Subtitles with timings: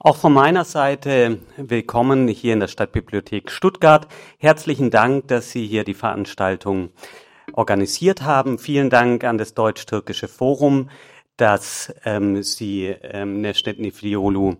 [0.00, 4.06] Auch von meiner Seite willkommen hier in der Stadtbibliothek Stuttgart.
[4.38, 6.90] Herzlichen Dank, dass Sie hier die Veranstaltung
[7.52, 8.60] organisiert haben.
[8.60, 10.88] Vielen Dank an das Deutsch-Türkische Forum,
[11.36, 14.54] dass ähm, Sie ähm, Nestet Nifliolu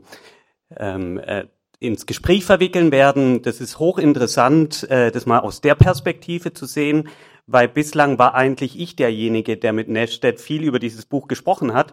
[0.76, 1.44] ähm, äh,
[1.78, 3.40] ins Gespräch verwickeln werden.
[3.42, 7.10] Das ist hochinteressant, äh, das mal aus der Perspektive zu sehen,
[7.46, 11.92] weil bislang war eigentlich ich derjenige, der mit Nestet viel über dieses Buch gesprochen hat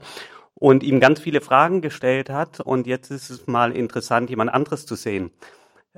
[0.55, 2.59] und ihm ganz viele Fragen gestellt hat.
[2.59, 5.31] Und jetzt ist es mal interessant, jemand anderes zu sehen.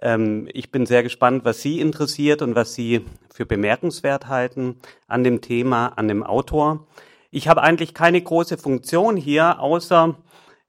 [0.02, 5.24] Ähm, ich bin sehr gespannt, was Sie interessiert und was Sie für bemerkenswert halten an
[5.24, 6.88] dem Thema, an dem Autor.
[7.30, 10.16] Ich habe eigentlich keine große Funktion hier, außer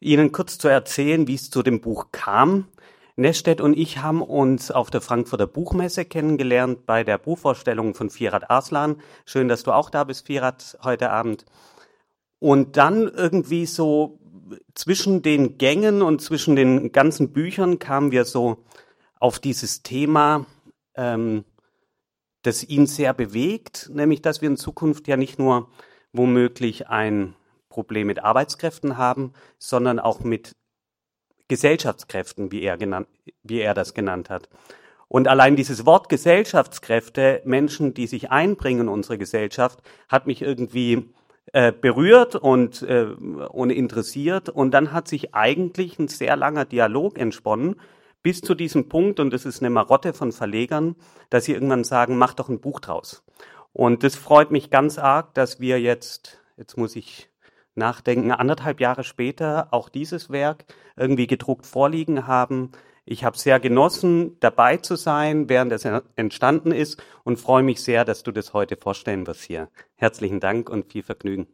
[0.01, 2.69] Ihnen kurz zu erzählen, wie es zu dem Buch kam.
[3.17, 8.49] Nestedt und ich haben uns auf der Frankfurter Buchmesse kennengelernt bei der Buchvorstellung von Firat
[8.49, 9.03] Arslan.
[9.25, 11.45] Schön, dass du auch da bist, Firat, heute Abend.
[12.39, 14.19] Und dann irgendwie so
[14.75, 18.65] zwischen den Gängen und zwischen den ganzen Büchern kamen wir so
[19.19, 20.47] auf dieses Thema,
[20.95, 21.45] ähm,
[22.43, 25.69] das ihn sehr bewegt, nämlich dass wir in Zukunft ja nicht nur
[26.13, 27.35] womöglich ein
[27.69, 30.57] Problem mit Arbeitskräften haben, sondern auch mit
[31.49, 33.09] Gesellschaftskräften, wie er, genannt,
[33.43, 34.49] wie er das genannt hat.
[35.09, 41.09] Und allein dieses Wort Gesellschaftskräfte, Menschen, die sich einbringen in unsere Gesellschaft, hat mich irgendwie
[41.53, 44.49] äh, berührt und, äh, und interessiert.
[44.49, 47.77] Und dann hat sich eigentlich ein sehr langer Dialog entsponnen,
[48.23, 50.97] bis zu diesem Punkt, und das ist eine Marotte von Verlegern,
[51.31, 53.25] dass sie irgendwann sagen, mach doch ein Buch draus.
[53.73, 57.31] Und das freut mich ganz arg, dass wir jetzt, jetzt muss ich
[57.75, 60.65] nachdenken, anderthalb Jahre später auch dieses Werk
[60.97, 62.73] irgendwie gedruckt vorliegen haben.
[63.11, 68.05] Ich habe sehr genossen, dabei zu sein, während es entstanden ist und freue mich sehr,
[68.05, 69.71] dass du das heute vorstellen wirst hier.
[69.95, 71.47] Herzlichen Dank und viel Vergnügen.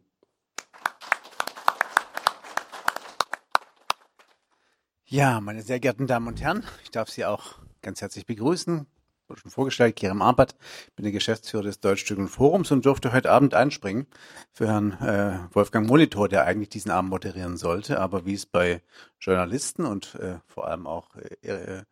[5.05, 8.85] Ja, meine sehr geehrten Damen und Herren, ich darf Sie auch ganz herzlich begrüßen
[9.33, 10.55] schon vorgestellt, Kerem Arbat,
[10.95, 14.05] bin der Geschäftsführer des Deutschstücken Forums und durfte heute Abend einspringen
[14.51, 18.81] für Herrn äh, Wolfgang Molitor, der eigentlich diesen Abend moderieren sollte, aber wie es bei
[19.19, 21.09] Journalisten und äh, vor allem auch
[21.41, 21.83] äh, äh,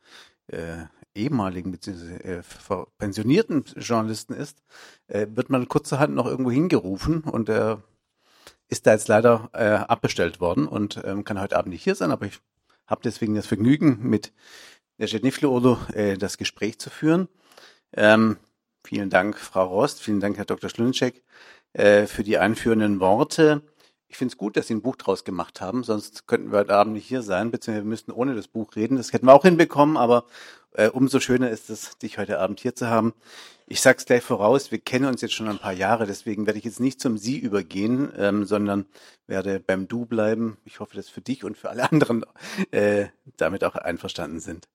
[0.47, 0.85] äh
[1.15, 2.15] ehemaligen bzw.
[2.15, 2.41] Äh,
[2.97, 4.63] pensionierten Journalisten ist,
[5.07, 7.83] äh, wird man kurzerhand noch irgendwo hingerufen und er
[8.67, 12.09] ist da jetzt leider äh, abbestellt worden und ähm, kann heute Abend nicht hier sein,
[12.09, 12.39] aber ich
[12.87, 14.33] habe deswegen das Vergnügen, mit
[14.99, 17.27] der Genifle äh, das Gespräch zu führen.
[17.95, 18.37] Ähm,
[18.83, 20.69] vielen Dank, Frau Rost, vielen Dank, Herr Dr.
[20.69, 21.23] Schlünczek,
[21.73, 23.61] äh, für die einführenden Worte.
[24.07, 26.75] Ich finde es gut, dass Sie ein Buch draus gemacht haben, sonst könnten wir heute
[26.75, 28.95] Abend nicht hier sein, beziehungsweise wir müssten ohne das Buch reden.
[28.95, 30.25] Das hätten wir auch hinbekommen, aber
[30.73, 33.13] äh, umso schöner ist es, dich heute Abend hier zu haben.
[33.65, 36.59] Ich sage es gleich voraus, wir kennen uns jetzt schon ein paar Jahre, deswegen werde
[36.59, 38.85] ich jetzt nicht zum Sie übergehen, ähm, sondern
[39.25, 40.57] werde beim Du bleiben.
[40.63, 42.23] Ich hoffe, dass für dich und für alle anderen
[42.69, 44.67] äh, damit auch einverstanden sind.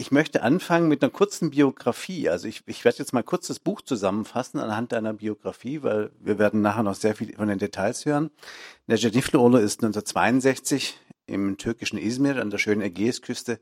[0.00, 2.28] Ich möchte anfangen mit einer kurzen Biografie.
[2.28, 6.38] Also ich, ich werde jetzt mal kurz das Buch zusammenfassen anhand deiner Biografie, weil wir
[6.38, 8.30] werden nachher noch sehr viel von den Details hören.
[8.86, 13.58] Necdet Niflioğlu ist 1962 im türkischen Izmir an der schönen Ägäisküste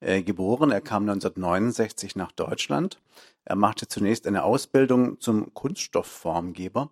[0.00, 0.72] äh, geboren.
[0.72, 3.00] Er kam 1969 nach Deutschland.
[3.44, 6.90] Er machte zunächst eine Ausbildung zum Kunststoffformgeber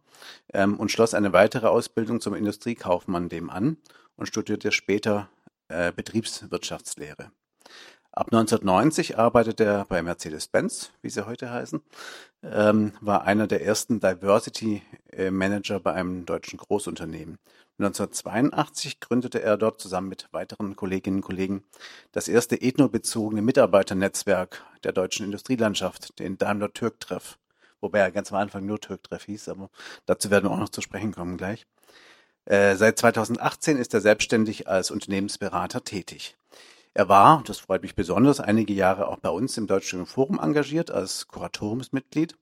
[0.53, 3.77] ähm, und schloss eine weitere Ausbildung zum Industriekaufmann dem an
[4.15, 5.29] und studierte später
[5.67, 7.33] äh, Betriebswirtschaftslehre.
[8.17, 11.83] Ab 1990 arbeitete er bei Mercedes-Benz, wie sie heute heißen,
[12.45, 14.83] ähm, war einer der ersten Diversity
[15.31, 17.39] Manager bei einem deutschen Großunternehmen.
[17.79, 21.65] 1982 gründete er dort zusammen mit weiteren Kolleginnen und Kollegen
[22.13, 27.37] das erste ethnobezogene Mitarbeiternetzwerk der deutschen Industrielandschaft, den Daimler Türk-Treff,
[27.81, 29.71] wobei er ganz am Anfang nur Türk-Treff hieß, aber
[30.07, 31.67] dazu werden wir auch noch zu sprechen kommen gleich.
[32.45, 36.37] Äh, seit 2018 ist er selbstständig als Unternehmensberater tätig.
[36.97, 40.93] Er war, das freut mich besonders, einige Jahre auch bei uns im Deutschen Forum engagiert
[40.93, 42.37] als Kuratoriumsmitglied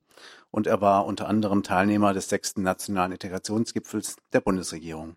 [0.51, 5.17] und er war unter anderem Teilnehmer des sechsten Nationalen Integrationsgipfels der Bundesregierung.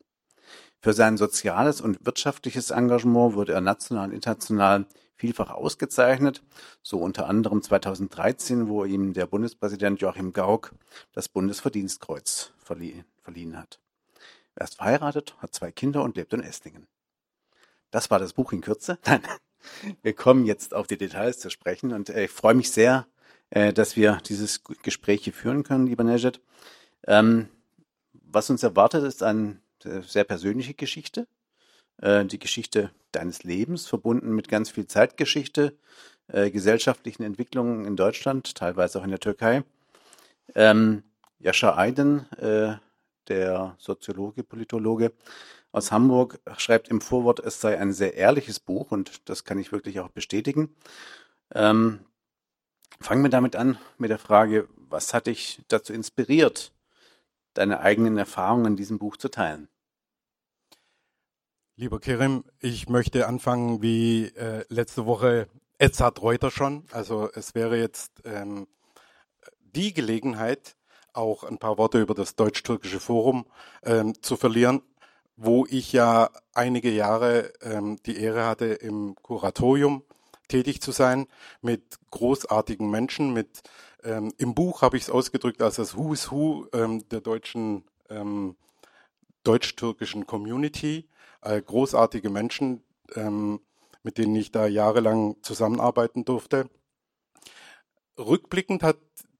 [0.80, 4.86] Für sein soziales und wirtschaftliches Engagement wurde er national und international
[5.18, 6.42] vielfach ausgezeichnet,
[6.82, 10.72] so unter anderem 2013, wo ihm der Bundespräsident Joachim Gauck
[11.12, 13.82] das Bundesverdienstkreuz verliehen hat.
[14.56, 16.88] Er ist verheiratet, hat zwei Kinder und lebt in Esslingen.
[17.96, 19.00] Das war das Buch in Kürze.
[19.06, 19.22] Nein,
[20.02, 23.08] wir kommen jetzt auf die Details zu sprechen und äh, ich freue mich sehr,
[23.52, 26.42] äh, dass wir dieses Gespräch hier führen können, lieber Nejed.
[27.08, 27.48] Ähm,
[28.12, 31.26] was uns erwartet, ist eine äh, sehr persönliche Geschichte.
[32.02, 35.78] Die Geschichte deines Lebens, verbunden mit ganz viel Zeitgeschichte,
[36.28, 39.64] gesellschaftlichen Entwicklungen in Deutschland, teilweise auch in der Türkei.
[40.56, 41.04] Ähm,
[41.40, 42.26] Yasha Aydin,
[43.30, 45.14] der Soziologe, Politologe,
[45.76, 49.74] aus Hamburg schreibt im Vorwort, es sei ein sehr ehrliches Buch und das kann ich
[49.74, 50.74] wirklich auch bestätigen.
[51.54, 52.00] Ähm,
[53.02, 56.72] fangen wir damit an mit der Frage, was hat dich dazu inspiriert,
[57.56, 59.68] deine eigenen Erfahrungen in diesem Buch zu teilen?
[61.76, 66.86] Lieber Kerim, ich möchte anfangen wie äh, letzte Woche Edzard Reuter schon.
[66.92, 68.66] Also es wäre jetzt ähm,
[69.60, 70.78] die Gelegenheit,
[71.12, 73.46] auch ein paar Worte über das Deutsch-Türkische Forum
[73.84, 74.82] ähm, zu verlieren,
[75.38, 80.04] wo ich ja einige Jahre ähm, die Ehre hatte, im Kuratorium
[80.48, 81.28] tätig zu sein,
[81.62, 83.64] mit großartigen Menschen, mit
[84.04, 88.56] ähm, im Buch habe ich es ausgedrückt als das Who's Who ähm, der deutschen ähm,
[89.44, 91.08] deutsch-türkischen Community,
[91.42, 92.84] äh, großartige Menschen,
[93.16, 93.60] ähm,
[94.04, 96.70] mit denen ich da jahrelang zusammenarbeiten durfte.
[98.18, 98.98] Rückblickend hat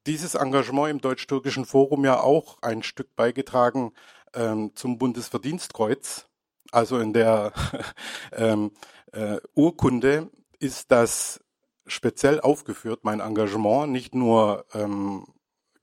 [0.08, 3.94] dieses Engagement im Deutsch-Türkischen Forum ja auch ein Stück beigetragen
[4.36, 6.28] ähm, zum Bundesverdienstkreuz.
[6.72, 7.54] Also in der
[8.34, 8.72] ähm,
[9.12, 10.30] äh, Urkunde
[10.60, 11.40] ist das
[11.88, 15.28] speziell aufgeführt, mein Engagement, nicht nur ähm,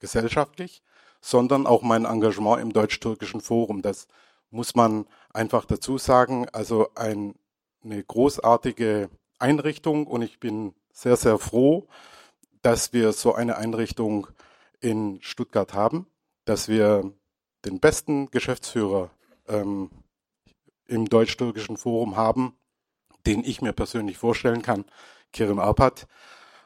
[0.01, 0.83] gesellschaftlich,
[1.21, 3.83] sondern auch mein Engagement im Deutsch-Türkischen Forum.
[3.83, 4.09] Das
[4.51, 6.47] muss man einfach dazu sagen.
[6.53, 7.35] Also ein,
[7.85, 9.09] eine großartige
[9.39, 11.87] Einrichtung und ich bin sehr, sehr froh,
[12.61, 14.29] dass wir so eine Einrichtung
[14.81, 16.07] in Stuttgart haben,
[16.45, 17.13] dass wir
[17.65, 19.11] den besten Geschäftsführer
[19.49, 19.91] ähm,
[20.87, 22.55] im deutsch-türkischen Forum haben,
[23.27, 24.85] den ich mir persönlich vorstellen kann,
[25.33, 26.07] Kirim Arpat.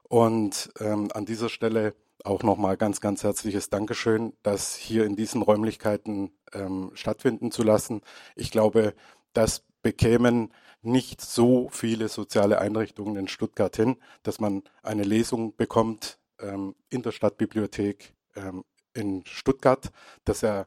[0.09, 1.95] Und ähm, an dieser Stelle
[2.25, 8.01] auch nochmal ganz, ganz herzliches Dankeschön, das hier in diesen Räumlichkeiten ähm, stattfinden zu lassen.
[8.35, 8.95] Ich glaube,
[9.33, 10.53] das bekämen
[10.83, 17.03] nicht so viele soziale Einrichtungen in Stuttgart hin, dass man eine Lesung bekommt ähm, in
[17.03, 18.65] der Stadtbibliothek ähm,
[18.95, 19.91] in Stuttgart,
[20.25, 20.67] dass er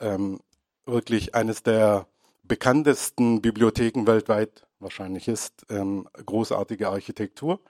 [0.00, 0.40] ähm,
[0.86, 2.06] wirklich eines der
[2.42, 5.66] bekanntesten Bibliotheken weltweit wahrscheinlich ist.
[5.70, 7.60] Ähm, großartige Architektur.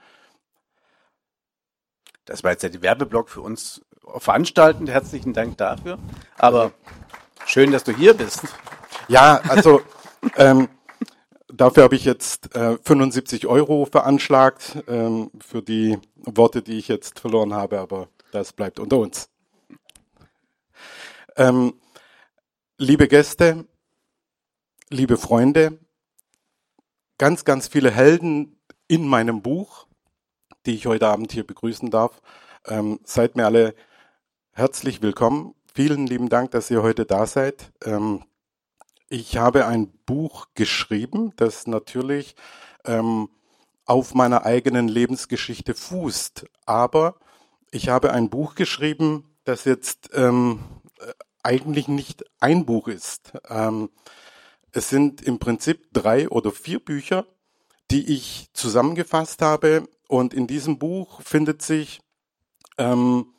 [2.24, 3.82] Das war jetzt der Werbeblock für uns
[4.18, 4.88] veranstaltend.
[4.88, 5.98] Herzlichen Dank dafür.
[6.38, 6.72] Aber
[7.46, 8.42] schön, dass du hier bist.
[9.08, 9.82] Ja, also
[10.36, 10.68] ähm,
[11.52, 17.20] dafür habe ich jetzt äh, 75 Euro veranschlagt ähm, für die Worte, die ich jetzt
[17.20, 19.28] verloren habe, aber das bleibt unter uns.
[21.36, 21.74] Ähm,
[22.80, 23.66] liebe Gäste,
[24.88, 25.78] liebe Freunde,
[27.18, 29.86] ganz, ganz viele Helden in meinem Buch,
[30.64, 32.22] die ich heute Abend hier begrüßen darf.
[32.66, 33.74] Ähm, seid mir alle
[34.52, 35.54] herzlich willkommen.
[35.74, 37.70] Vielen lieben Dank, dass ihr heute da seid.
[37.84, 38.24] Ähm,
[39.10, 42.34] ich habe ein Buch geschrieben, das natürlich
[42.86, 43.28] ähm,
[43.84, 46.46] auf meiner eigenen Lebensgeschichte fußt.
[46.64, 47.16] Aber
[47.72, 50.60] ich habe ein Buch geschrieben, das jetzt ähm,
[51.42, 53.32] eigentlich nicht ein Buch ist.
[53.48, 53.90] Ähm,
[54.72, 57.26] es sind im Prinzip drei oder vier Bücher,
[57.90, 59.88] die ich zusammengefasst habe.
[60.08, 62.00] Und in diesem Buch findet sich
[62.78, 63.34] ähm,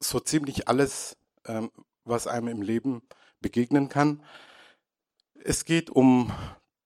[0.00, 1.16] so ziemlich alles,
[1.46, 1.70] ähm,
[2.04, 3.02] was einem im Leben
[3.40, 4.22] begegnen kann.
[5.42, 6.32] Es geht um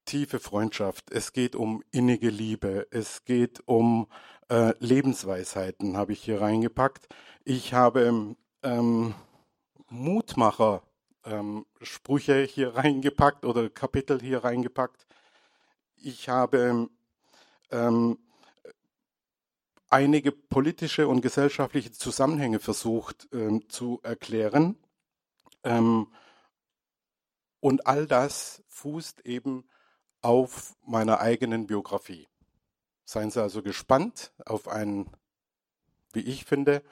[0.05, 4.09] tiefe Freundschaft, es geht um innige Liebe, es geht um
[4.49, 7.09] äh, Lebensweisheiten, habe ich hier reingepackt.
[7.45, 9.15] Ich habe ähm,
[9.89, 10.83] Mutmacher
[11.25, 15.07] ähm, hier reingepackt oder Kapitel hier reingepackt.
[15.97, 16.89] Ich habe
[17.71, 18.19] ähm,
[19.91, 24.77] einige politische und gesellschaftliche Zusammenhänge versucht ähm, zu erklären.
[25.65, 26.09] Ähm,
[27.61, 29.69] und all das fußt eben
[30.21, 32.29] auf meiner eigenen Biografie.
[33.05, 35.11] Seien Sie also gespannt auf ein,
[36.13, 36.83] wie ich finde,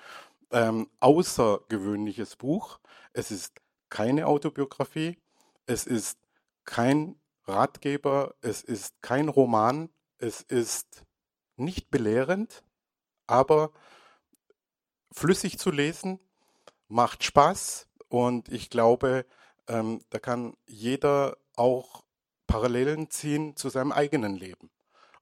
[0.51, 2.81] ähm, außergewöhnliches Buch.
[3.13, 5.19] Es ist keine Autobiografie,
[5.67, 6.19] es ist
[6.65, 11.05] kein Ratgeber, es ist kein Roman, es ist
[11.57, 12.65] nicht belehrend,
[13.27, 13.71] aber
[15.13, 16.21] flüssig zu lesen,
[16.89, 19.27] macht Spaß und ich glaube,
[19.69, 22.05] ähm, da kann jeder auch
[22.47, 24.71] Parallelen ziehen zu seinem eigenen Leben.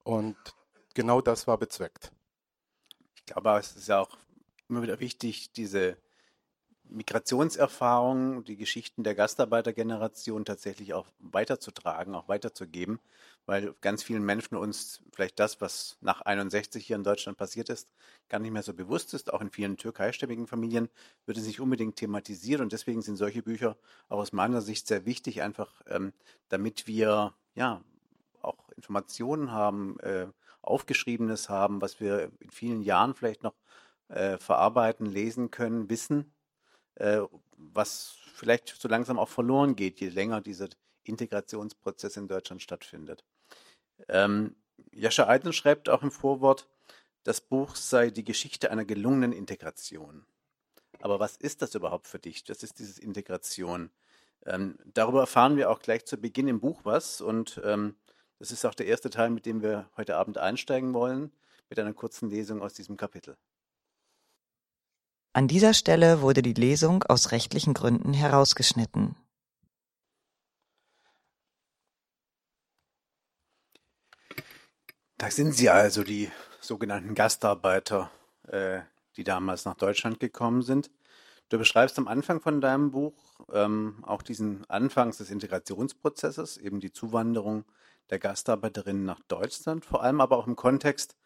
[0.02, 0.36] Und
[0.94, 2.12] genau das war bezweckt.
[3.14, 4.18] Ich glaube, es ist ja auch
[4.68, 5.96] immer wieder wichtig, diese
[6.88, 13.00] Migrationserfahrungen, die Geschichten der Gastarbeitergeneration tatsächlich auch weiterzutragen, auch weiterzugeben,
[13.46, 17.88] weil ganz vielen Menschen uns vielleicht das, was nach 61 hier in Deutschland passiert ist,
[18.28, 19.32] gar nicht mehr so bewusst ist.
[19.32, 20.88] Auch in vielen türkeistämmigen Familien
[21.26, 23.76] wird es nicht unbedingt thematisiert und deswegen sind solche Bücher
[24.08, 26.12] auch aus meiner Sicht sehr wichtig, einfach ähm,
[26.48, 27.82] damit wir ja
[28.42, 30.26] auch Informationen haben, äh,
[30.60, 33.54] Aufgeschriebenes haben, was wir in vielen Jahren vielleicht noch
[34.08, 36.32] äh, verarbeiten, lesen können, wissen,
[36.96, 37.20] äh,
[37.56, 40.68] was vielleicht so langsam auch verloren geht, je länger diese
[41.04, 43.24] Integrationsprozess in Deutschland stattfindet.
[44.08, 44.56] Ähm,
[44.92, 46.68] Jascha Eiden schreibt auch im Vorwort,
[47.22, 50.26] das Buch sei die Geschichte einer gelungenen Integration.
[51.00, 52.44] Aber was ist das überhaupt für dich?
[52.44, 53.90] Das ist dieses Integration.
[54.46, 57.96] Ähm, darüber erfahren wir auch gleich zu Beginn im Buch was und ähm,
[58.38, 61.32] das ist auch der erste Teil, mit dem wir heute Abend einsteigen wollen,
[61.70, 63.36] mit einer kurzen Lesung aus diesem Kapitel.
[65.36, 69.16] An dieser Stelle wurde die Lesung aus rechtlichen Gründen herausgeschnitten.
[75.18, 78.12] Da sind sie also, die sogenannten Gastarbeiter,
[78.46, 78.82] äh,
[79.16, 80.92] die damals nach Deutschland gekommen sind.
[81.48, 83.14] Du beschreibst am Anfang von deinem Buch
[83.52, 87.64] ähm, auch diesen Anfangs des Integrationsprozesses, eben die Zuwanderung
[88.08, 91.16] der Gastarbeiterinnen nach Deutschland, vor allem aber auch im Kontext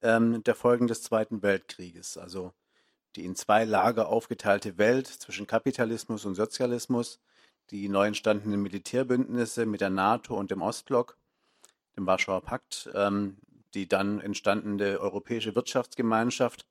[0.00, 2.54] ähm, der Folgen des Zweiten Weltkrieges, also
[3.16, 7.20] die in zwei Lager aufgeteilte Welt zwischen Kapitalismus und Sozialismus,
[7.70, 11.16] die neu entstandenen Militärbündnisse mit der NATO und dem Ostblock,
[11.96, 13.36] dem Warschauer Pakt, ähm,
[13.74, 16.66] die dann entstandene europäische Wirtschaftsgemeinschaft.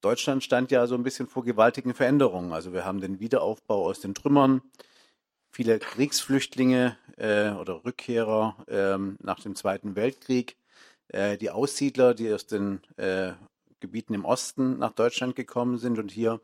[0.00, 2.52] Deutschland stand ja so ein bisschen vor gewaltigen Veränderungen.
[2.52, 4.62] Also wir haben den Wiederaufbau aus den Trümmern,
[5.50, 10.56] viele Kriegsflüchtlinge äh, oder Rückkehrer äh, nach dem Zweiten Weltkrieg,
[11.08, 13.32] äh, die Aussiedler, die aus den äh,
[13.80, 16.40] Gebieten im Osten nach Deutschland gekommen sind und hier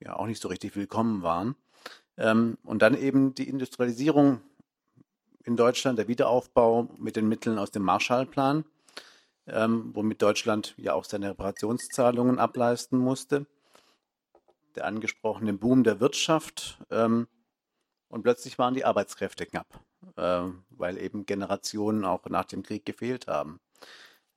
[0.00, 1.56] ja auch nicht so richtig willkommen waren.
[2.16, 4.40] Ähm, und dann eben die Industrialisierung
[5.44, 8.64] in Deutschland, der Wiederaufbau mit den Mitteln aus dem Marshallplan,
[9.46, 13.46] ähm, womit Deutschland ja auch seine Reparationszahlungen ableisten musste.
[14.74, 17.28] Der angesprochene Boom der Wirtschaft ähm,
[18.08, 19.80] und plötzlich waren die Arbeitskräfte knapp,
[20.16, 23.60] äh, weil eben Generationen auch nach dem Krieg gefehlt haben.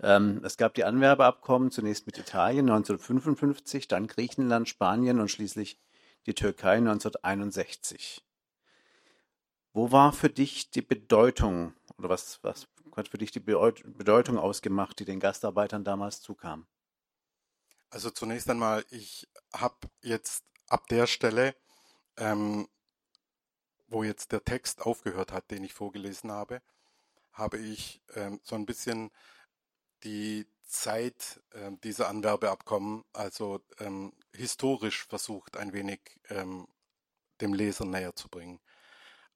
[0.02, 5.80] Ähm, es gab die Anwerbeabkommen zunächst mit Italien 1955, dann Griechenland, Spanien und schließlich
[6.26, 8.24] die Türkei 1961.
[9.74, 15.00] Wo war für dich die Bedeutung oder was, was hat für dich die Bedeutung ausgemacht,
[15.00, 16.68] die den Gastarbeitern damals zukam?
[17.90, 21.56] Also zunächst einmal, ich habe jetzt ab der Stelle,
[22.18, 22.68] ähm,
[23.88, 26.62] wo jetzt der Text aufgehört hat, den ich vorgelesen habe,
[27.32, 29.12] habe ich ähm, so ein bisschen
[30.04, 36.68] die Zeit äh, dieser Anwerbeabkommen, also ähm, historisch versucht, ein wenig ähm,
[37.42, 38.60] dem Leser näher zu bringen.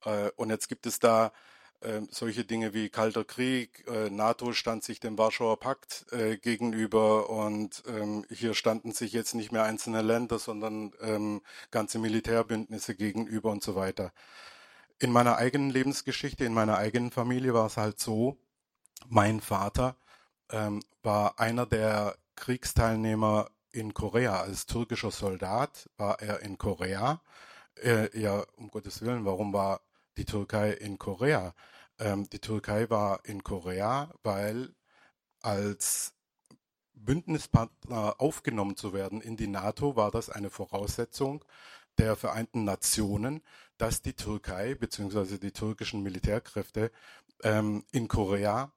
[0.05, 1.31] Äh, und jetzt gibt es da
[1.81, 7.29] äh, solche Dinge wie Kalter Krieg, äh, NATO stand sich dem Warschauer Pakt äh, gegenüber
[7.29, 11.41] und ähm, hier standen sich jetzt nicht mehr einzelne Länder, sondern ähm,
[11.71, 14.13] ganze Militärbündnisse gegenüber und so weiter.
[14.99, 18.37] In meiner eigenen Lebensgeschichte, in meiner eigenen Familie war es halt so,
[19.09, 19.97] mein Vater
[20.51, 24.41] ähm, war einer der Kriegsteilnehmer in Korea.
[24.41, 27.21] Als türkischer Soldat war er in Korea.
[27.81, 29.81] Äh, ja, um Gottes Willen, warum war
[30.17, 31.53] die Türkei in Korea?
[31.99, 34.73] Ähm, die Türkei war in Korea, weil
[35.41, 36.13] als
[36.93, 41.43] Bündnispartner aufgenommen zu werden in die NATO, war das eine Voraussetzung
[41.97, 43.43] der Vereinten Nationen,
[43.77, 45.37] dass die Türkei bzw.
[45.37, 46.91] die türkischen Militärkräfte
[47.43, 48.71] ähm, in Korea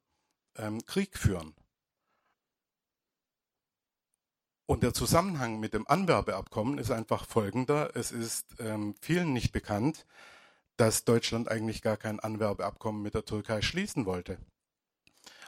[0.58, 1.54] ähm, Krieg führen.
[4.66, 7.94] Und der Zusammenhang mit dem Anwerbeabkommen ist einfach folgender.
[7.94, 10.06] Es ist ähm, vielen nicht bekannt,
[10.76, 14.38] dass Deutschland eigentlich gar kein Anwerbeabkommen mit der Türkei schließen wollte.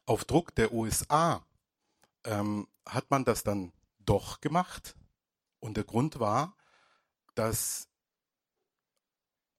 [0.07, 1.45] Auf Druck der USA
[2.25, 4.97] ähm, hat man das dann doch gemacht.
[5.59, 6.57] Und der Grund war,
[7.35, 7.89] dass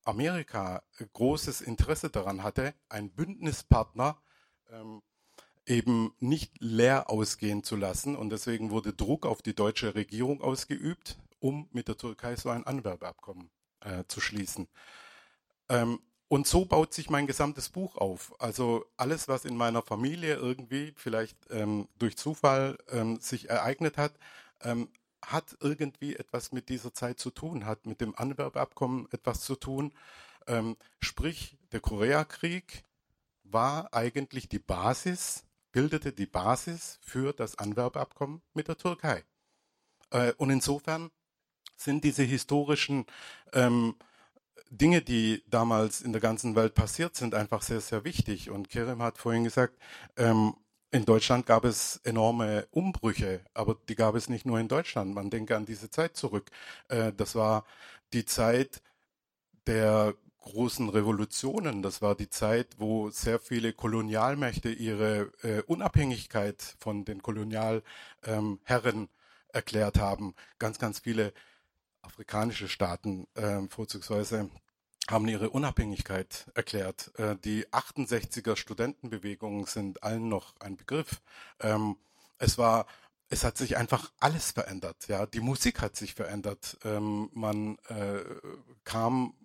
[0.05, 0.81] Amerika
[1.13, 4.21] großes Interesse daran hatte, einen Bündnispartner
[4.69, 5.01] ähm,
[5.69, 8.15] eben nicht leer ausgehen zu lassen.
[8.15, 12.65] Und deswegen wurde Druck auf die deutsche Regierung ausgeübt, um mit der Türkei so ein
[12.65, 13.49] Anwerbeabkommen
[13.81, 14.67] äh, zu schließen.
[15.69, 18.33] Ähm, und so baut sich mein gesamtes Buch auf.
[18.39, 24.13] Also alles, was in meiner Familie irgendwie vielleicht ähm, durch Zufall ähm, sich ereignet hat,
[24.61, 24.89] ähm,
[25.23, 29.91] hat irgendwie etwas mit dieser Zeit zu tun, hat mit dem Anwerbeabkommen etwas zu tun.
[30.47, 32.83] Ähm, sprich, der Koreakrieg
[33.43, 39.23] war eigentlich die Basis bildete die Basis für das Anwerbeabkommen mit der Türkei.
[40.11, 41.11] Äh, und insofern
[41.75, 43.05] sind diese historischen
[43.53, 43.95] ähm,
[44.69, 48.49] Dinge, die damals in der ganzen Welt passiert sind, einfach sehr, sehr wichtig.
[48.49, 49.77] Und Kerem hat vorhin gesagt,
[50.17, 50.55] ähm,
[50.91, 55.13] in Deutschland gab es enorme Umbrüche, aber die gab es nicht nur in Deutschland.
[55.13, 56.49] Man denke an diese Zeit zurück.
[56.87, 57.65] Äh, das war
[58.13, 58.81] die Zeit
[59.67, 61.81] der großen Revolutionen.
[61.81, 67.83] Das war die Zeit, wo sehr viele Kolonialmächte ihre äh, Unabhängigkeit von den Kolonialherren
[68.25, 69.09] ähm,
[69.49, 70.35] erklärt haben.
[70.59, 71.33] Ganz, ganz viele
[72.01, 74.49] afrikanische Staaten, äh, vorzugsweise
[75.09, 77.11] haben ihre Unabhängigkeit erklärt.
[77.17, 81.21] Äh, die 68er Studentenbewegungen sind allen noch ein Begriff.
[81.59, 81.97] Ähm,
[82.37, 82.85] es war
[83.29, 85.07] es hat sich einfach alles verändert.
[85.07, 86.77] Ja, die Musik hat sich verändert.
[86.83, 88.23] Ähm, man äh,
[88.83, 89.35] kam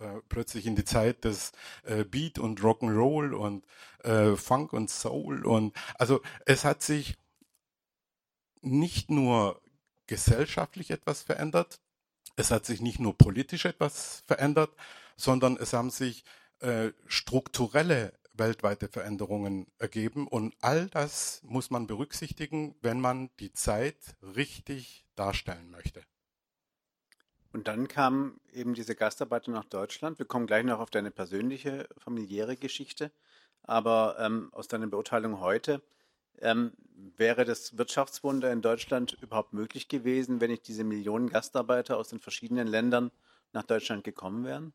[0.00, 1.52] äh, plötzlich in die Zeit des
[1.84, 3.64] äh, Beat und Rock'n'Roll und
[4.04, 7.16] äh, Funk und Soul und also es hat sich
[8.60, 9.60] nicht nur
[10.06, 11.80] gesellschaftlich etwas verändert,
[12.36, 14.70] es hat sich nicht nur politisch etwas verändert,
[15.16, 16.24] sondern es haben sich
[16.60, 20.26] äh, strukturelle weltweite Veränderungen ergeben.
[20.26, 26.02] Und all das muss man berücksichtigen, wenn man die Zeit richtig darstellen möchte.
[27.56, 30.18] Und dann kam eben diese Gastarbeiter nach Deutschland.
[30.18, 33.10] Wir kommen gleich noch auf deine persönliche, familiäre Geschichte.
[33.62, 35.80] Aber ähm, aus deiner Beurteilung heute,
[36.40, 36.72] ähm,
[37.16, 42.20] wäre das Wirtschaftswunder in Deutschland überhaupt möglich gewesen, wenn nicht diese Millionen Gastarbeiter aus den
[42.20, 43.10] verschiedenen Ländern
[43.54, 44.74] nach Deutschland gekommen wären?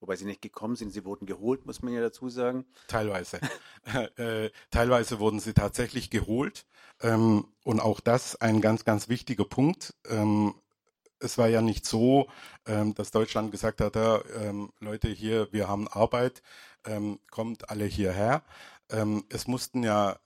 [0.00, 2.64] Wobei sie nicht gekommen sind, sie wurden geholt, muss man ja dazu sagen.
[2.88, 3.38] Teilweise.
[4.16, 6.66] äh, teilweise wurden sie tatsächlich geholt.
[7.02, 9.94] Ähm, und auch das ein ganz, ganz wichtiger Punkt.
[10.08, 10.54] Ähm,
[11.20, 12.28] es war ja nicht so,
[12.66, 16.42] ähm, dass Deutschland gesagt hat, ja, ähm, Leute hier, wir haben Arbeit,
[16.86, 18.42] ähm, kommt alle hierher.
[18.88, 20.18] Ähm, es mussten ja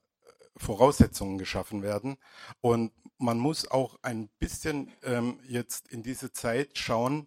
[0.57, 2.17] Voraussetzungen geschaffen werden.
[2.61, 4.93] Und man muss auch ein bisschen
[5.49, 7.27] jetzt in diese Zeit schauen,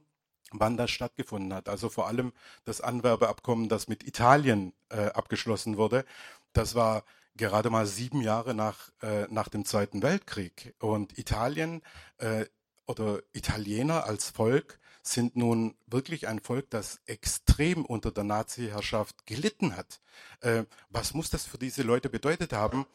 [0.51, 1.70] wann das stattgefunden hat.
[1.70, 2.34] Also vor allem
[2.66, 6.06] das Anwerbeabkommen, das mit Italien äh, abgeschlossen wurde.
[6.54, 7.04] Das war
[7.36, 10.75] gerade mal sieben Jahre nach, äh, nach dem Zweiten Weltkrieg.
[10.80, 11.82] Und Italien
[12.18, 12.46] äh,
[12.88, 19.75] oder Italiener als Volk sind nun wirklich ein Volk, das extrem unter der Nazi-Herrschaft gelitten
[19.75, 20.01] hat.
[20.42, 22.86] Äh, was muss das für diese Leute bedeutet haben,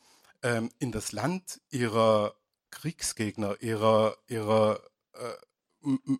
[0.42, 2.34] ähm, in das Land ihrer
[2.70, 4.80] Kriegsgegner, ihrer, ihrer
[5.14, 5.32] äh,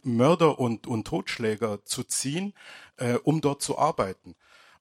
[0.02, 2.54] Mörder und, und Totschläger zu ziehen,
[2.96, 4.34] äh, um dort zu arbeiten.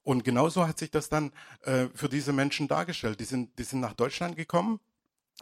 [0.04, 1.32] Und genauso hat sich das dann
[1.64, 3.20] äh, für diese Menschen dargestellt.
[3.20, 4.80] Die sind, die sind nach Deutschland gekommen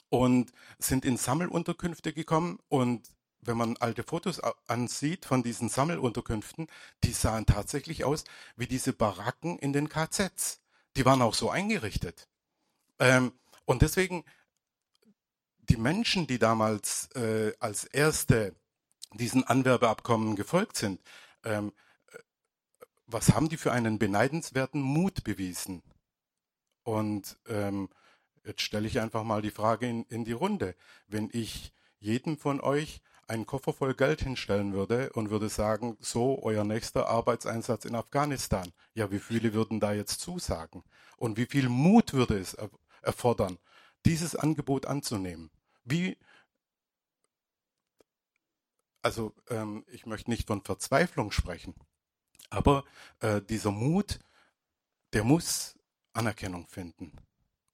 [0.09, 3.09] und sind in Sammelunterkünfte gekommen und
[3.41, 6.67] wenn man alte Fotos ansieht von diesen Sammelunterkünften,
[7.03, 8.25] die sahen tatsächlich aus
[8.57, 10.61] wie diese Baracken in den KZs.
[10.97, 12.27] Die waren auch so eingerichtet.
[12.99, 13.31] Ähm,
[13.65, 14.25] und deswegen,
[15.69, 18.55] die Menschen, die damals äh, als erste
[19.13, 21.01] diesen Anwerbeabkommen gefolgt sind,
[21.43, 21.73] ähm,
[23.07, 25.81] was haben die für einen beneidenswerten Mut bewiesen?
[26.83, 27.89] Und ähm,
[28.45, 30.75] jetzt stelle ich einfach mal die Frage in, in die Runde.
[31.07, 36.41] Wenn ich jedem von euch einen Koffer voll Geld hinstellen würde und würde sagen, so
[36.41, 40.83] euer nächster Arbeitseinsatz in Afghanistan, ja, wie viele würden da jetzt zusagen?
[41.17, 42.57] Und wie viel Mut würde es
[43.01, 43.59] erfordern,
[44.05, 45.51] dieses Angebot anzunehmen?
[45.83, 46.17] Wie,
[49.01, 51.75] also ähm, ich möchte nicht von Verzweiflung sprechen,
[52.49, 52.83] aber
[53.19, 54.19] äh, dieser Mut,
[55.13, 55.77] der muss
[56.13, 57.13] Anerkennung finden.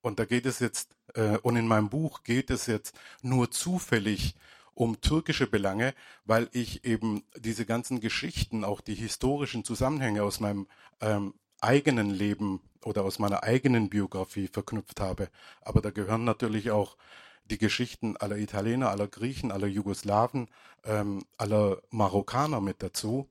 [0.02, 4.36] Und da geht es jetzt, äh, und in meinem Buch geht es jetzt nur zufällig
[4.76, 10.68] um türkische Belange, weil ich eben diese ganzen Geschichten, auch die historischen Zusammenhänge aus meinem
[11.00, 15.30] ähm, eigenen Leben oder aus meiner eigenen Biografie verknüpft habe.
[15.62, 16.98] Aber da gehören natürlich auch
[17.46, 20.50] die Geschichten aller Italiener, aller Griechen, aller Jugoslawen,
[20.84, 23.30] ähm, aller Marokkaner mit dazu.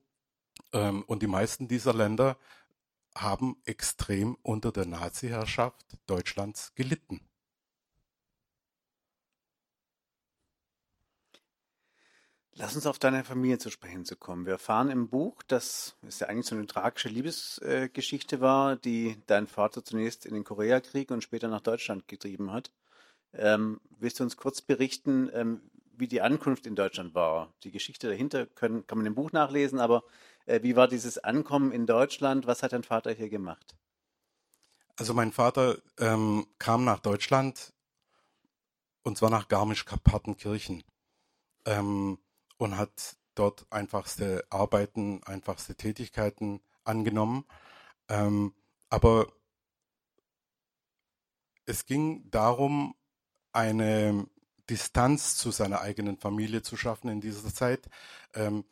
[0.73, 2.37] Ähm, und die meisten dieser Länder
[3.17, 7.21] haben extrem unter der Nazi-Herrschaft Deutschlands gelitten.
[12.57, 14.47] Lass uns auf deine Familie zu sprechen zu kommen.
[14.47, 19.49] Wir erfahren im Buch, dass es ja eigentlich so eine tragische Liebesgeschichte war, die dein
[19.49, 22.71] Vater zunächst in den Koreakrieg und später nach Deutschland getrieben hat.
[23.37, 25.61] Ähm, willst du uns kurz berichten, ähm,
[25.97, 27.53] wie die Ankunft in Deutschland war?
[27.63, 30.05] Die Geschichte dahinter können, kann man im Buch nachlesen, aber
[30.47, 32.47] äh, wie war dieses Ankommen in Deutschland?
[32.47, 33.77] Was hat dein Vater hier gemacht?
[34.97, 37.73] Also mein Vater ähm, kam nach Deutschland
[39.03, 40.85] und zwar nach Garmisch-Partenkirchen
[41.67, 42.19] ähm,
[42.59, 47.45] und hat dort einfachste Arbeiten, einfachste Tätigkeiten angenommen.
[48.09, 48.55] Ähm,
[48.91, 49.27] aber
[51.67, 52.95] es ging darum,
[53.55, 54.27] eine
[54.71, 57.89] Distanz zu seiner eigenen Familie zu schaffen in dieser Zeit.
[58.35, 58.65] Ähm,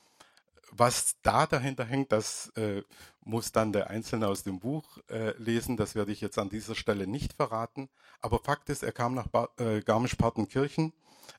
[0.71, 2.83] was da dahinter hängt, das äh,
[3.25, 5.77] muss dann der Einzelne aus dem Buch äh, lesen.
[5.77, 7.90] Das werde ich jetzt an dieser Stelle nicht verraten.
[8.21, 10.92] Aber Fakt ist, er kam nach äh, Garmisch-Partenkirchen.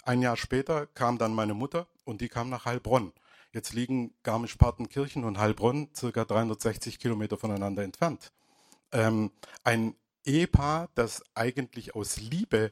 [0.04, 3.12] Ein Jahr später kam dann meine Mutter und die kam nach Heilbronn.
[3.52, 8.32] Jetzt liegen Garmisch-Partenkirchen und Heilbronn circa 360 Kilometer voneinander entfernt.
[8.92, 9.32] Ähm,
[9.64, 12.72] ein Ehepaar, das eigentlich aus Liebe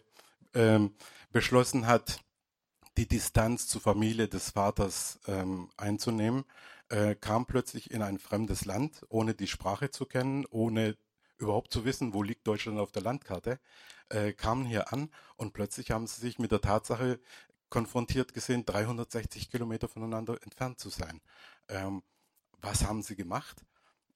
[0.53, 0.95] ähm,
[1.31, 2.19] beschlossen hat,
[2.97, 6.43] die Distanz zur Familie des Vaters ähm, einzunehmen,
[6.89, 10.97] äh, kam plötzlich in ein fremdes Land, ohne die Sprache zu kennen, ohne
[11.37, 13.59] überhaupt zu wissen, wo liegt Deutschland auf der Landkarte,
[14.09, 17.19] äh, kamen hier an und plötzlich haben sie sich mit der Tatsache
[17.69, 21.21] konfrontiert gesehen, 360 Kilometer voneinander entfernt zu sein.
[21.69, 22.03] Ähm,
[22.61, 23.65] was haben sie gemacht?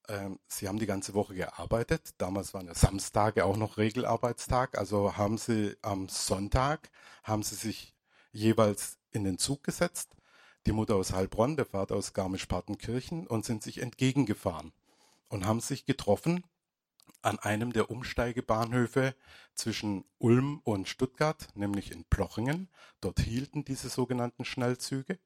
[0.07, 2.13] Ähm, sie haben die ganze Woche gearbeitet.
[2.17, 4.77] Damals waren ja Samstage auch noch Regelarbeitstag.
[4.77, 6.89] Also haben sie am Sonntag,
[7.23, 7.95] haben sie sich
[8.31, 10.11] jeweils in den Zug gesetzt,
[10.65, 14.73] die Mutter aus Heilbronn, der Vater aus Garmisch-Partenkirchen und sind sich entgegengefahren
[15.29, 16.43] und haben sich getroffen
[17.21, 19.15] an einem der Umsteigebahnhöfe
[19.55, 22.69] zwischen Ulm und Stuttgart, nämlich in Plochingen.
[23.01, 25.17] Dort hielten diese sogenannten Schnellzüge.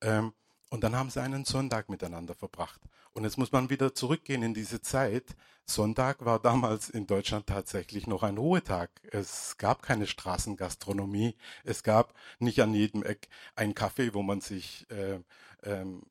[0.00, 0.32] Ähm,
[0.70, 2.80] und dann haben sie einen Sonntag miteinander verbracht.
[3.12, 5.36] Und jetzt muss man wieder zurückgehen in diese Zeit.
[5.64, 8.90] Sonntag war damals in Deutschland tatsächlich noch ein Ruhetag.
[9.10, 11.34] Es gab keine Straßengastronomie.
[11.64, 15.20] Es gab nicht an jedem Eck ein Café, wo man sich äh,
[15.62, 16.02] ähm,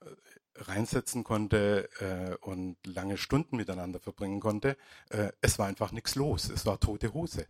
[0.55, 4.77] reinsetzen konnte äh, und lange Stunden miteinander verbringen konnte.
[5.09, 6.49] Äh, es war einfach nichts los.
[6.49, 7.45] Es war tote Hose.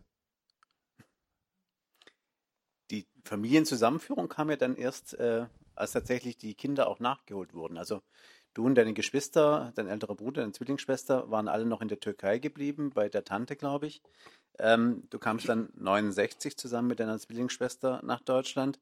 [2.90, 7.78] Die Familienzusammenführung kam ja dann erst, äh, als tatsächlich die Kinder auch nachgeholt wurden.
[7.78, 8.02] Also
[8.54, 12.38] du und deine Geschwister, dein älterer Bruder, deine Zwillingsschwester waren alle noch in der Türkei
[12.38, 14.02] geblieben, bei der Tante, glaube ich.
[14.58, 18.80] Ähm, du kamst dann 69 zusammen mit deiner Zwillingsschwester nach Deutschland.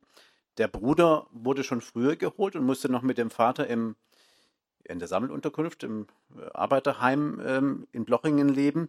[0.59, 3.97] Der Bruder wurde schon früher geholt und musste noch mit dem Vater im
[4.85, 8.89] in der Sammelunterkunft im äh, Arbeiterheim ähm, in Blochingen leben.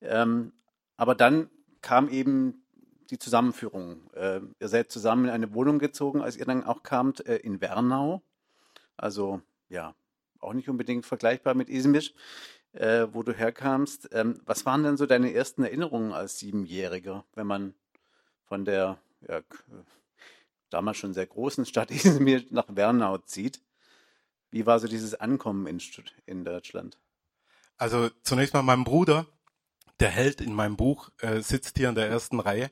[0.00, 0.52] Ähm,
[0.96, 1.50] aber dann
[1.82, 2.64] kam eben
[3.10, 4.10] die Zusammenführung.
[4.14, 7.60] Äh, ihr seid zusammen in eine Wohnung gezogen, als ihr dann auch kamt äh, in
[7.60, 8.22] Wernau.
[8.96, 9.94] Also ja,
[10.40, 12.02] auch nicht unbedingt vergleichbar mit Izmir,
[12.72, 14.10] äh, wo du herkamst.
[14.12, 17.74] Ähm, was waren denn so deine ersten Erinnerungen als Siebenjähriger, wenn man
[18.44, 19.40] von der ja,
[20.70, 23.62] damals schon sehr großen Stadt Izmir nach Wernau zieht?
[24.50, 25.80] Wie war so dieses Ankommen in,
[26.26, 26.98] in Deutschland?
[27.76, 29.26] Also zunächst mal mein Bruder,
[30.00, 32.70] der Held in meinem Buch, äh, sitzt hier in der ersten Reihe.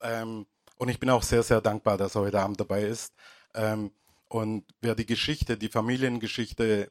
[0.00, 3.12] Ähm, und ich bin auch sehr, sehr dankbar, dass er heute Abend dabei ist.
[3.54, 3.90] Ähm,
[4.28, 6.90] und wer die Geschichte, die Familiengeschichte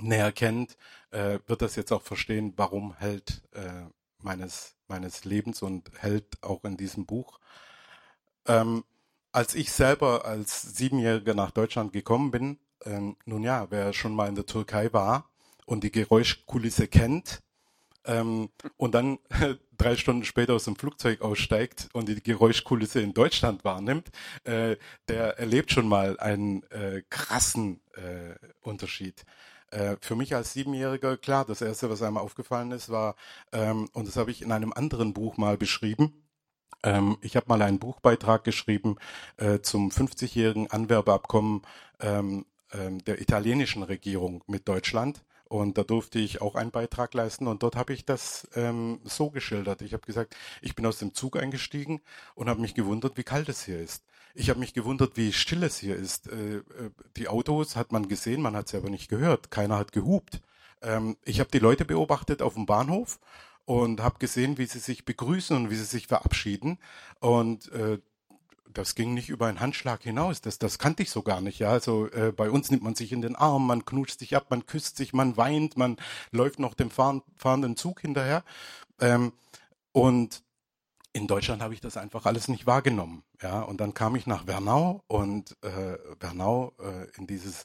[0.00, 0.76] näher kennt,
[1.10, 3.84] äh, wird das jetzt auch verstehen, warum Held äh,
[4.18, 7.38] meines, meines Lebens und Held auch in diesem Buch.
[8.46, 8.84] Ähm,
[9.32, 14.28] als ich selber als Siebenjähriger nach Deutschland gekommen bin, ähm, nun ja, wer schon mal
[14.28, 15.30] in der Türkei war
[15.66, 17.40] und die Geräuschkulisse kennt
[18.04, 19.18] ähm, und dann
[19.76, 24.10] drei Stunden später aus dem Flugzeug aussteigt und die Geräuschkulisse in Deutschland wahrnimmt,
[24.44, 24.76] äh,
[25.08, 29.24] der erlebt schon mal einen äh, krassen äh, Unterschied
[29.70, 33.16] äh, für mich als Siebenjähriger, klar, das Erste, was einem aufgefallen ist, war,
[33.52, 36.22] ähm, und das habe ich in einem anderen Buch mal beschrieben,
[36.84, 38.96] ähm, ich habe mal einen Buchbeitrag geschrieben
[39.36, 41.62] äh, zum 50-jährigen Anwerbeabkommen
[42.00, 45.22] ähm, ähm, der italienischen Regierung mit Deutschland.
[45.52, 47.46] Und da durfte ich auch einen Beitrag leisten.
[47.46, 49.82] Und dort habe ich das ähm, so geschildert.
[49.82, 52.00] Ich habe gesagt, ich bin aus dem Zug eingestiegen
[52.34, 54.02] und habe mich gewundert, wie kalt es hier ist.
[54.34, 56.28] Ich habe mich gewundert, wie still es hier ist.
[56.28, 56.62] Äh, äh
[57.18, 59.50] die Autos hat man gesehen, man hat sie aber nicht gehört.
[59.50, 60.40] Keiner hat gehupt.
[60.80, 63.20] Ähm, ich habe die Leute beobachtet auf dem Bahnhof
[63.66, 66.78] und habe gesehen, wie sie sich begrüßen und wie sie sich verabschieden.
[67.20, 67.98] Und äh,
[68.72, 70.40] das ging nicht über einen Handschlag hinaus.
[70.40, 71.58] Das, das kannte ich so gar nicht.
[71.58, 74.46] Ja, also äh, bei uns nimmt man sich in den Arm, man knutscht sich ab,
[74.50, 75.96] man küsst sich, man weint, man
[76.30, 78.44] läuft noch dem fahren, fahrenden Zug hinterher.
[79.00, 79.32] Ähm,
[79.92, 80.42] und
[81.12, 83.22] in Deutschland habe ich das einfach alles nicht wahrgenommen.
[83.42, 87.64] Ja, und dann kam ich nach Wernau und äh, Wernau äh, in dieses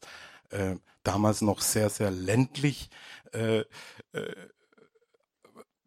[0.50, 2.90] äh, damals noch sehr sehr ländlich
[3.34, 3.66] äh, äh,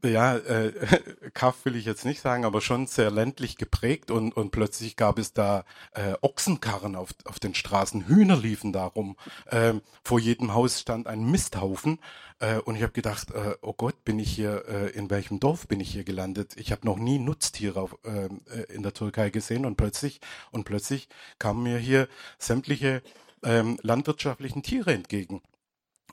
[0.03, 0.73] ja, äh,
[1.35, 5.19] Kaff will ich jetzt nicht sagen, aber schon sehr ländlich geprägt und, und plötzlich gab
[5.19, 9.17] es da äh, Ochsenkarren auf, auf den Straßen, Hühner liefen da rum,
[9.51, 11.99] ähm, vor jedem Haus stand ein Misthaufen
[12.41, 15.69] äh, und ich habe gedacht, äh, oh Gott, bin ich hier, äh, in welchem Dorf
[15.69, 16.57] bin ich hier gelandet?
[16.57, 20.65] Ich habe noch nie Nutztiere auf, ähm, äh, in der Türkei gesehen und plötzlich, und
[20.65, 21.09] plötzlich
[21.39, 22.09] kamen mir hier
[22.39, 23.03] sämtliche
[23.43, 25.43] ähm, landwirtschaftlichen Tiere entgegen.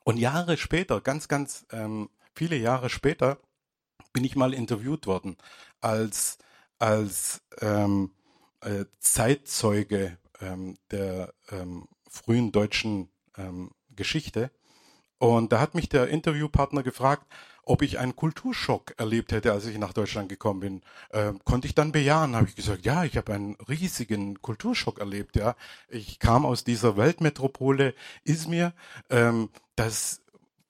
[0.04, 3.40] Und Jahre später, ganz, ganz ähm, viele Jahre später,
[4.18, 5.38] bin ich mal interviewt worden
[5.80, 6.40] als,
[6.80, 8.10] als ähm,
[8.62, 14.50] äh, Zeitzeuge ähm, der ähm, frühen deutschen ähm, Geschichte.
[15.20, 17.28] Und da hat mich der Interviewpartner gefragt,
[17.62, 20.82] ob ich einen Kulturschock erlebt hätte, als ich nach Deutschland gekommen bin.
[21.12, 25.36] Äh, konnte ich dann bejahen, habe ich gesagt, ja, ich habe einen riesigen Kulturschock erlebt.
[25.36, 25.56] Ja,
[25.90, 28.74] ich kam aus dieser Weltmetropole Izmir,
[29.12, 30.24] ähm, das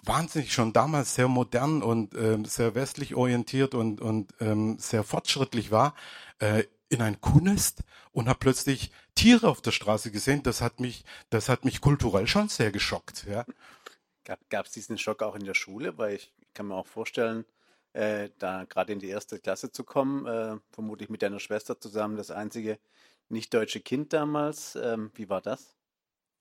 [0.07, 5.71] wahnsinnig schon damals sehr modern und ähm, sehr westlich orientiert und, und ähm, sehr fortschrittlich
[5.71, 5.95] war,
[6.39, 10.43] äh, in ein Kuhnest und habe plötzlich Tiere auf der Straße gesehen.
[10.43, 13.25] Das hat mich, das hat mich kulturell schon sehr geschockt.
[13.29, 13.45] Ja.
[14.49, 15.97] Gab es diesen Schock auch in der Schule?
[15.97, 17.45] Weil ich kann mir auch vorstellen,
[17.93, 22.17] äh, da gerade in die erste Klasse zu kommen, äh, vermutlich mit deiner Schwester zusammen,
[22.17, 22.79] das einzige
[23.29, 24.75] nicht-deutsche Kind damals.
[24.75, 25.76] Ähm, wie war das?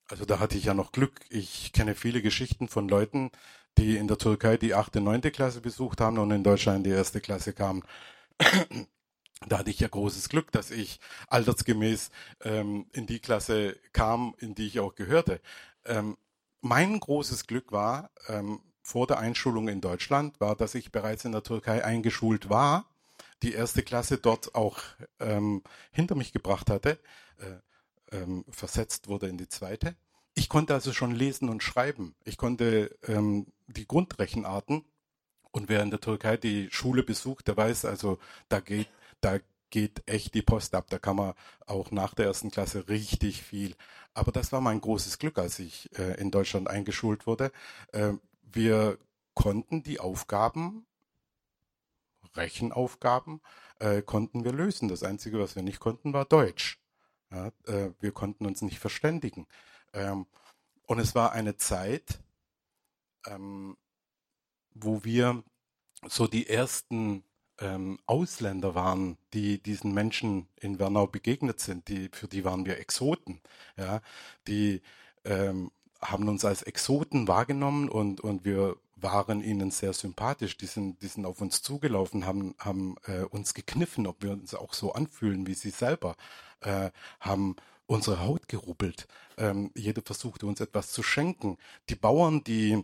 [0.09, 1.21] Also da hatte ich ja noch Glück.
[1.29, 3.31] Ich kenne viele Geschichten von Leuten,
[3.77, 7.21] die in der Türkei die achte, neunte Klasse besucht haben und in Deutschland die erste
[7.21, 7.83] Klasse kamen.
[9.47, 12.09] Da hatte ich ja großes Glück, dass ich altersgemäß
[12.43, 15.41] ähm, in die Klasse kam, in die ich auch gehörte.
[15.85, 16.17] Ähm,
[16.61, 21.33] mein großes Glück war, ähm, vor der Einschulung in Deutschland, war, dass ich bereits in
[21.33, 22.89] der Türkei eingeschult war,
[23.43, 24.79] die erste Klasse dort auch
[25.19, 26.99] ähm, hinter mich gebracht hatte.
[27.37, 27.57] Äh,
[28.11, 29.95] ähm, versetzt wurde in die zweite.
[30.33, 32.15] Ich konnte also schon lesen und schreiben.
[32.23, 34.85] Ich konnte ähm, die Grundrechenarten
[35.51, 38.89] und wer in der Türkei die Schule besucht, der weiß also, da geht,
[39.21, 39.39] da
[39.69, 40.85] geht echt die Post ab.
[40.89, 41.33] Da kann man
[41.65, 43.75] auch nach der ersten Klasse richtig viel.
[44.13, 47.51] Aber das war mein großes Glück, als ich äh, in Deutschland eingeschult wurde.
[47.91, 48.97] Äh, wir
[49.33, 50.85] konnten die Aufgaben,
[52.35, 53.41] Rechenaufgaben,
[53.79, 54.87] äh, konnten wir lösen.
[54.87, 56.79] Das Einzige, was wir nicht konnten, war Deutsch.
[57.31, 59.47] Ja, äh, wir konnten uns nicht verständigen.
[59.93, 60.25] Ähm,
[60.85, 62.19] und es war eine Zeit,
[63.27, 63.77] ähm,
[64.73, 65.43] wo wir
[66.07, 67.23] so die ersten
[67.59, 71.87] ähm, Ausländer waren, die diesen Menschen in Wernau begegnet sind.
[71.87, 73.41] Die, für die waren wir Exoten.
[73.77, 74.01] Ja,
[74.47, 74.81] die
[75.25, 80.57] ähm, haben uns als Exoten wahrgenommen und, und wir waren ihnen sehr sympathisch.
[80.57, 84.53] Die sind, die sind auf uns zugelaufen, haben, haben äh, uns gekniffen, ob wir uns
[84.53, 86.15] auch so anfühlen wie sie selber,
[86.61, 87.55] äh, haben
[87.85, 89.07] unsere Haut gerubbelt.
[89.37, 91.57] Ähm, jeder versuchte uns etwas zu schenken.
[91.89, 92.83] Die Bauern, die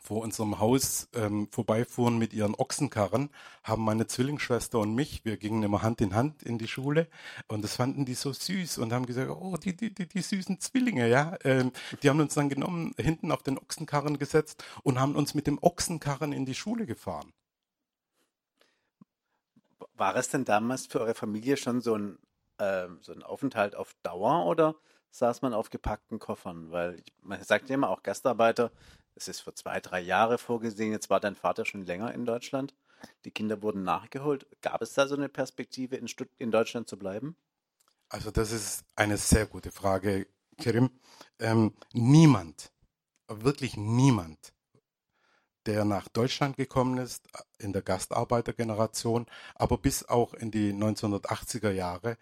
[0.00, 3.30] vor unserem Haus ähm, vorbeifuhren mit ihren Ochsenkarren,
[3.62, 7.08] haben meine Zwillingsschwester und mich, wir gingen immer Hand in Hand in die Schule
[7.48, 10.60] und das fanden die so süß und haben gesagt, oh, die, die, die, die süßen
[10.60, 11.36] Zwillinge, ja.
[11.44, 15.46] Ähm, die haben uns dann genommen, hinten auf den Ochsenkarren gesetzt und haben uns mit
[15.46, 17.32] dem Ochsenkarren in die Schule gefahren.
[19.94, 22.18] War es denn damals für eure Familie schon so ein,
[22.58, 24.74] äh, so ein Aufenthalt auf Dauer oder
[25.10, 26.70] saß man auf gepackten Koffern?
[26.70, 28.70] Weil man sagt ja immer auch Gastarbeiter,
[29.16, 30.92] es ist für zwei, drei Jahre vorgesehen.
[30.92, 32.74] Jetzt war dein Vater schon länger in Deutschland.
[33.24, 34.46] Die Kinder wurden nachgeholt.
[34.60, 37.36] Gab es da so eine Perspektive, in, Stutt in Deutschland zu bleiben?
[38.08, 40.26] Also das ist eine sehr gute Frage,
[40.58, 40.90] Kerim.
[41.38, 42.72] Ähm, niemand,
[43.28, 44.52] wirklich niemand,
[45.66, 47.26] der nach Deutschland gekommen ist,
[47.58, 52.16] in der Gastarbeitergeneration, aber bis auch in die 1980er Jahre,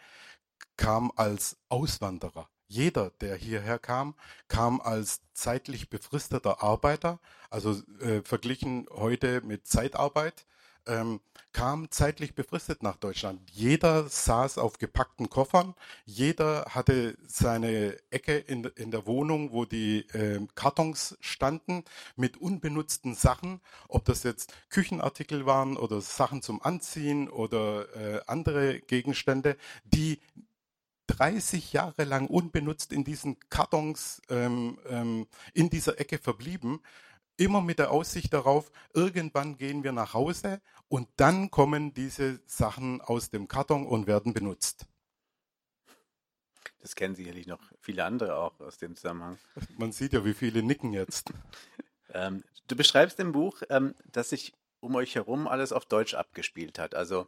[0.76, 2.48] kam als Auswanderer.
[2.66, 4.14] Jeder, der hierher kam,
[4.48, 10.46] kam als zeitlich befristeter Arbeiter, also äh, verglichen heute mit Zeitarbeit,
[10.86, 11.20] ähm,
[11.52, 13.40] kam zeitlich befristet nach Deutschland.
[13.50, 15.74] Jeder saß auf gepackten Koffern,
[16.04, 21.84] jeder hatte seine Ecke in, in der Wohnung, wo die äh, Kartons standen
[22.16, 28.80] mit unbenutzten Sachen, ob das jetzt Küchenartikel waren oder Sachen zum Anziehen oder äh, andere
[28.80, 30.20] Gegenstände, die
[31.06, 36.80] 30 Jahre lang unbenutzt in diesen Kartons ähm, ähm, in dieser Ecke verblieben,
[37.36, 43.00] immer mit der Aussicht darauf, irgendwann gehen wir nach Hause und dann kommen diese Sachen
[43.00, 44.86] aus dem Karton und werden benutzt.
[46.80, 49.38] Das kennen sicherlich noch viele andere auch aus dem Zusammenhang.
[49.78, 51.32] Man sieht ja, wie viele nicken jetzt.
[52.10, 56.78] ähm, du beschreibst im Buch, ähm, dass sich um euch herum alles auf Deutsch abgespielt
[56.78, 56.94] hat.
[56.94, 57.26] Also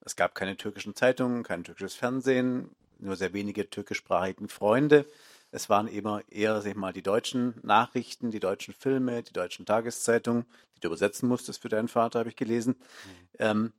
[0.00, 5.06] es gab keine türkischen Zeitungen, kein türkisches Fernsehen, nur sehr wenige türkischsprachigen Freunde.
[5.50, 9.66] Es waren immer eher, sag ich mal, die deutschen Nachrichten, die deutschen Filme, die deutschen
[9.66, 12.76] Tageszeitungen, die du übersetzen musstest für deinen Vater, habe ich gelesen.
[12.76, 13.28] Mhm.
[13.38, 13.72] Ähm,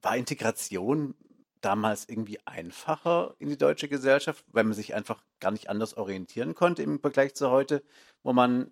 [0.00, 1.14] war Integration
[1.60, 6.54] damals irgendwie einfacher in die deutsche Gesellschaft, weil man sich einfach gar nicht anders orientieren
[6.54, 7.82] konnte im Vergleich zu heute,
[8.22, 8.70] wo man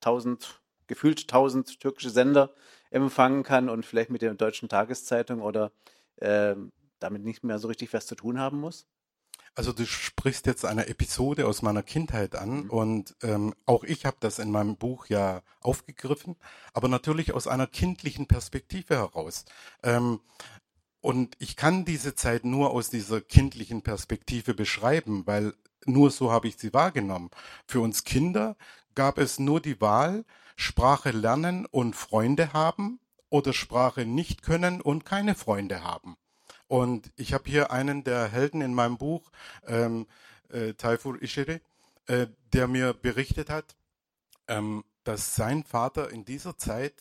[0.00, 2.52] tausend, gefühlt tausend türkische Sender
[2.90, 5.72] empfangen kann und vielleicht mit der deutschen Tageszeitung oder
[6.16, 6.56] äh,
[6.98, 8.86] damit nicht mehr so richtig was zu tun haben muss?
[9.54, 12.70] Also du sprichst jetzt eine Episode aus meiner Kindheit an mhm.
[12.70, 16.36] und ähm, auch ich habe das in meinem Buch ja aufgegriffen,
[16.72, 19.44] aber natürlich aus einer kindlichen Perspektive heraus.
[19.82, 20.20] Ähm,
[21.02, 25.52] und ich kann diese Zeit nur aus dieser kindlichen Perspektive beschreiben, weil
[25.84, 27.30] nur so habe ich sie wahrgenommen.
[27.66, 28.56] Für uns Kinder
[28.94, 30.24] gab es nur die Wahl,
[30.56, 36.16] Sprache lernen und Freunde haben oder Sprache nicht können und keine Freunde haben.
[36.72, 39.30] Und ich habe hier einen der Helden in meinem Buch,
[39.66, 40.06] ähm,
[40.48, 41.60] äh, Taifur Ishiri,
[42.06, 43.76] äh, der mir berichtet hat,
[44.48, 46.94] ähm, dass sein Vater in dieser Zeit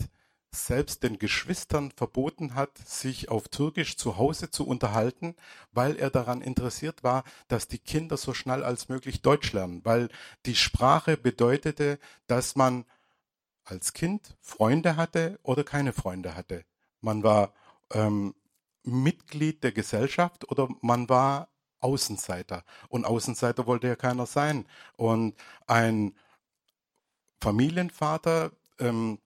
[0.54, 5.38] selbst den Geschwistern verboten hat, sich auf Türkisch zu Hause zu unterhalten,
[5.72, 10.10] weil er daran interessiert war, dass die Kinder so schnell als möglich Deutsch lernen, weil
[10.46, 12.84] die Sprache bedeutete, dass man
[13.64, 16.66] als Kind Freunde hatte oder keine Freunde hatte.
[17.00, 17.54] Man war
[17.94, 18.36] ähm,
[18.84, 22.64] Mitglied der Gesellschaft oder man war Außenseiter.
[22.90, 24.66] Und Außenseiter wollte ja keiner sein.
[24.96, 25.36] Und
[25.68, 26.14] ein
[27.42, 29.20] Familienvater ähm,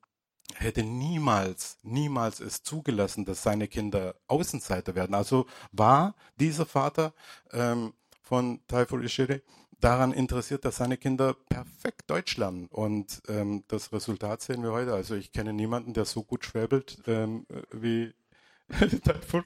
[0.53, 5.15] hätte niemals, niemals es zugelassen, dass seine Kinder Außenseiter werden.
[5.15, 7.13] Also war dieser Vater
[7.51, 9.41] ähm, von Taifur Ishiri
[9.81, 12.67] daran interessiert, dass seine Kinder perfekt Deutsch lernen.
[12.67, 14.93] Und ähm, das Resultat sehen wir heute.
[14.93, 18.13] Also ich kenne niemanden, der so gut schwäbelt ähm, wie Taifur.
[18.13, 18.24] Okay.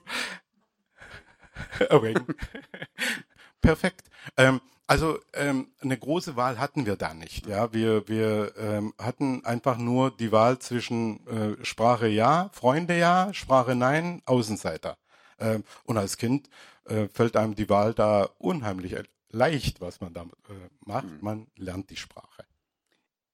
[3.60, 4.10] Perfekt.
[4.36, 7.46] Ähm, also ähm, eine große Wahl hatten wir da nicht.
[7.46, 13.32] Ja, wir wir ähm, hatten einfach nur die Wahl zwischen äh, Sprache ja, Freunde ja,
[13.32, 14.98] Sprache nein, Außenseiter.
[15.38, 16.50] Ähm, und als Kind
[16.86, 18.96] äh, fällt einem die Wahl da unheimlich
[19.30, 21.04] leicht, was man da äh, macht.
[21.04, 21.18] Mhm.
[21.20, 22.44] Man lernt die Sprache.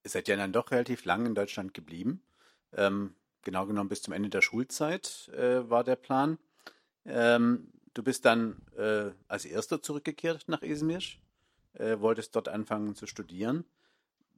[0.04, 2.22] Ihr seid ja dann doch relativ lang in Deutschland geblieben.
[2.74, 3.14] Ähm,
[3.46, 6.38] genau genommen bis zum Ende der Schulzeit äh, war der Plan.
[7.06, 11.00] Ähm, Du bist dann äh, als Erster zurückgekehrt nach Izmir,
[11.72, 13.64] äh, wolltest dort anfangen zu studieren.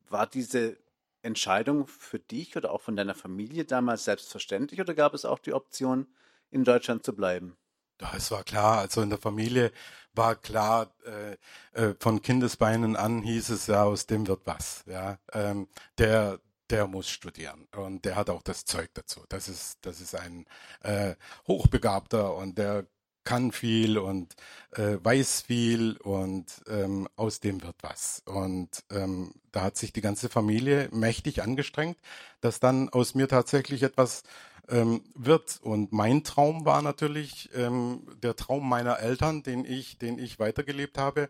[0.08, 0.76] War diese
[1.22, 5.54] Entscheidung für dich oder auch von deiner Familie damals selbstverständlich oder gab es auch die
[5.54, 6.06] Option,
[6.52, 7.56] in Deutschland zu bleiben?
[8.00, 8.78] Ja, es war klar.
[8.78, 9.72] Also in der Familie
[10.14, 11.36] war klar, äh,
[11.72, 14.84] äh, von Kindesbeinen an hieß es ja, aus dem wird was.
[14.86, 15.66] Ja, ähm,
[15.98, 16.38] der
[16.70, 19.24] der muss studieren und der hat auch das Zeug dazu.
[19.28, 20.46] Das ist das ist ein
[20.82, 21.14] äh,
[21.46, 22.86] hochbegabter und der
[23.28, 24.36] kann viel und
[24.72, 28.22] äh, weiß viel und ähm, aus dem wird was.
[28.24, 31.98] Und ähm, da hat sich die ganze Familie mächtig angestrengt,
[32.40, 34.22] dass dann aus mir tatsächlich etwas
[34.70, 35.58] ähm, wird.
[35.60, 40.96] Und mein Traum war natürlich ähm, der Traum meiner Eltern, den ich, den ich weitergelebt
[40.96, 41.28] habe.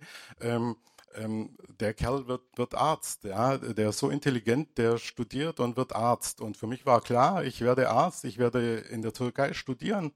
[1.14, 5.94] Ähm, der Kerl wird, wird Arzt, ja, der ist so intelligent, der studiert und wird
[5.94, 6.40] Arzt.
[6.40, 10.12] Und für mich war klar, ich werde Arzt, ich werde in der Türkei studieren.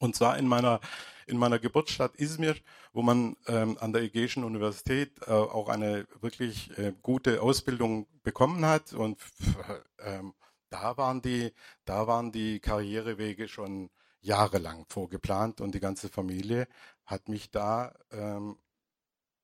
[0.00, 0.80] Und zwar in meiner
[1.26, 2.56] in meiner Geburtsstadt Izmir,
[2.92, 8.64] wo man ähm, an der Ägäischen Universität äh, auch eine wirklich äh, gute Ausbildung bekommen
[8.64, 9.18] hat und
[10.04, 10.34] ähm,
[10.70, 11.52] da waren die,
[11.84, 16.66] da waren die Karrierewege schon jahrelang vorgeplant und die ganze Familie
[17.04, 18.56] hat mich da ähm,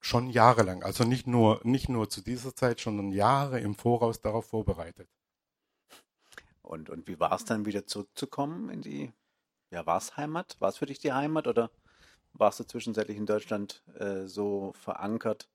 [0.01, 4.47] schon jahrelang, also nicht nur nicht nur zu dieser Zeit, sondern Jahre im Voraus darauf
[4.47, 5.09] vorbereitet.
[6.63, 9.13] Und und wie war es dann wieder zurückzukommen in die
[9.71, 10.57] ja, war es Heimat?
[10.61, 11.71] War es für dich die Heimat oder
[12.33, 15.49] warst du zwischenzeitlich in Deutschland äh, so verankert,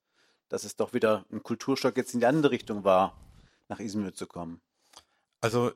[0.49, 3.17] dass es doch wieder ein Kulturschock jetzt in die andere Richtung war,
[3.67, 4.61] nach Izmir zu kommen?
[5.41, 5.71] Also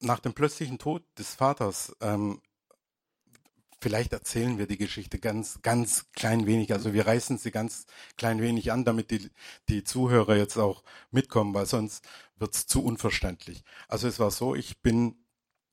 [0.00, 2.40] nach dem plötzlichen Tod des Vaters, ähm,
[3.84, 6.72] vielleicht erzählen wir die Geschichte ganz, ganz klein wenig.
[6.72, 7.84] Also wir reißen sie ganz
[8.16, 9.30] klein wenig an, damit die,
[9.68, 12.02] die Zuhörer jetzt auch mitkommen, weil sonst
[12.38, 13.62] wird es zu unverständlich.
[13.86, 15.16] Also es war so, ich bin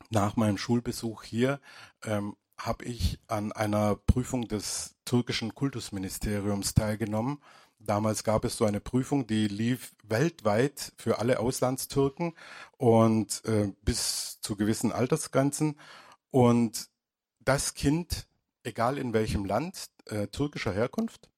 [0.09, 1.61] nach meinem Schulbesuch hier
[2.03, 7.39] ähm, habe ich an einer Prüfung des türkischen Kultusministeriums teilgenommen.
[7.79, 12.33] Damals gab es so eine Prüfung, die lief weltweit für alle Auslandstürken
[12.77, 15.79] und äh, bis zu gewissen Altersgrenzen.
[16.29, 16.90] Und
[17.43, 18.27] das Kind,
[18.63, 21.29] egal in welchem Land, äh, türkischer Herkunft,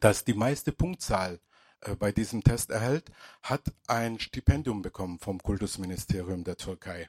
[0.00, 1.40] das die meiste Punktzahl
[1.80, 3.10] äh, bei diesem Test erhält,
[3.42, 7.08] hat ein Stipendium bekommen vom Kultusministerium der Türkei.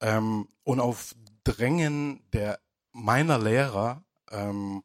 [0.00, 2.60] Ähm, und auf Drängen der
[2.92, 4.82] meiner Lehrer, ähm,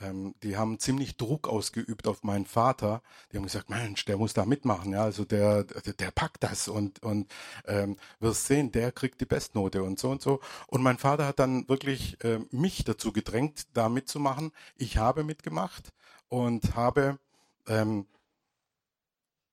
[0.00, 3.02] ähm, die haben ziemlich Druck ausgeübt auf meinen Vater.
[3.30, 6.68] Die haben gesagt, Mensch, der muss da mitmachen, ja, also der, der, der packt das
[6.68, 7.32] und und
[7.66, 10.40] ähm, wirst sehen, der kriegt die Bestnote und so und so.
[10.66, 14.52] Und mein Vater hat dann wirklich äh, mich dazu gedrängt, da mitzumachen.
[14.76, 15.92] Ich habe mitgemacht
[16.28, 17.18] und habe
[17.66, 18.06] ähm,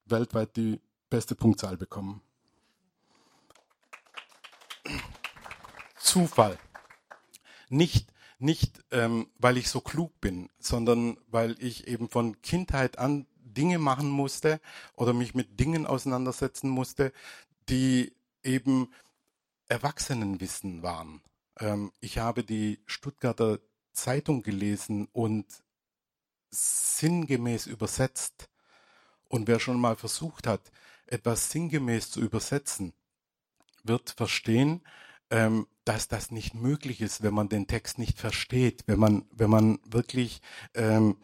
[0.06, 0.80] weltweit die
[1.10, 2.22] beste Punktzahl bekommen.
[6.00, 6.58] Zufall.
[7.70, 13.26] Nicht, nicht ähm, weil ich so klug bin, sondern weil ich eben von Kindheit an
[13.36, 14.62] Dinge machen musste
[14.94, 17.12] oder mich mit Dingen auseinandersetzen musste,
[17.70, 18.92] die eben
[19.68, 21.22] Erwachsenenwissen waren.
[21.60, 23.60] Ähm, ich habe die Stuttgarter
[23.92, 25.46] Zeitung gelesen und
[26.52, 28.50] sinngemäß übersetzt.
[29.28, 30.72] Und wer schon mal versucht hat,
[31.08, 32.94] etwas sinngemäß zu übersetzen,
[33.84, 34.82] wird verstehen,
[35.30, 39.50] ähm, dass das nicht möglich ist, wenn man den Text nicht versteht, wenn man, wenn
[39.50, 40.42] man wirklich
[40.74, 41.18] ähm,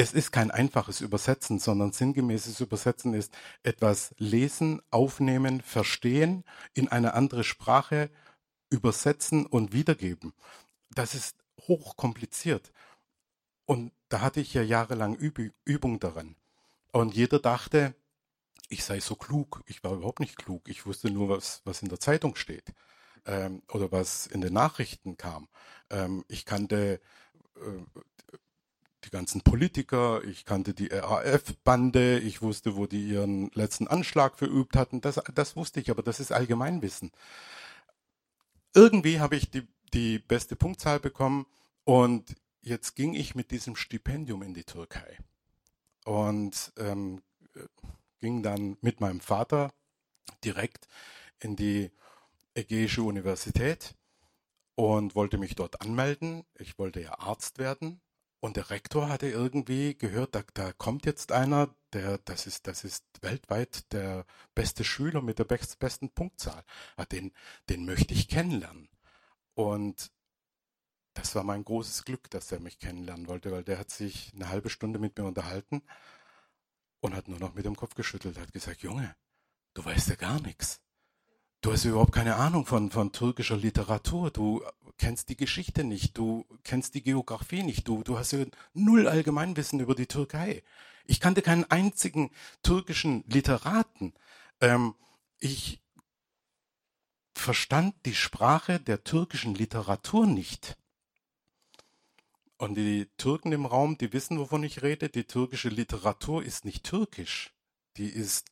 [0.00, 7.14] es ist kein einfaches Übersetzen, sondern sinngemäßes Übersetzen ist etwas lesen, aufnehmen, verstehen, in eine
[7.14, 8.08] andere Sprache
[8.70, 10.34] übersetzen und wiedergeben.
[10.90, 12.72] Das ist hochkompliziert.
[13.64, 16.36] Und da hatte ich ja jahrelang Üb Übung daran.
[16.92, 17.96] Und jeder dachte,
[18.68, 19.62] ich sei so klug.
[19.66, 20.68] Ich war überhaupt nicht klug.
[20.68, 22.74] Ich wusste nur, was, was in der Zeitung steht
[23.26, 25.48] ähm, oder was in den Nachrichten kam.
[25.90, 27.00] Ähm, ich kannte
[27.56, 28.00] äh,
[29.04, 34.76] die ganzen Politiker, ich kannte die RAF-Bande, ich wusste, wo die ihren letzten Anschlag verübt
[34.76, 35.00] hatten.
[35.00, 37.12] Das, das wusste ich, aber das ist Allgemeinwissen.
[38.74, 41.46] Irgendwie habe ich die, die beste Punktzahl bekommen
[41.84, 45.16] und jetzt ging ich mit diesem Stipendium in die Türkei
[46.04, 47.22] und ähm,
[48.20, 49.72] ging dann mit meinem Vater
[50.44, 50.88] direkt
[51.40, 51.90] in die
[52.54, 53.94] Ägäische Universität
[54.74, 56.44] und wollte mich dort anmelden.
[56.58, 58.00] Ich wollte ja Arzt werden.
[58.40, 62.84] Und der Rektor hatte irgendwie gehört, da, da kommt jetzt einer, der, das ist, das
[62.84, 66.62] ist weltweit der beste Schüler mit der best, besten Punktzahl.
[66.96, 67.32] Ja, den,
[67.68, 68.88] den möchte ich kennenlernen.
[69.54, 70.12] Und
[71.14, 74.48] das war mein großes Glück, dass er mich kennenlernen wollte, weil der hat sich eine
[74.50, 75.82] halbe Stunde mit mir unterhalten
[77.00, 79.14] und hat nur noch mit dem Kopf geschüttelt, hat gesagt, Junge,
[79.74, 80.80] du weißt ja gar nichts.
[81.60, 84.30] Du hast überhaupt keine Ahnung von, von türkischer Literatur.
[84.30, 84.62] Du
[84.96, 86.16] kennst die Geschichte nicht.
[86.16, 87.88] Du kennst die Geografie nicht.
[87.88, 88.44] Du, du hast ja
[88.74, 90.62] null Allgemeinwissen über die Türkei.
[91.04, 92.30] Ich kannte keinen einzigen
[92.62, 94.14] türkischen Literaten.
[94.60, 94.94] Ähm,
[95.40, 95.80] ich
[97.34, 100.76] verstand die Sprache der türkischen Literatur nicht.
[102.58, 105.08] Und die Türken im Raum, die wissen, wovon ich rede.
[105.08, 107.54] Die türkische Literatur ist nicht türkisch.
[107.96, 108.50] Die ist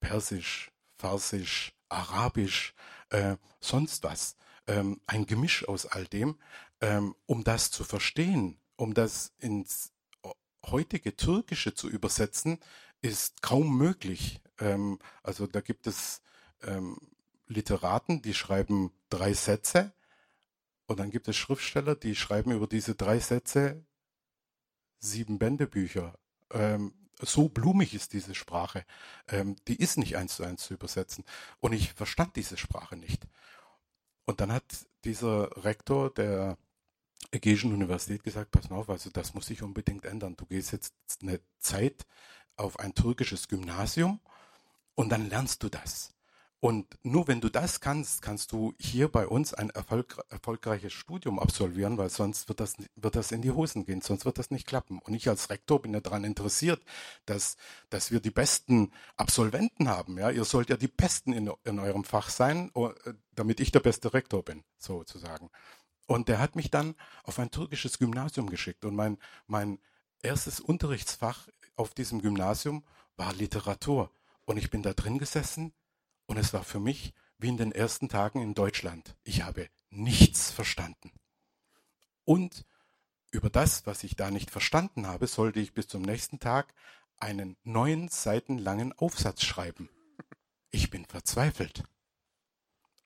[0.00, 2.74] persisch, farsisch, arabisch,
[3.10, 4.36] äh, sonst was.
[4.68, 6.38] Ähm, ein Gemisch aus all dem.
[6.80, 9.92] Ähm, um das zu verstehen, um das ins
[10.64, 12.58] heutige Türkische zu übersetzen,
[13.02, 14.40] ist kaum möglich.
[14.60, 16.22] Ähm, also da gibt es
[16.62, 16.96] ähm,
[17.48, 19.92] Literaten, die schreiben drei Sätze
[20.88, 23.84] und dann gibt es Schriftsteller, die schreiben über diese drei Sätze
[24.98, 26.18] sieben Bändebücher.
[26.50, 28.84] Ähm, so blumig ist diese Sprache.
[29.28, 31.24] Ähm, die ist nicht eins zu eins zu übersetzen.
[31.60, 33.28] Und ich verstand diese Sprache nicht.
[34.24, 34.64] Und dann hat
[35.04, 36.56] dieser Rektor der
[37.32, 40.36] Ägäischen Universität gesagt, pass mal auf, also das muss sich unbedingt ändern.
[40.36, 42.06] Du gehst jetzt eine Zeit
[42.56, 44.20] auf ein türkisches Gymnasium
[44.94, 46.14] und dann lernst du das.
[46.60, 51.38] Und nur wenn du das kannst, kannst du hier bei uns ein erfolg, erfolgreiches Studium
[51.38, 54.66] absolvieren, weil sonst wird das, wird das in die Hosen gehen, sonst wird das nicht
[54.66, 54.98] klappen.
[54.98, 56.82] Und ich als Rektor bin ja daran interessiert,
[57.26, 57.56] dass,
[57.90, 60.18] dass wir die besten Absolventen haben.
[60.18, 62.90] Ja, ihr sollt ja die Besten in, in eurem Fach sein, oh,
[63.36, 65.50] damit ich der beste Rektor bin, sozusagen.
[66.08, 68.84] Und der hat mich dann auf ein türkisches Gymnasium geschickt.
[68.84, 69.78] Und mein, mein
[70.22, 72.82] erstes Unterrichtsfach auf diesem Gymnasium
[73.16, 74.10] war Literatur.
[74.44, 75.72] Und ich bin da drin gesessen
[76.28, 79.16] und es war für mich wie in den ersten Tagen in Deutschland.
[79.24, 81.10] Ich habe nichts verstanden.
[82.24, 82.66] Und
[83.30, 86.74] über das, was ich da nicht verstanden habe, sollte ich bis zum nächsten Tag
[87.16, 89.88] einen neun Seiten langen Aufsatz schreiben.
[90.70, 91.82] Ich bin verzweifelt.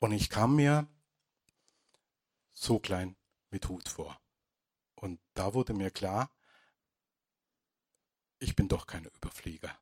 [0.01, 0.89] Und ich kam mir
[2.53, 3.15] so klein
[3.51, 4.21] mit Hut vor.
[4.97, 6.29] Und da wurde mir klar,
[8.41, 9.79] ich bin doch kein Überflieger.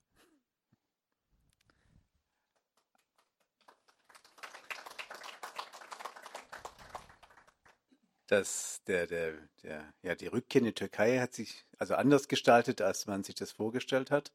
[8.31, 9.33] Dass der, der,
[9.65, 13.35] der, ja, die Rückkehr in die Türkei hat sich also anders gestaltet, als man sich
[13.35, 14.33] das vorgestellt hat.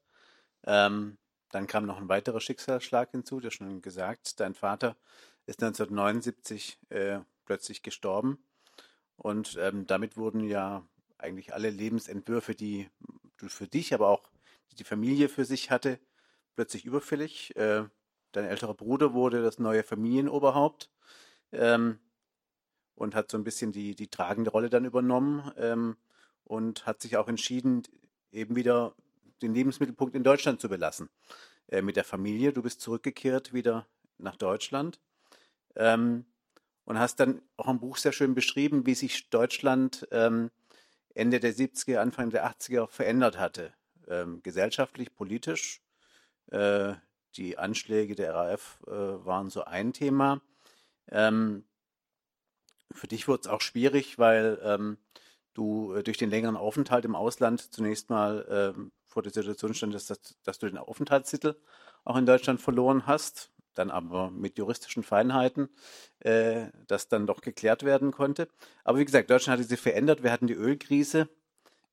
[0.65, 1.17] Ähm,
[1.51, 4.97] dann kam noch ein weiterer Schicksalsschlag hinzu, der schon gesagt, dein Vater
[5.45, 8.37] ist 1979 äh, plötzlich gestorben
[9.15, 10.85] und ähm, damit wurden ja
[11.17, 12.89] eigentlich alle Lebensentwürfe, die
[13.37, 14.29] du für dich, aber auch
[14.77, 15.99] die, Familie für sich hatte,
[16.55, 17.55] plötzlich überfällig.
[17.55, 17.85] Äh,
[18.33, 20.91] dein älterer Bruder wurde das neue Familienoberhaupt.
[21.53, 21.99] Ähm,
[22.95, 25.97] und hat so ein bisschen die, die tragende Rolle dann übernommen ähm,
[26.43, 27.83] und hat sich auch entschieden,
[28.31, 28.95] eben wieder
[29.41, 31.09] den Lebensmittelpunkt in Deutschland zu belassen.
[31.67, 32.53] Äh, mit der Familie.
[32.53, 33.87] Du bist zurückgekehrt wieder
[34.19, 34.99] nach Deutschland
[35.75, 36.25] ähm,
[36.85, 40.51] und hast dann auch im Buch sehr schön beschrieben, wie sich Deutschland ähm,
[41.15, 43.73] Ende der 70er, Anfang der 80er verändert hatte.
[44.07, 45.81] Ähm, gesellschaftlich, politisch.
[46.51, 46.93] Äh,
[47.35, 50.41] die Anschläge der RAF äh, waren so ein Thema.
[51.09, 51.65] Ähm,
[52.91, 54.97] für dich wurde es auch schwierig, weil ähm,
[55.53, 60.09] du äh, durch den längeren Aufenthalt im Ausland zunächst mal ähm, vor der Situation standest,
[60.09, 61.55] dass, dass du den Aufenthaltstitel
[62.03, 65.69] auch in Deutschland verloren hast, dann aber mit juristischen Feinheiten
[66.19, 68.47] äh, das dann doch geklärt werden konnte.
[68.83, 70.23] Aber wie gesagt, Deutschland hatte sich verändert.
[70.23, 71.29] Wir hatten die Ölkrise.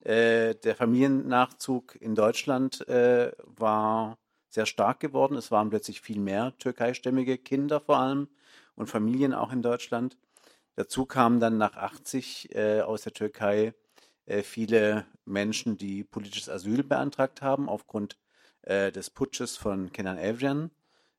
[0.01, 4.17] Äh, der Familiennachzug in Deutschland äh, war
[4.49, 5.35] sehr stark geworden.
[5.35, 8.27] Es waren plötzlich viel mehr türkeistämmige Kinder vor allem
[8.75, 10.17] und Familien auch in Deutschland.
[10.75, 13.73] Dazu kamen dann nach 80 äh, aus der Türkei
[14.25, 18.17] äh, viele Menschen, die politisches Asyl beantragt haben aufgrund
[18.63, 20.71] äh, des Putsches von Kenan Evren,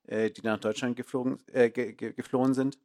[0.06, 2.78] äh, die nach Deutschland geflogen, ge geflohen sind.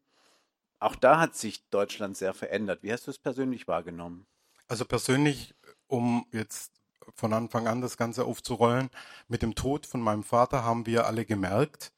[0.80, 2.84] Auch da hat sich Deutschland sehr verändert.
[2.84, 4.26] Wie hast du es persönlich wahrgenommen?
[4.68, 5.54] Also persönlich
[5.88, 6.72] um jetzt
[7.16, 8.90] von Anfang an das Ganze aufzurollen.
[9.28, 11.92] Mit dem Tod von meinem Vater haben wir alle gemerkt,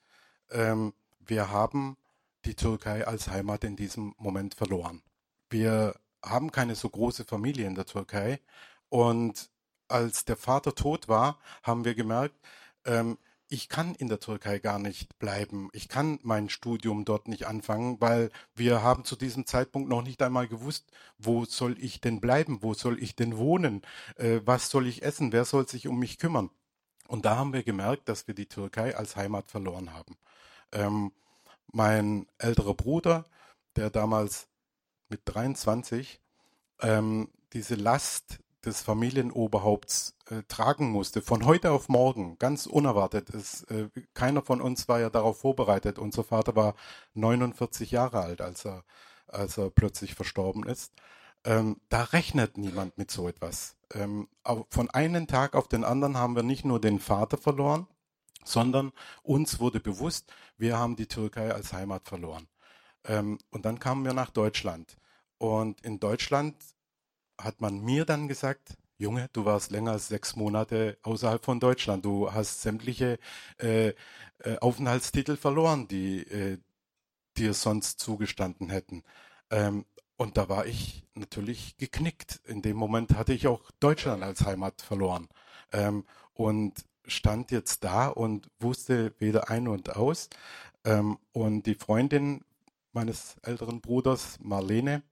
[0.49, 1.97] ähm, wir haben
[2.45, 5.01] die Türkei als Heimat in diesem Moment verloren.
[5.49, 8.39] Wir haben keine so große Familie in der Türkei
[8.89, 9.49] und
[9.87, 12.35] als der Vater tot war, haben wir gemerkt,
[12.85, 13.17] ähm,
[13.51, 15.69] ich kann in der Türkei gar nicht bleiben.
[15.73, 20.21] Ich kann mein Studium dort nicht anfangen, weil wir haben zu diesem Zeitpunkt noch nicht
[20.21, 23.81] einmal gewusst, wo soll ich denn bleiben, wo soll ich denn wohnen,
[24.15, 26.49] äh, was soll ich essen, wer soll sich um mich kümmern.
[27.09, 30.15] Und da haben wir gemerkt, dass wir die Türkei als Heimat verloren haben.
[30.71, 31.11] Ähm,
[31.71, 33.25] mein älterer Bruder,
[33.75, 34.47] der damals
[35.09, 36.21] mit 23
[36.81, 43.29] ähm, diese Last des Familienoberhaupts äh, tragen musste, von heute auf morgen, ganz unerwartet.
[43.31, 45.97] Es, äh, keiner von uns war ja darauf vorbereitet.
[45.97, 46.75] Unser Vater war
[47.15, 48.83] 49 Jahre alt, als er,
[49.27, 50.93] als er plötzlich verstorben ist.
[51.43, 53.75] Ähm, da rechnet niemand mit so etwas.
[53.93, 54.27] Ähm,
[54.69, 57.87] von einem Tag auf den anderen haben wir nicht nur den Vater verloren,
[58.43, 58.91] sondern
[59.23, 62.47] uns wurde bewusst, wir haben die Türkei als Heimat verloren.
[63.05, 64.97] Ähm, und dann kamen wir nach Deutschland.
[65.37, 66.55] Und in Deutschland
[67.39, 72.05] hat man mir dann gesagt, Junge, du warst länger als sechs Monate außerhalb von Deutschland.
[72.05, 73.17] Du hast sämtliche
[73.57, 73.93] äh,
[74.39, 76.59] äh, Aufenthaltstitel verloren, die äh,
[77.37, 79.03] dir sonst zugestanden hätten.
[79.49, 79.85] Ähm,
[80.17, 82.41] und da war ich natürlich geknickt.
[82.45, 85.27] In dem Moment hatte ich auch Deutschland als Heimat verloren.
[85.71, 90.29] Ähm, und stand jetzt da und wusste weder ein und aus.
[90.85, 92.43] Ähm, und die Freundin
[92.93, 95.03] meines älteren Bruders, Marlene,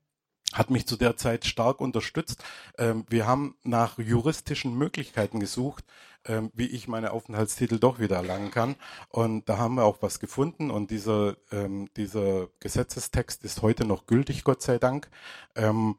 [0.53, 2.43] hat mich zu der Zeit stark unterstützt.
[2.77, 5.85] Ähm, wir haben nach juristischen Möglichkeiten gesucht,
[6.25, 8.75] ähm, wie ich meine Aufenthaltstitel doch wieder erlangen kann.
[9.09, 10.71] Und da haben wir auch was gefunden.
[10.71, 15.09] Und dieser, ähm, dieser Gesetzestext ist heute noch gültig, Gott sei Dank.
[15.55, 15.97] Ähm,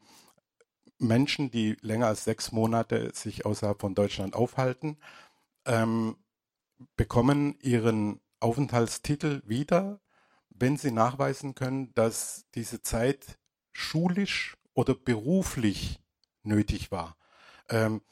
[0.99, 4.99] Menschen, die länger als sechs Monate sich außerhalb von Deutschland aufhalten,
[5.65, 6.17] ähm,
[6.97, 10.01] bekommen ihren Aufenthaltstitel wieder,
[10.49, 13.39] wenn sie nachweisen können, dass diese Zeit
[13.73, 16.01] schulisch oder beruflich
[16.43, 17.17] nötig war.
[17.69, 18.03] Ähm,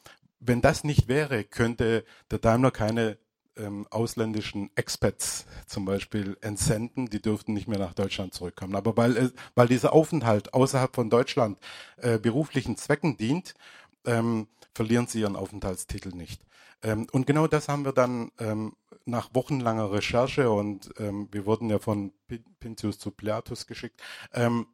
[0.41, 3.19] wenn das nicht wäre, könnte der Daimler keine
[3.57, 8.77] ähm, ausländischen Expats zum Beispiel entsenden, die dürften nicht mehr nach Deutschland zurückkommen.
[8.77, 11.59] Aber weil, äh, weil dieser Aufenthalt außerhalb von Deutschland
[11.97, 13.55] äh, beruflichen Zwecken dient,
[14.05, 16.43] ähm, verlieren sie ihren Aufenthaltstitel nicht.
[16.83, 21.71] Ähm, und genau das haben wir dann ähm, nach wochenlanger Recherche und ähm, wir wurden
[21.71, 22.13] ja von
[22.61, 24.01] Pintius zu Platus geschickt,
[24.33, 24.67] ähm,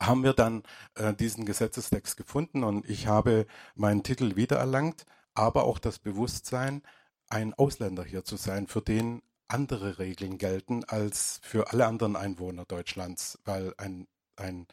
[0.00, 0.62] haben wir dann
[0.94, 5.04] äh, diesen Gesetzestext gefunden und ich habe meinen Titel wiedererlangt,
[5.34, 6.82] aber auch das Bewusstsein,
[7.28, 12.64] ein Ausländer hier zu sein, für den andere Regeln gelten als für alle anderen Einwohner
[12.64, 14.06] Deutschlands, weil ein,
[14.36, 14.66] ein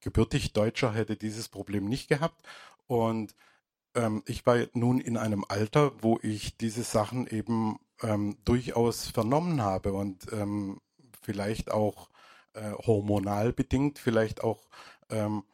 [0.00, 2.42] gebürtig Deutscher hätte dieses Problem nicht gehabt
[2.86, 3.34] und
[3.94, 9.62] ähm, ich war nun in einem Alter, wo ich diese Sachen eben ähm, durchaus vernommen
[9.62, 10.80] habe und ähm,
[11.22, 12.08] vielleicht auch
[12.54, 14.68] äh, hormonal bedingt vielleicht auch
[15.10, 15.44] ähm,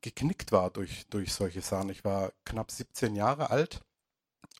[0.00, 1.90] geknickt war durch, durch solche Sachen.
[1.90, 3.82] Ich war knapp 17 Jahre alt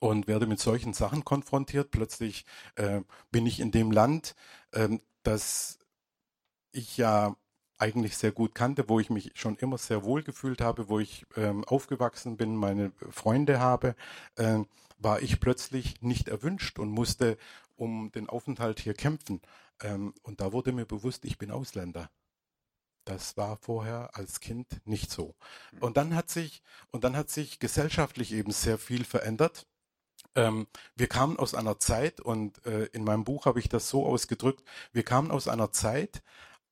[0.00, 1.90] und werde mit solchen Sachen konfrontiert.
[1.90, 2.44] Plötzlich
[2.76, 4.34] äh, bin ich in dem Land,
[4.72, 4.88] äh,
[5.22, 5.78] das
[6.72, 7.36] ich ja
[7.80, 11.26] eigentlich sehr gut kannte, wo ich mich schon immer sehr wohl gefühlt habe, wo ich
[11.36, 13.96] ähm, aufgewachsen bin, meine Freunde habe,
[14.36, 14.58] äh,
[14.98, 17.38] war ich plötzlich nicht erwünscht und musste
[17.76, 19.40] um den Aufenthalt hier kämpfen.
[19.82, 22.10] Ähm, und da wurde mir bewusst, ich bin Ausländer.
[23.04, 25.34] Das war vorher als Kind nicht so.
[25.72, 25.78] Mhm.
[25.80, 29.66] Und dann hat sich, und dann hat sich gesellschaftlich eben sehr viel verändert.
[30.34, 30.66] Ähm,
[30.96, 34.62] wir kamen aus einer Zeit, und äh, in meinem Buch habe ich das so ausgedrückt,
[34.92, 36.22] wir kamen aus einer Zeit,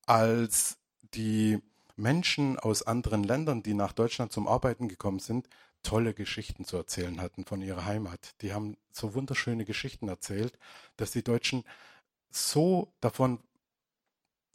[0.07, 0.79] als
[1.15, 1.59] die
[1.97, 5.49] Menschen aus anderen Ländern, die nach Deutschland zum Arbeiten gekommen sind,
[5.83, 8.35] tolle Geschichten zu erzählen hatten von ihrer Heimat.
[8.43, 10.59] Die haben so wunderschöne Geschichten erzählt,
[10.97, 11.65] dass die Deutschen
[12.31, 13.41] so davon,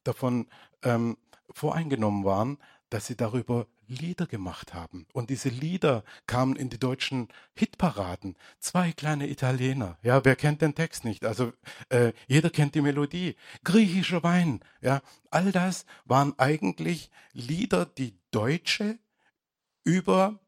[0.03, 0.47] davon
[0.83, 1.17] ähm,
[1.49, 2.57] voreingenommen waren,
[2.89, 5.05] dass sie darüber Lieder gemacht haben.
[5.13, 8.35] Und diese Lieder kamen in die deutschen Hitparaden.
[8.59, 9.97] Zwei kleine Italiener.
[10.01, 11.25] Ja, wer kennt den Text nicht?
[11.25, 11.53] Also
[11.89, 13.35] äh, jeder kennt die Melodie.
[13.63, 14.61] Griechischer Wein.
[14.81, 18.97] Ja, all das waren eigentlich Lieder, die Deutsche
[19.83, 20.39] über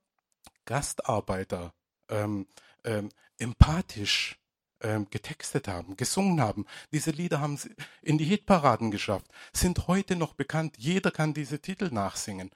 [0.65, 1.73] Gastarbeiter
[2.09, 2.47] ähm,
[2.83, 4.39] ähm, empathisch
[4.81, 6.65] ähm, getextet haben, gesungen haben.
[6.91, 10.75] Diese Lieder haben sie in die Hitparaden geschafft, sind heute noch bekannt.
[10.77, 12.51] Jeder kann diese Titel nachsingen.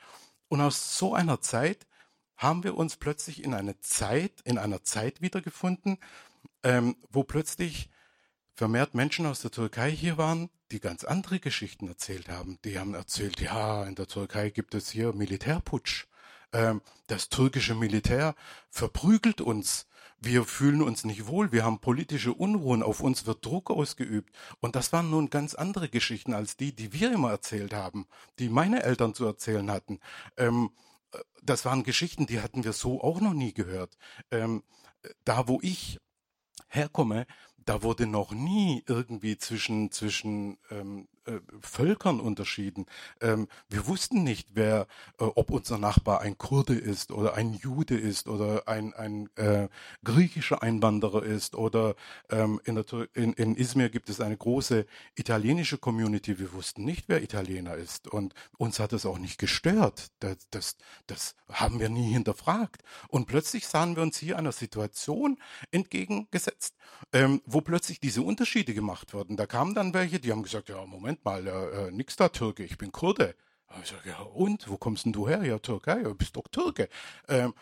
[0.49, 1.87] Und aus so einer Zeit
[2.35, 5.97] haben wir uns plötzlich in einer Zeit, in einer Zeit wiedergefunden,
[6.63, 7.89] ähm, wo plötzlich
[8.55, 12.59] vermehrt Menschen aus der Türkei hier waren, die ganz andere Geschichten erzählt haben.
[12.65, 16.07] Die haben erzählt, ja, in der Türkei gibt es hier Militärputsch.
[16.51, 18.35] Ähm, das türkische Militär
[18.69, 19.87] verprügelt uns.
[20.21, 21.51] Wir fühlen uns nicht wohl.
[21.51, 22.83] Wir haben politische Unruhen.
[22.83, 24.35] Auf uns wird Druck ausgeübt.
[24.59, 28.05] Und das waren nun ganz andere Geschichten als die, die wir immer erzählt haben,
[28.37, 29.99] die meine Eltern zu erzählen hatten.
[30.37, 30.71] Ähm,
[31.41, 33.97] das waren Geschichten, die hatten wir so auch noch nie gehört.
[34.29, 34.63] Ähm,
[35.23, 35.97] da, wo ich
[36.67, 37.25] herkomme,
[37.57, 42.85] da wurde noch nie irgendwie zwischen, zwischen ähm, äh, Völkern unterschieden.
[43.21, 44.87] Ähm, wir wussten nicht, wer,
[45.19, 49.69] äh, ob unser Nachbar ein Kurde ist oder ein Jude ist oder ein, ein äh,
[50.03, 51.95] griechischer Einwanderer ist oder
[52.29, 56.39] ähm, in, der, in, in Izmir gibt es eine große italienische Community.
[56.39, 60.07] Wir wussten nicht, wer Italiener ist und uns hat es auch nicht gestört.
[60.19, 60.77] Das, das,
[61.07, 62.83] das haben wir nie hinterfragt.
[63.07, 65.37] Und plötzlich sahen wir uns hier einer Situation
[65.71, 66.75] entgegengesetzt,
[67.13, 69.37] ähm, wo plötzlich diese Unterschiede gemacht wurden.
[69.37, 72.29] Da kamen dann welche, die haben gesagt, ja, Moment, Moment mal, äh, äh, nix da
[72.29, 73.35] Türke, ich bin Kurde.
[73.83, 75.43] Ich sage, ja und, wo kommst denn du her?
[75.43, 76.89] Ja, Türkei, ja, bist doch Türke.
[77.27, 77.53] Ähm,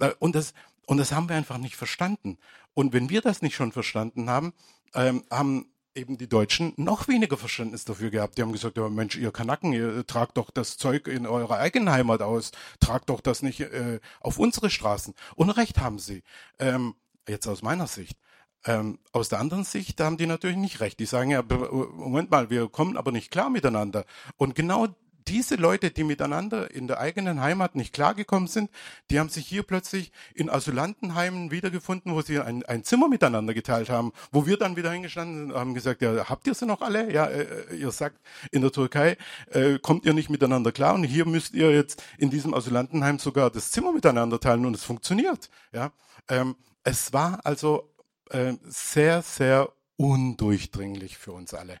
[0.00, 0.54] äh, und, das,
[0.86, 2.38] und das haben wir einfach nicht verstanden.
[2.72, 4.54] Und wenn wir das nicht schon verstanden haben,
[4.94, 8.38] ähm, haben eben die Deutschen noch weniger Verständnis dafür gehabt.
[8.38, 11.90] Die haben gesagt, ja Mensch, ihr Kanaken, ihr tragt doch das Zeug in eurer eigenen
[11.90, 15.14] Heimat aus, tragt doch das nicht äh, auf unsere Straßen.
[15.34, 16.22] Und recht haben sie.
[16.58, 16.94] Ähm,
[17.28, 18.18] jetzt aus meiner Sicht.
[18.66, 21.00] Ähm, aus der anderen Sicht haben die natürlich nicht recht.
[21.00, 24.04] Die sagen ja, Moment mal, wir kommen aber nicht klar miteinander.
[24.36, 24.88] Und genau
[25.30, 28.70] diese Leute, die miteinander in der eigenen Heimat nicht klargekommen sind,
[29.10, 33.90] die haben sich hier plötzlich in Asylantenheimen wiedergefunden, wo sie ein, ein Zimmer miteinander geteilt
[33.90, 36.80] haben, wo wir dann wieder hingestanden sind und haben gesagt, ja, habt ihr sie noch
[36.82, 37.12] alle?
[37.12, 38.16] Ja, äh, äh, ihr sagt,
[38.50, 39.16] in der Türkei
[39.50, 43.50] äh, kommt ihr nicht miteinander klar und hier müsst ihr jetzt in diesem Asylantenheim sogar
[43.50, 45.48] das Zimmer miteinander teilen und es funktioniert.
[45.72, 45.92] Ja,
[46.28, 47.88] ähm, es war also
[48.30, 51.78] äh, sehr, sehr undurchdringlich für uns alle.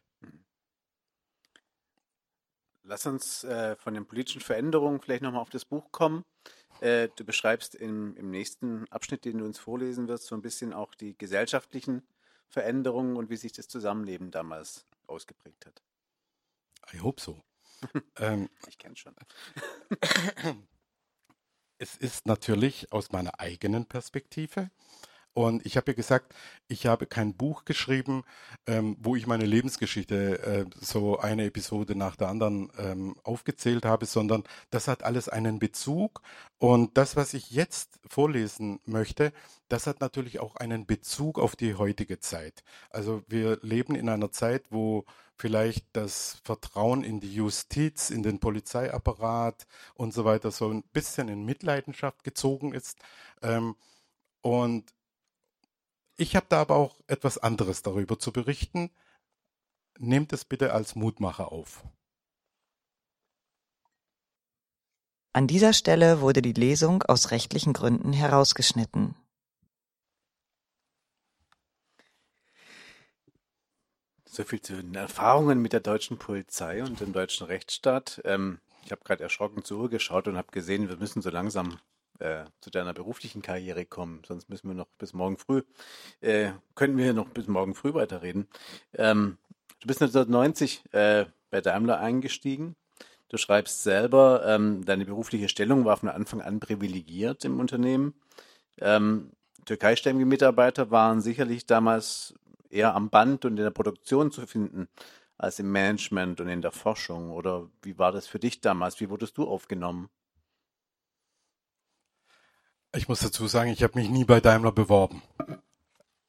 [2.82, 6.24] Lass uns äh, von den politischen Veränderungen vielleicht nochmal auf das Buch kommen.
[6.80, 10.72] Äh, du beschreibst im, im nächsten Abschnitt, den du uns vorlesen wirst, so ein bisschen
[10.72, 12.02] auch die gesellschaftlichen
[12.48, 15.82] Veränderungen und wie sich das Zusammenleben damals ausgeprägt hat.
[16.92, 17.42] I hope so.
[18.16, 19.14] ähm, ich kenne schon.
[21.78, 24.70] es ist natürlich aus meiner eigenen Perspektive
[25.32, 26.34] und ich habe ja gesagt,
[26.66, 28.24] ich habe kein Buch geschrieben,
[28.66, 34.06] ähm, wo ich meine Lebensgeschichte äh, so eine Episode nach der anderen ähm, aufgezählt habe,
[34.06, 36.22] sondern das hat alles einen Bezug.
[36.58, 39.32] Und das, was ich jetzt vorlesen möchte,
[39.68, 42.64] das hat natürlich auch einen Bezug auf die heutige Zeit.
[42.90, 45.04] Also wir leben in einer Zeit, wo
[45.36, 51.28] vielleicht das Vertrauen in die Justiz, in den Polizeiapparat und so weiter so ein bisschen
[51.28, 52.98] in Mitleidenschaft gezogen ist.
[53.42, 53.76] Ähm,
[54.42, 54.92] und
[56.20, 58.90] ich habe da aber auch etwas anderes darüber zu berichten.
[59.98, 61.84] Nehmt es bitte als Mutmacher auf.
[65.32, 69.14] An dieser Stelle wurde die Lesung aus rechtlichen Gründen herausgeschnitten.
[74.24, 78.20] So viel zu den Erfahrungen mit der deutschen Polizei und dem deutschen Rechtsstaat.
[78.24, 81.78] Ähm, ich habe gerade erschrocken zur Uhr geschaut und habe gesehen, wir müssen so langsam
[82.20, 84.22] äh, zu deiner beruflichen Karriere kommen.
[84.26, 85.62] Sonst müssen wir noch bis morgen früh,
[86.20, 88.48] äh, können wir noch bis morgen früh weiterreden.
[88.94, 89.38] Ähm,
[89.80, 92.76] du bist 1990 äh, bei Daimler eingestiegen.
[93.28, 98.14] Du schreibst selber, ähm, deine berufliche Stellung war von Anfang an privilegiert im Unternehmen.
[98.78, 99.30] Ähm,
[99.66, 102.34] Türkeistämmige Mitarbeiter waren sicherlich damals
[102.70, 104.88] eher am Band und in der Produktion zu finden
[105.38, 107.30] als im Management und in der Forschung.
[107.30, 109.00] Oder wie war das für dich damals?
[109.00, 110.10] Wie wurdest du aufgenommen?
[112.92, 115.22] Ich muss dazu sagen, ich habe mich nie bei Daimler beworben.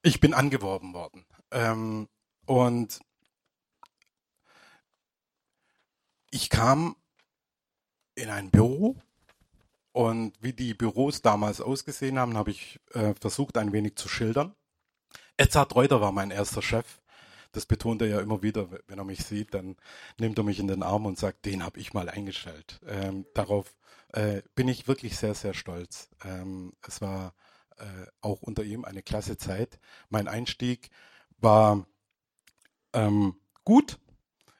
[0.03, 1.25] Ich bin angeworben worden.
[1.51, 2.07] Ähm,
[2.45, 2.99] und
[6.29, 6.95] ich kam
[8.15, 8.95] in ein Büro
[9.91, 14.55] und wie die Büros damals ausgesehen haben, habe ich äh, versucht, ein wenig zu schildern.
[15.37, 17.00] Edzard Reuter war mein erster Chef.
[17.51, 19.75] Das betont er ja immer wieder, wenn er mich sieht, dann
[20.19, 22.79] nimmt er mich in den Arm und sagt, den habe ich mal eingestellt.
[22.87, 23.75] Ähm, darauf
[24.13, 26.09] äh, bin ich wirklich sehr, sehr stolz.
[26.23, 27.33] Ähm, es war
[27.77, 29.79] äh, auch unter ihm eine klasse Zeit.
[30.09, 30.89] Mein Einstieg
[31.37, 31.85] war
[32.93, 33.99] ähm, gut.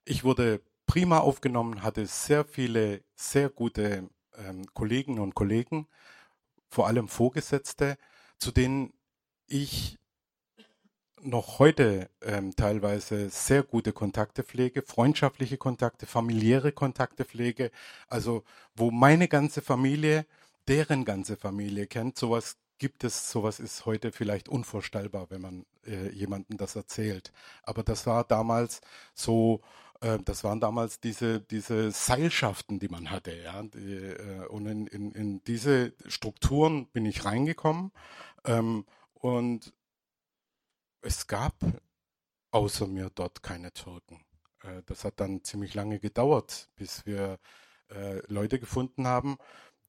[0.06, 5.88] Ich wurde prima aufgenommen, hatte sehr viele, sehr gute ähm, Kolleginnen und Kollegen,
[6.70, 7.98] vor allem Vorgesetzte,
[8.40, 8.94] zu denen
[9.48, 10.00] ich
[11.24, 17.72] noch heute ähm, teilweise sehr gute Kontakte pflege, freundschaftliche Kontakte, familiäre Kontakte pflege,
[18.08, 18.44] also
[18.76, 20.26] wo meine ganze Familie
[20.68, 22.18] deren ganze Familie kennt.
[22.18, 27.32] Sowas gibt es, sowas ist heute vielleicht unvorstellbar, wenn man äh, jemandem das erzählt.
[27.64, 28.82] Aber das war damals
[29.14, 29.62] so,
[30.02, 33.36] äh, das waren damals diese, diese Seilschaften, die man hatte.
[33.36, 33.64] Ja?
[33.64, 37.92] Die, äh, und in, in, in diese Strukturen bin ich reingekommen.
[38.46, 39.74] Ähm, und
[41.02, 41.56] es gab
[42.52, 44.24] außer mir dort keine Türken.
[44.64, 47.40] Äh, das hat dann ziemlich lange gedauert, bis wir
[47.90, 49.38] äh, Leute gefunden haben,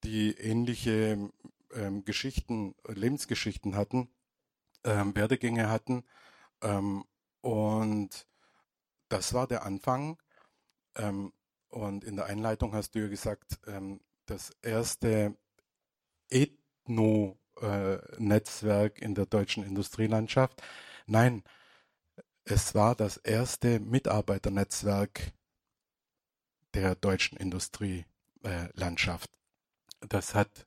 [0.05, 1.31] die ähnliche
[1.75, 4.09] ähm, Geschichten, Lebensgeschichten hatten,
[4.85, 6.05] ähm, Werdegänge hatten.
[6.63, 7.05] Ähm,
[7.41, 8.27] und
[9.09, 10.19] das war der Anfang.
[10.97, 11.33] Ähm,
[11.69, 15.37] und in der Einleitung hast du ja gesagt, ähm, das erste
[16.31, 20.63] Ethno-Netzwerk in der deutschen Industrielandschaft.
[21.13, 21.45] Nein,
[22.45, 25.35] es war das erste Mitarbeiternetzwerk
[26.73, 29.31] der deutschen Industrielandschaft.
[30.01, 30.65] Das hat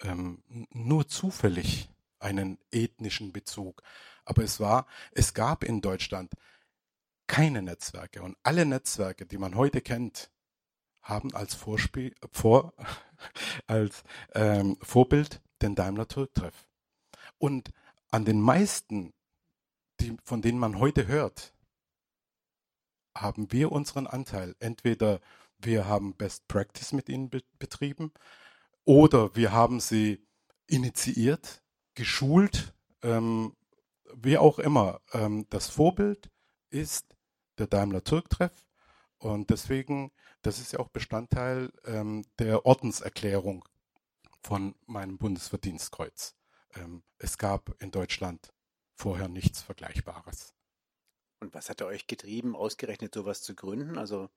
[0.00, 0.42] ähm,
[0.72, 1.88] nur zufällig
[2.18, 3.84] einen ethnischen Bezug.
[4.24, 6.34] Aber es war, es gab in Deutschland
[7.28, 10.32] keine Netzwerke und alle Netzwerke, die man heute kennt,
[11.02, 12.74] haben als Vorspiel, vor,
[13.68, 14.02] als
[14.34, 16.66] ähm, Vorbild den Daimler Türk-Treff.
[17.38, 17.70] Und
[18.10, 19.14] an den meisten,
[20.02, 21.54] die, von denen man heute hört,
[23.16, 24.56] haben wir unseren Anteil.
[24.58, 25.20] Entweder
[25.58, 28.12] wir haben Best Practice mit ihnen be betrieben
[28.84, 30.26] oder wir haben sie
[30.66, 31.62] initiiert,
[31.94, 33.54] geschult, ähm,
[34.14, 35.00] wie auch immer.
[35.12, 36.30] Ähm, das Vorbild
[36.70, 37.16] ist
[37.58, 38.66] der Daimler Türk-Treff
[39.18, 40.10] und deswegen,
[40.42, 43.64] das ist ja auch Bestandteil ähm, der Ordenserklärung
[44.42, 46.34] von meinem Bundesverdienstkreuz.
[46.74, 48.52] Ähm, es gab in Deutschland
[48.94, 50.54] vorher nichts Vergleichbares.
[51.40, 53.98] Und was hat euch getrieben, ausgerechnet sowas zu gründen?
[53.98, 54.30] Also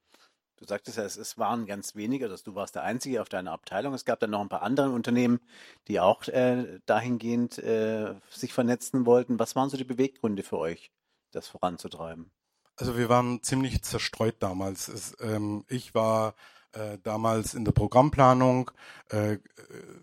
[0.58, 3.52] Du sagtest ja, es, es waren ganz wenige, dass du warst der Einzige auf deiner
[3.52, 3.94] Abteilung.
[3.94, 5.42] Es gab dann noch ein paar andere Unternehmen,
[5.88, 9.38] die auch äh, dahingehend äh, sich vernetzen wollten.
[9.38, 10.92] Was waren so die Beweggründe für euch,
[11.32, 12.32] das voranzutreiben?
[12.78, 14.88] Also wir waren ziemlich zerstreut damals.
[14.88, 16.36] Es, ähm, ich war
[16.76, 18.72] äh, damals in der Programmplanung.
[19.10, 19.38] Äh,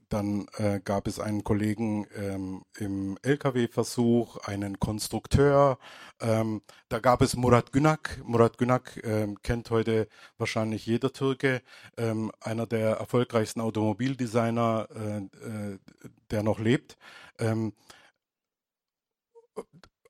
[0.08, 5.78] dann äh, gab es einen Kollegen ähm, im LKW-Versuch, einen Konstrukteur.
[6.20, 8.20] Ähm, da gab es Murat Günak.
[8.24, 10.08] Murat Günak ähm, kennt heute
[10.38, 11.62] wahrscheinlich jeder Türke,
[11.96, 15.78] ähm, einer der erfolgreichsten Automobildesigner, äh, äh,
[16.30, 16.96] der noch lebt
[17.38, 17.72] ähm,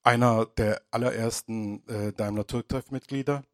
[0.03, 3.45] einer der allerersten äh, Daimler Türk-Treff-Mitglieder.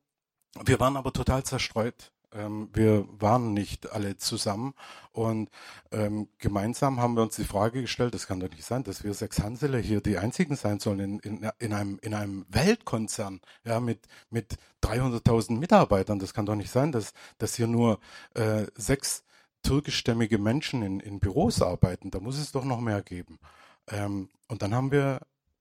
[0.64, 2.12] Wir waren aber total zerstreut.
[2.32, 4.74] Ähm, wir waren nicht alle zusammen
[5.12, 5.50] und
[5.92, 9.14] ähm, gemeinsam haben wir uns die Frage gestellt, das kann doch nicht sein, dass wir
[9.14, 13.80] sechs Hanseler hier die einzigen sein sollen in, in, in, einem, in einem Weltkonzern ja,
[13.80, 16.18] mit, mit 300.000 Mitarbeitern.
[16.18, 17.98] Das kann doch nicht sein, dass, dass hier nur
[18.34, 19.24] äh, sechs
[19.62, 22.10] türkischstämmige Menschen in, in Büros arbeiten.
[22.10, 23.38] Da muss es doch noch mehr geben.
[23.88, 25.20] Ähm, und dann haben wir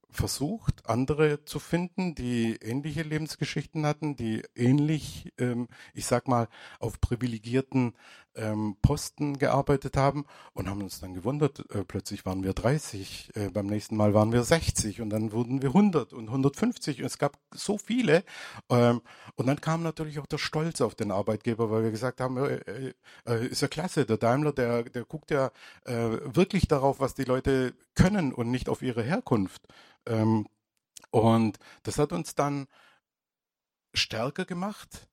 [0.10, 6.48] versucht, andere zu finden, die ähnliche Lebensgeschichten hatten, die ähnlich, ähm, ich sag mal,
[6.80, 7.94] auf privilegierten
[8.38, 13.50] ähm, Posten gearbeitet haben und haben uns dann gewundert, äh, plötzlich waren wir 30, äh,
[13.50, 17.18] beim nächsten Mal waren wir 60 und dann wurden wir 100 und 150 und es
[17.18, 18.24] gab so viele
[18.70, 19.02] ähm,
[19.36, 22.56] und dann kam natürlich auch der Stolz auf den Arbeitgeber, weil wir gesagt haben, äh,
[22.56, 22.94] äh,
[23.26, 25.52] äh ist ja klasse, der Daimler, der, der guckt ja
[25.86, 29.62] äh, wirklich darauf, was die Leute können und nicht auf ihre Herkunft.
[30.06, 30.48] Ähm,
[31.12, 32.68] und das hat uns dann
[33.94, 35.08] stärker gemacht,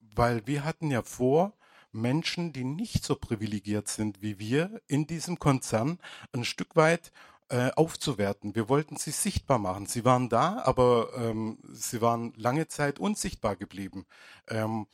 [0.00, 1.52] weil wir hatten ja vor,
[1.92, 5.98] Menschen, die nicht so privilegiert sind wie wir, in diesem Konzern
[6.32, 7.12] ein Stück weit
[7.48, 8.54] äh, aufzuwerten.
[8.54, 9.86] Wir wollten sie sichtbar machen.
[9.86, 14.06] Sie waren da, aber ähm, sie waren lange Zeit unsichtbar geblieben.
[14.48, 14.86] Ähm,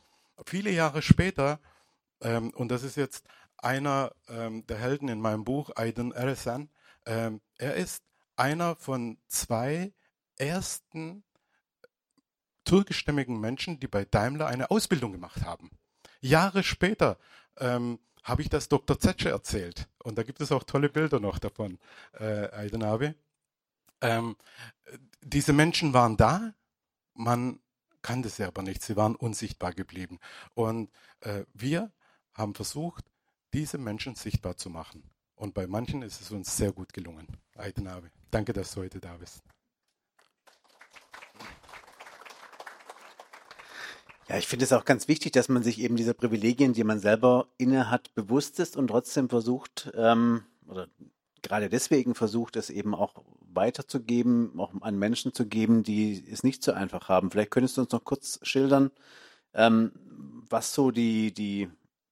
[0.46, 1.60] viele Jahre später,
[2.22, 3.26] ähm, und das ist jetzt
[3.58, 6.70] einer ähm, der Helden in meinem Buch, Aydın Eresen,
[7.04, 8.02] ähm, er ist
[8.36, 9.92] einer von zwei
[10.38, 11.24] ersten
[12.64, 15.70] türkischstämmigen Menschen, die bei Daimler eine Ausbildung gemacht haben.
[16.26, 17.18] Jahre später
[17.58, 18.98] ähm, habe ich das Dr.
[18.98, 19.88] Zetsche erzählt.
[20.02, 21.78] Und da gibt es auch tolle Bilder noch davon,
[22.18, 23.14] äh, Aidenabe.
[24.00, 24.36] Ähm,
[25.22, 26.54] diese Menschen waren da,
[27.14, 27.60] man
[28.02, 30.18] kannte sie aber nicht, sie waren unsichtbar geblieben.
[30.54, 31.92] Und äh, wir
[32.34, 33.04] haben versucht,
[33.52, 35.10] diese Menschen sichtbar zu machen.
[35.34, 37.26] Und bei manchen ist es uns sehr gut gelungen.
[37.56, 38.10] Aidenabe.
[38.30, 39.42] Danke, dass du heute da bist.
[44.28, 46.98] Ja, ich finde es auch ganz wichtig, dass man sich eben dieser Privilegien, die man
[46.98, 50.88] selber inne hat, bewusst ist und trotzdem versucht, ähm, oder
[51.42, 53.22] gerade deswegen versucht, es eben auch
[53.52, 57.30] weiterzugeben, auch an Menschen zu geben, die es nicht so einfach haben.
[57.30, 58.90] Vielleicht könntest du uns noch kurz schildern,
[59.54, 59.92] ähm,
[60.50, 61.70] was so die, die,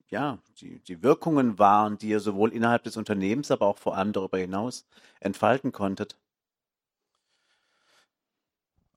[0.09, 4.13] ja, die, die Wirkungen waren, die ihr sowohl innerhalb des Unternehmens, aber auch vor allem
[4.13, 4.87] darüber hinaus
[5.19, 6.17] entfalten konntet.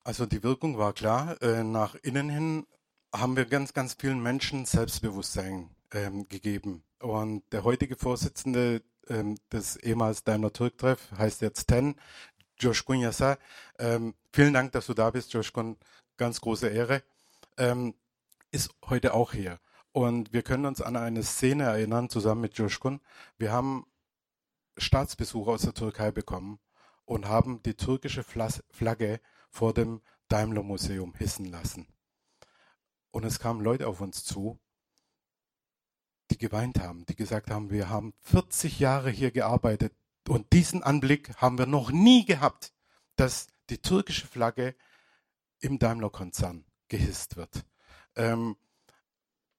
[0.04, 1.42] Also die Wirkung war klar.
[1.42, 2.66] Äh, nach innen hin
[3.14, 6.84] haben wir ganz, ganz vielen Menschen Selbstbewusstsein ähm, gegeben.
[7.00, 11.96] Und der heutige Vorsitzende ähm, des ehemals Daimler Türk Treff heißt jetzt TEN,
[12.60, 13.38] Joshkun Yasa.
[13.80, 15.78] Ähm, vielen Dank, dass du da bist, Joshkun.
[16.18, 17.04] Ganz große Ehre.
[17.58, 17.94] Ähm,
[18.52, 19.60] ist heute auch hier.
[19.92, 23.02] Und wir können uns an eine Szene erinnern, zusammen mit Joshkun.
[23.38, 23.86] Wir haben
[24.78, 26.60] Staatsbesuch aus der Türkei bekommen
[27.06, 31.88] und haben die türkische Flagge vor dem Daimler Museum hissen lassen.
[33.18, 34.60] Und es kamen Leute auf uns zu,
[36.30, 39.92] die geweint haben, die gesagt haben, wir haben 40 Jahre hier gearbeitet
[40.28, 42.74] und diesen Anblick haben wir noch nie gehabt,
[43.16, 44.76] dass die türkische Flagge
[45.62, 47.66] im Daimler-Konzern gehisst wird.
[48.16, 48.56] Ähm,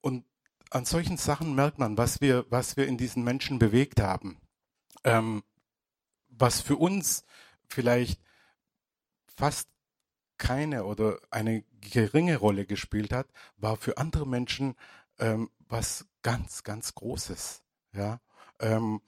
[0.02, 0.24] und
[0.70, 4.40] an solchen Sachen merkt man, was wir, was wir in diesen Menschen bewegt haben.
[5.02, 5.42] Ähm,
[6.28, 7.24] was für uns
[7.66, 8.20] vielleicht
[9.26, 9.68] fast
[10.38, 14.74] keine oder eine geringe Rolle gespielt hat, war für andere Menschen
[15.18, 17.62] ähm, was ganz, ganz Großes.
[17.92, 18.20] Ja.
[18.60, 19.00] Ähm,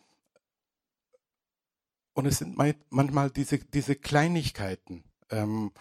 [2.13, 2.57] und es sind
[2.91, 5.73] manchmal diese, diese Kleinigkeiten, ähm,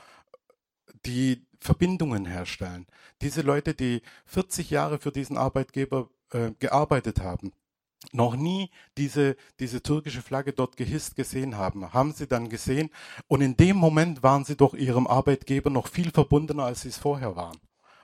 [1.06, 2.88] die Verbindungen herstellen.
[3.22, 7.52] Diese Leute, die 40 Jahre für diesen Arbeitgeber äh, gearbeitet haben,
[8.12, 12.90] noch nie diese, diese türkische Flagge dort gehisst gesehen haben, haben sie dann gesehen.
[13.28, 16.98] Und in dem Moment waren sie doch ihrem Arbeitgeber noch viel verbundener, als sie es
[16.98, 17.58] vorher waren.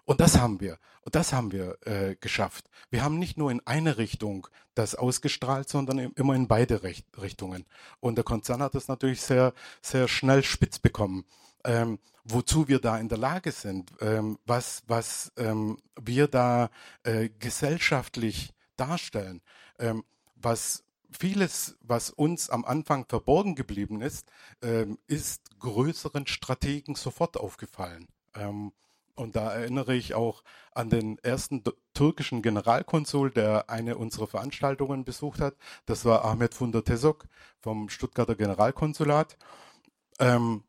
[0.04, 0.78] Und das haben wir.
[1.02, 2.70] Und das haben wir äh, geschafft.
[2.90, 7.66] Wir haben nicht nur in eine Richtung das ausgestrahlt, sondern immer in beide Richt Richtungen.
[8.00, 11.26] Und der Konzern hat das natürlich sehr, sehr schnell spitz bekommen.
[11.64, 16.70] Ähm, wozu wir da in der Lage sind, ähm, was, was ähm, wir da
[17.04, 19.42] äh, gesellschaftlich darstellen,
[19.80, 20.04] ähm,
[20.36, 24.30] was vieles, was uns am Anfang verborgen geblieben ist,
[24.62, 28.08] ähm, ist größeren Strategen sofort aufgefallen.
[28.36, 28.74] Ähm,
[29.16, 31.64] und da erinnere ich auch an den ersten
[31.94, 35.56] türkischen Generalkonsul, der eine unserer Veranstaltungen besucht hat.
[35.86, 37.26] Das war Ahmet Funder Tesok
[37.62, 39.38] vom Stuttgarter Generalkonsulat.
[40.20, 40.64] Ähm,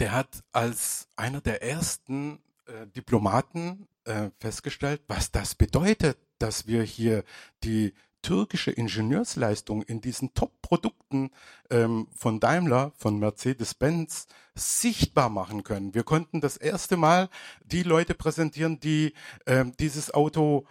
[0.00, 6.82] der hat als einer der ersten äh, Diplomaten äh, festgestellt, was das bedeutet, dass wir
[6.82, 7.22] hier
[7.62, 11.30] die türkische Ingenieursleistung in diesen Top-Produkten
[11.70, 15.94] ähm, von Daimler, von Mercedes-Benz sichtbar machen können.
[15.94, 17.28] Wir konnten das erste Mal
[17.64, 19.12] die Leute präsentieren, die
[19.46, 20.66] ähm, dieses Auto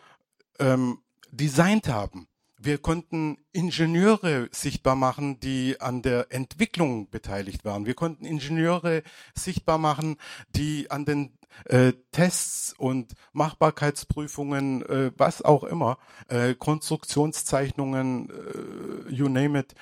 [0.59, 0.99] ähm,
[1.31, 2.27] designt haben.
[2.63, 7.87] Wir konnten Ingenieure sichtbar machen, die an der Entwicklung beteiligt waren.
[7.87, 9.01] Wir konnten Ingenieure
[9.33, 10.17] sichtbar machen,
[10.49, 15.97] die an den äh, Tests und Machbarkeitsprüfungen, äh, was auch immer,
[16.27, 19.73] äh, Konstruktionszeichnungen, äh, you name it,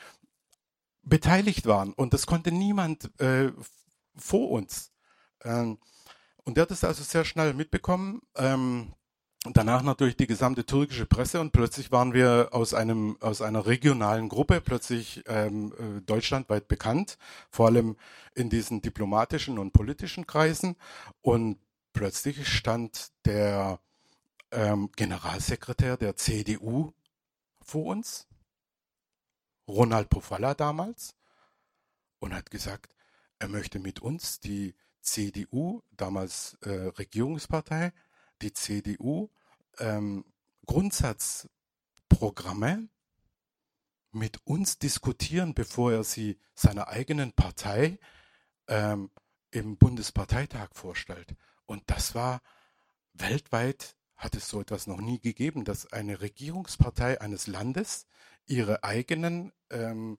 [1.04, 1.92] beteiligt waren.
[1.92, 3.52] Und das konnte niemand äh,
[4.16, 4.94] vor uns.
[5.44, 5.80] Ähm,
[6.46, 8.22] und der hat es also sehr schnell mitbekommen.
[8.38, 8.94] Ähm,
[9.44, 11.40] danach natürlich die gesamte türkische Presse.
[11.40, 17.18] Und plötzlich waren wir aus einem aus einer regionalen Gruppe plötzlich ähm, äh, deutschlandweit bekannt,
[17.50, 17.96] vor allem
[18.36, 20.76] in diesen diplomatischen und politischen Kreisen.
[21.22, 21.58] Und
[21.94, 23.80] plötzlich stand der
[24.52, 26.94] ähm, Generalsekretär der CDU
[27.62, 28.28] vor uns,
[29.68, 31.16] Ronald Pofalla damals,
[32.20, 32.96] und hat gesagt,
[33.38, 37.94] er möchte mit uns die CDU, damals äh, Regierungspartei,
[38.42, 39.30] die CDU
[39.80, 40.24] ähm,
[40.66, 42.88] Grundsatzprogramme
[44.12, 48.00] mit uns diskutieren, bevor er sie seiner eigenen Partei
[48.68, 49.12] ähm,
[49.52, 51.36] im Bundesparteitag vorstellt.
[51.66, 52.42] Und das war
[53.14, 58.06] weltweit hat es so etwas noch nie gegeben, dass eine Regierungspartei eines Landes
[58.46, 60.18] ihre eigenen ähm,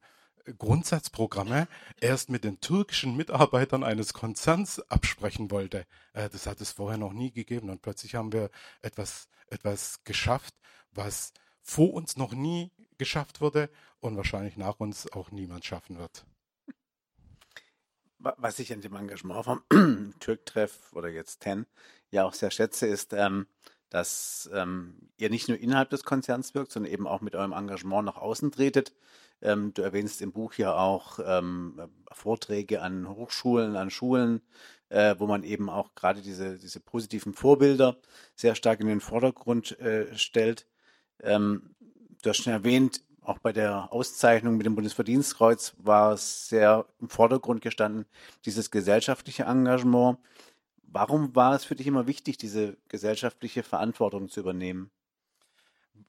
[0.58, 1.68] Grundsatzprogramme
[2.00, 5.86] erst mit den türkischen Mitarbeitern eines Konzerns absprechen wollte.
[6.12, 7.70] Äh, das hat es vorher noch nie gegeben.
[7.70, 8.50] Und plötzlich haben wir
[8.82, 10.54] etwas, etwas geschafft,
[10.92, 11.32] was
[11.62, 13.70] vor uns noch nie geschafft wurde
[14.00, 16.24] und wahrscheinlich nach uns auch niemand schaffen wird.
[18.18, 19.62] Was ich an dem Engagement vom
[20.20, 21.66] Türk-Treff oder jetzt TEN
[22.10, 23.46] ja auch sehr schätze, ist, ähm,
[23.88, 28.04] dass ähm, ihr nicht nur innerhalb des Konzerns wirkt, sondern eben auch mit eurem Engagement
[28.04, 28.94] nach außen tretet.
[29.42, 31.80] Ähm, du erwähnst im Buch ja auch ähm,
[32.12, 34.42] Vorträge an Hochschulen, an Schulen,
[34.90, 37.96] äh, wo man eben auch gerade diese, diese positiven Vorbilder
[38.34, 40.66] sehr stark in den Vordergrund äh, stellt.
[41.22, 41.74] Ähm,
[42.22, 47.08] du hast schon erwähnt, auch bei der Auszeichnung mit dem Bundesverdienstkreuz war es sehr im
[47.08, 48.06] Vordergrund gestanden,
[48.44, 50.18] dieses gesellschaftliche Engagement.
[50.82, 54.90] Warum war es für dich immer wichtig, diese gesellschaftliche Verantwortung zu übernehmen?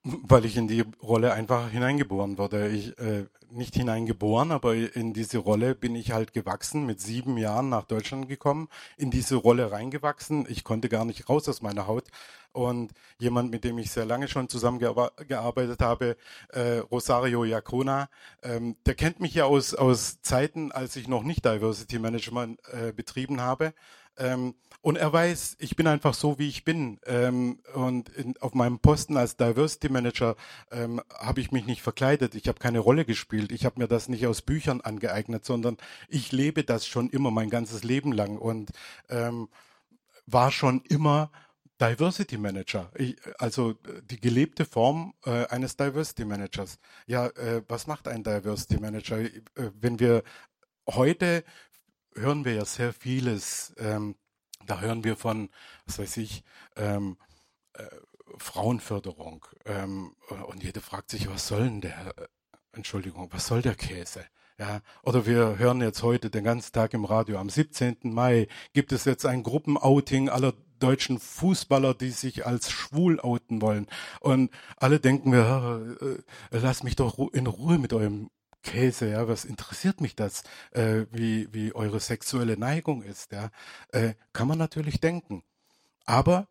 [0.03, 2.69] Weil ich in die Rolle einfach hineingeboren wurde.
[2.69, 7.69] Ich äh, nicht hineingeboren, aber in diese Rolle bin ich halt gewachsen, mit sieben Jahren
[7.69, 10.45] nach Deutschland gekommen, in diese Rolle reingewachsen.
[10.49, 12.05] Ich konnte gar nicht raus aus meiner Haut.
[12.53, 16.17] Und jemand, mit dem ich sehr lange schon zusammengearbeitet habe,
[16.49, 18.09] äh, Rosario Iacona,
[18.43, 22.91] ähm, der kennt mich ja aus, aus Zeiten, als ich noch nicht Diversity Management äh,
[22.91, 23.73] betrieben habe.
[24.17, 26.99] Ähm, und er weiß, ich bin einfach so, wie ich bin.
[27.05, 30.35] Ähm, und in, auf meinem Posten als Diversity Manager
[30.71, 32.35] ähm, habe ich mich nicht verkleidet.
[32.35, 33.51] Ich habe keine Rolle gespielt.
[33.51, 35.77] Ich habe mir das nicht aus Büchern angeeignet, sondern
[36.09, 38.71] ich lebe das schon immer mein ganzes Leben lang und
[39.09, 39.49] ähm,
[40.25, 41.31] war schon immer
[41.81, 43.73] Diversity Manager, ich, also
[44.03, 46.77] die gelebte Form äh, eines Diversity Managers.
[47.07, 49.19] Ja, äh, was macht ein Diversity Manager?
[49.19, 50.23] Äh, wenn wir
[50.87, 51.43] heute
[52.15, 53.73] hören wir ja sehr vieles.
[53.77, 54.15] Ähm,
[54.65, 55.49] da hören wir von,
[55.85, 56.43] was weiß ich,
[56.75, 57.17] ähm,
[57.73, 57.83] äh,
[58.37, 59.45] Frauenförderung.
[59.65, 60.15] Ähm,
[60.47, 62.27] und jeder fragt sich, was soll denn der, äh,
[62.73, 64.25] Entschuldigung, was soll der Käse?
[64.57, 67.97] Ja, oder wir hören jetzt heute den ganzen Tag im Radio, am 17.
[68.03, 73.87] Mai gibt es jetzt ein Gruppenouting aller deutschen Fußballer, die sich als schwul outen wollen.
[74.19, 78.29] Und alle denken mir, äh, lass mich doch in Ruhe mit eurem
[78.63, 83.49] Käse, ja, was interessiert mich das, äh, wie, wie eure sexuelle Neigung ist, ja,
[83.91, 85.43] äh, kann man natürlich denken.
[86.05, 86.47] Aber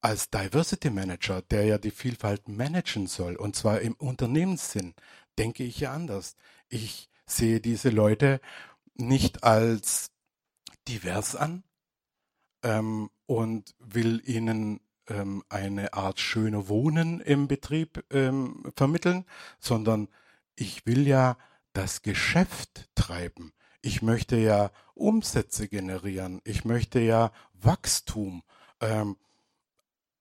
[0.00, 4.94] als Diversity Manager, der ja die Vielfalt managen soll, und zwar im Unternehmenssinn,
[5.38, 6.36] denke ich ja anders.
[6.68, 8.40] Ich sehe diese Leute
[8.94, 10.10] nicht als
[10.88, 11.64] divers an
[12.62, 19.24] ähm, und will ihnen ähm, eine Art schöne Wohnen im Betrieb ähm, vermitteln,
[19.60, 20.08] sondern
[20.56, 21.38] ich will ja
[21.72, 23.52] das Geschäft treiben.
[23.82, 26.40] Ich möchte ja Umsätze generieren.
[26.42, 28.42] Ich möchte ja Wachstum.
[28.80, 29.16] Ähm,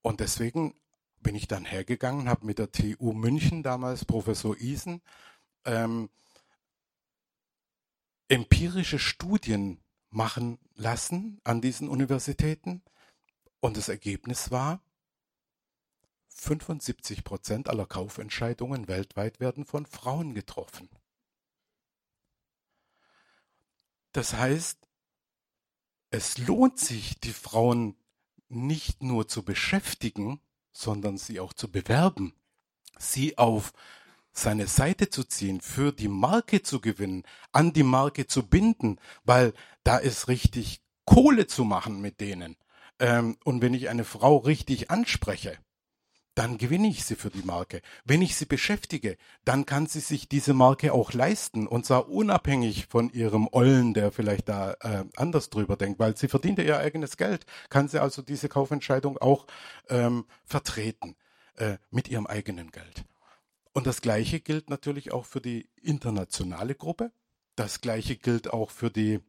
[0.04, 0.76] und deswegen
[1.20, 5.02] bin ich dann hergegangen, habe mit der TU München damals Professor Isen
[5.66, 6.12] ähm,
[8.28, 9.80] empirische Studien
[10.12, 12.84] machen lassen an diesen Universitäten.
[13.60, 14.82] Und das Ergebnis war,
[16.30, 20.90] 75 Prozent aller Kaufentscheidungen weltweit werden von Frauen getroffen.
[24.14, 24.80] Das heißt,
[26.12, 27.96] es lohnt sich, die Frauen
[28.48, 30.42] nicht nur zu beschäftigen,
[30.72, 32.34] sondern sie auch zu bewerben,
[32.98, 33.74] sie auf
[34.32, 39.54] seine Seite zu ziehen, für die Marke zu gewinnen, an die Marke zu binden, weil
[39.84, 42.56] da ist richtig Kohle zu machen mit denen.
[43.00, 45.58] Ähm, und wenn ich eine Frau richtig anspreche,
[46.36, 47.82] dann gewinne ich sie für die Marke.
[48.06, 52.88] Wenn ich sie beschäftige, dann kann sie sich diese Marke auch leisten und zwar unabhängig
[52.88, 57.18] von ihrem Ollen, der vielleicht da äh, anders drüber denkt, weil sie verdient ihr eigenes
[57.18, 59.48] Geld, kann sie also diese Kaufentscheidung auch
[59.90, 61.18] ähm, vertreten
[61.56, 63.04] äh, mit ihrem eigenen Geld.
[63.74, 67.12] Und das Gleiche gilt natürlich auch für die internationale Gruppe.
[67.56, 69.20] Das Gleiche gilt auch für die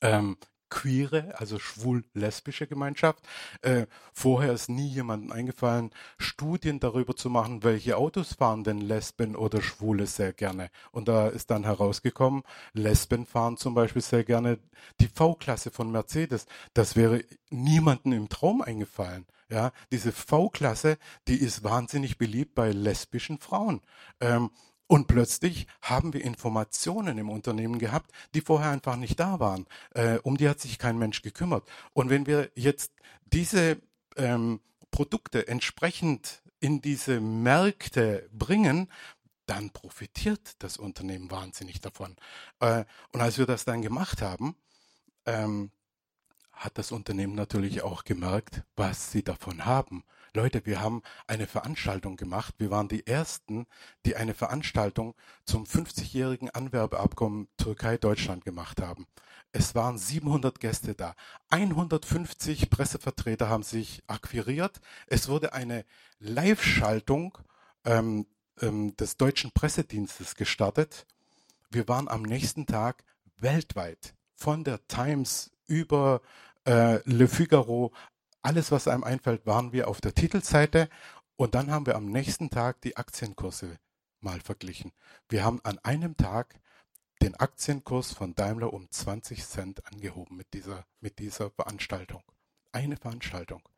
[0.00, 0.36] ähm,
[0.70, 3.26] queere, also schwul-lesbische Gemeinschaft.
[3.62, 9.36] Äh, vorher ist nie jemandem eingefallen, Studien darüber zu machen, welche Autos fahren denn Lesben
[9.36, 10.70] oder Schwule sehr gerne.
[10.92, 12.42] Und da ist dann herausgekommen,
[12.72, 14.58] Lesben fahren zum Beispiel sehr gerne
[15.00, 16.46] die V-Klasse von Mercedes.
[16.72, 19.26] Das wäre niemandem im Traum eingefallen.
[19.50, 20.96] Ja, diese V-Klasse,
[21.26, 23.80] die ist wahnsinnig beliebt bei lesbischen Frauen.
[24.20, 24.50] Ähm,
[24.90, 29.66] und plötzlich haben wir Informationen im Unternehmen gehabt, die vorher einfach nicht da waren.
[29.94, 31.62] Äh, um die hat sich kein Mensch gekümmert.
[31.92, 32.90] Und wenn wir jetzt
[33.24, 33.80] diese
[34.16, 34.58] ähm,
[34.90, 38.88] Produkte entsprechend in diese Märkte bringen,
[39.46, 42.16] dann profitiert das Unternehmen wahnsinnig davon.
[42.58, 44.56] Äh, und als wir das dann gemacht haben,
[45.24, 45.70] ähm,
[46.50, 50.02] hat das Unternehmen natürlich auch gemerkt, was sie davon haben.
[50.32, 52.54] Leute, wir haben eine Veranstaltung gemacht.
[52.58, 53.66] Wir waren die Ersten,
[54.06, 55.14] die eine Veranstaltung
[55.44, 59.06] zum 50-jährigen Anwerbeabkommen Türkei-Deutschland gemacht haben.
[59.52, 61.14] Es waren 700 Gäste da.
[61.50, 64.80] 150 Pressevertreter haben sich akquiriert.
[65.08, 65.84] Es wurde eine
[66.20, 67.36] Live-Schaltung
[67.84, 68.26] ähm,
[68.60, 71.06] ähm, des deutschen Pressedienstes gestartet.
[71.70, 73.02] Wir waren am nächsten Tag
[73.38, 76.20] weltweit von der Times über
[76.66, 77.92] äh, Le Figaro
[78.42, 80.88] alles, was einem einfällt, waren wir auf der Titelseite
[81.36, 83.78] und dann haben wir am nächsten Tag die Aktienkurse
[84.20, 84.92] mal verglichen.
[85.28, 86.60] Wir haben an einem Tag
[87.22, 92.22] den Aktienkurs von Daimler um 20 Cent angehoben mit dieser, mit dieser Veranstaltung.
[92.72, 93.68] Eine Veranstaltung.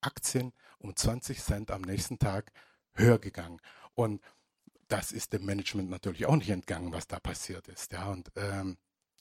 [0.00, 2.52] Aktien um 20 Cent am nächsten Tag
[2.94, 3.60] höher gegangen.
[3.94, 4.22] Und
[4.88, 7.92] das ist dem Management natürlich auch nicht entgangen, was da passiert ist.
[7.92, 8.76] Ja, und ähm,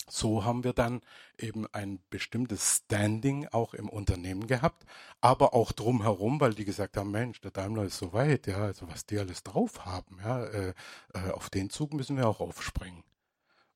[0.07, 1.01] so haben wir dann
[1.37, 4.85] eben ein bestimmtes Standing auch im Unternehmen gehabt,
[5.21, 8.87] aber auch drumherum, weil die gesagt haben, Mensch, der Daimler ist so weit, ja, also
[8.89, 10.73] was die alles drauf haben, ja, äh,
[11.13, 13.03] äh, auf den Zug müssen wir auch aufspringen.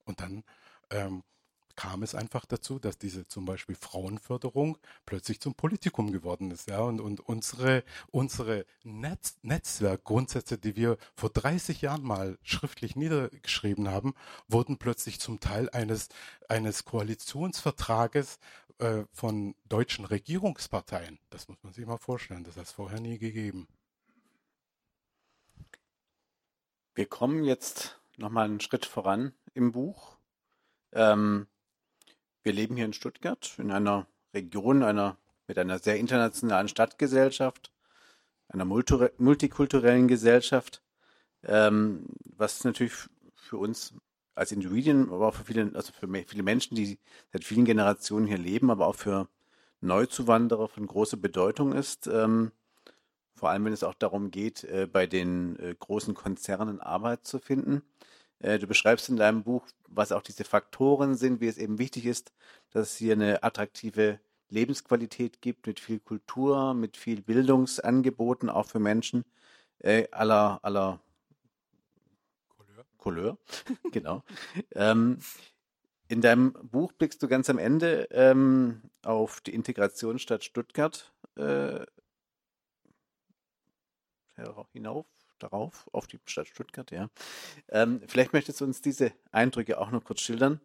[0.05, 0.43] Und dann
[0.89, 1.24] ähm,
[1.76, 6.67] kam es einfach dazu, dass diese zum Beispiel Frauenförderung plötzlich zum Politikum geworden ist.
[6.69, 13.89] Ja, und, und unsere, unsere Netz, Netzwerkgrundsätze, die wir vor 30 Jahren mal schriftlich niedergeschrieben
[13.89, 14.13] haben,
[14.47, 16.09] wurden plötzlich zum Teil eines,
[16.47, 18.39] eines Koalitionsvertrages
[18.80, 21.19] äh, von deutschen Regierungsparteien.
[21.30, 22.43] Das muss man sich mal vorstellen.
[22.43, 23.67] Das hat es vorher nie gegeben.
[26.95, 30.17] Wir kommen jetzt nochmal einen Schritt voran im Buch.
[30.91, 31.47] Ähm,
[32.44, 35.18] wir leben hier in Stuttgart, in einer Region einer,
[35.48, 37.72] mit einer sehr internationalen Stadtgesellschaft,
[38.50, 40.82] einer multikulturellen Gesellschaft,
[41.44, 42.94] ähm, was natürlich
[43.36, 43.94] für uns
[44.36, 47.00] als Individuen, aber auch für viele, also für viele Menschen, die
[47.32, 49.28] seit vielen Generationen hier leben, aber auch für
[49.82, 52.08] Neuzuwanderer von großer Bedeutung ist.
[52.08, 52.52] Ähm,
[53.36, 57.39] vor allem, wenn es auch darum geht, äh, bei den äh, großen Konzernen Arbeit zu
[57.39, 57.84] finden.
[58.44, 62.06] Äh, du beschreibst in deinem Buch, was auch diese Faktoren sind, wie es eben wichtig
[62.06, 62.32] ist,
[62.72, 64.20] dass es hier eine attraktive
[64.50, 69.24] Lebensqualität gibt mit viel Kultur, mit viel Bildungsangeboten, auch für Menschen
[69.80, 71.00] äh, aller, aller
[72.50, 72.86] Couleur.
[72.98, 73.38] Couleur.
[73.91, 74.24] genau.
[74.76, 75.20] ähm,
[76.10, 81.86] in deinem Buch blickst du ganz am Ende ähm, auf die Integrationsstadt Stuttgart äh,
[84.71, 85.05] hinauf
[85.39, 87.09] darauf, auf die Stadt Stuttgart, ja.
[87.69, 90.61] Ähm, vielleicht möchtest du uns diese Eindrücke auch noch kurz schildern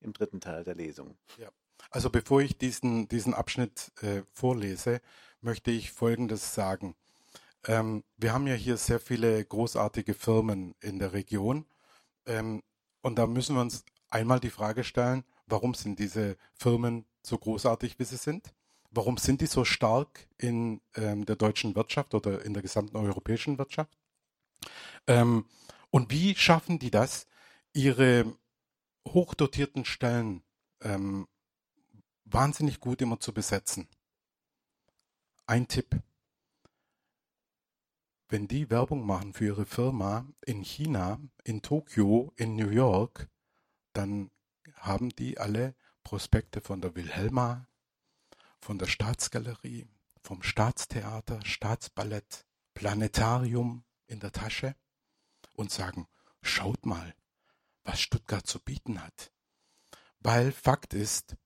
[0.00, 1.16] im dritten Teil der Lesung.
[1.38, 1.50] Ja.
[1.90, 5.00] Also bevor ich diesen, diesen Abschnitt äh, vorlese,
[5.40, 6.94] möchte ich Folgendes sagen.
[7.66, 11.66] Ähm, wir haben ja hier sehr viele großartige Firmen in der Region.
[12.26, 12.62] Ähm,
[13.02, 17.98] und da müssen wir uns einmal die Frage stellen, warum sind diese Firmen so großartig,
[17.98, 18.52] wie sie sind?
[18.90, 23.56] Warum sind die so stark in ähm, der deutschen Wirtschaft oder in der gesamten europäischen
[23.56, 23.96] Wirtschaft?
[25.06, 25.46] Ähm,
[25.90, 27.26] und wie schaffen die das,
[27.72, 28.36] ihre
[29.06, 30.42] hochdotierten Stellen
[30.82, 31.28] ähm,
[32.24, 33.88] wahnsinnig gut immer zu besetzen?
[35.46, 35.96] Ein Tipp.
[38.28, 43.28] Wenn die Werbung machen für ihre Firma in China, in Tokio, in New York,
[43.92, 44.30] dann
[44.74, 45.74] haben die alle
[46.04, 47.66] Prospekte von der Wilhelma,
[48.60, 49.88] von der Staatsgalerie,
[50.22, 54.74] vom Staatstheater, Staatsballett, Planetarium, in der Tasche
[55.54, 56.08] und sagen,
[56.42, 57.14] schaut mal,
[57.84, 59.32] was Stuttgart zu bieten hat.
[60.18, 61.36] Weil Fakt ist,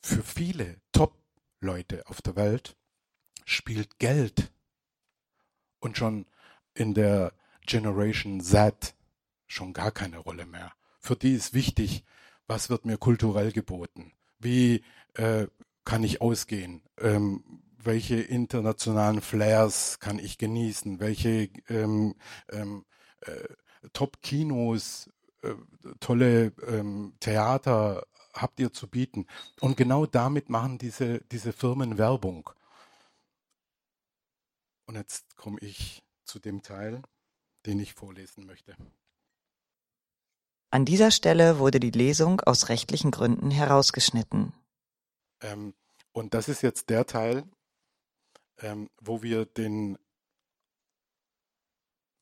[0.00, 2.76] für viele Top-Leute auf der Welt
[3.44, 4.52] spielt Geld
[5.80, 6.26] und schon
[6.74, 7.32] in der
[7.62, 8.94] Generation Z
[9.46, 10.72] schon gar keine Rolle mehr.
[11.00, 12.04] Für die ist wichtig,
[12.46, 14.12] was wird mir kulturell geboten?
[14.38, 14.82] Wie
[15.14, 15.46] äh,
[15.84, 16.82] kann ich ausgehen?
[16.98, 22.14] Ähm, welche internationalen Flares kann ich genießen, welche ähm,
[22.50, 22.84] ähm,
[23.20, 23.48] äh,
[23.92, 25.08] Top-Kinos,
[25.42, 25.54] äh,
[26.00, 29.26] tolle ähm, Theater habt ihr zu bieten.
[29.60, 32.50] Und genau damit machen diese, diese Firmen Werbung.
[34.86, 37.02] Und jetzt komme ich zu dem Teil,
[37.64, 38.76] den ich vorlesen möchte.
[40.70, 44.52] An dieser Stelle wurde die Lesung aus rechtlichen Gründen herausgeschnitten.
[45.40, 45.74] Ähm,
[46.12, 47.44] und das ist jetzt der Teil,
[48.58, 49.98] ähm, wo wir den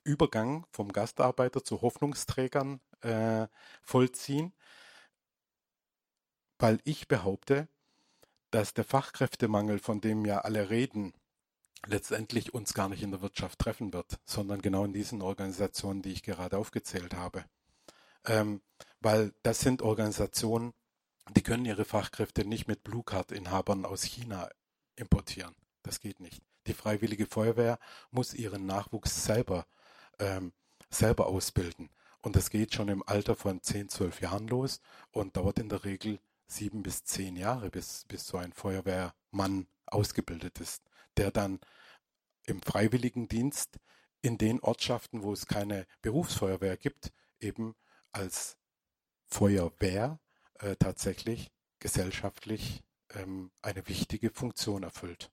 [0.05, 3.47] Übergang vom Gastarbeiter zu Hoffnungsträgern äh,
[3.83, 4.53] vollziehen,
[6.59, 7.69] weil ich behaupte,
[8.51, 11.15] dass der Fachkräftemangel, von dem ja alle reden,
[11.87, 16.12] letztendlich uns gar nicht in der Wirtschaft treffen wird, sondern genau in diesen Organisationen, die
[16.12, 17.45] ich gerade aufgezählt habe.
[18.27, 18.63] Ähm,
[19.01, 20.73] weil das sind Organisationen,
[21.37, 24.49] die können ihre Fachkräfte nicht mit Blue Card-Inhabern aus China
[24.97, 25.55] importieren.
[25.83, 26.43] Das geht nicht.
[26.67, 27.79] Die Freiwillige Feuerwehr
[28.11, 29.67] muss ihren Nachwuchs selber,
[30.19, 30.53] ähm,
[30.91, 31.91] selber ausbilden.
[32.23, 34.81] Und das geht schon im Alter von 10, 12 Jahren los
[35.11, 40.61] und dauert in der Regel sieben bis zehn Jahre, bis, bis so ein Feuerwehrmann ausgebildet
[40.61, 40.83] ist,
[41.17, 41.61] der dann
[42.47, 43.79] im Freiwilligendienst
[44.23, 47.75] in den Ortschaften, wo es keine Berufsfeuerwehr gibt, eben
[48.15, 48.57] als
[49.27, 50.19] Feuerwehr
[50.61, 52.82] äh, tatsächlich gesellschaftlich
[53.15, 55.31] ähm, eine wichtige Funktion erfüllt.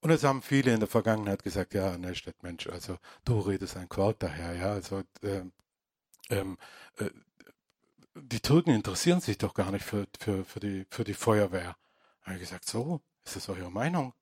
[0.00, 3.88] Und es haben viele in der Vergangenheit gesagt, ja, Neustadt, Mensch, also du redest ein
[3.88, 5.42] Quark daher, ja, also äh,
[6.28, 7.10] äh,
[8.14, 11.76] die Türken interessieren sich doch gar nicht für, für, für, die, für die Feuerwehr.
[12.20, 14.12] Da habe ich gesagt, so, ist das eure Meinung?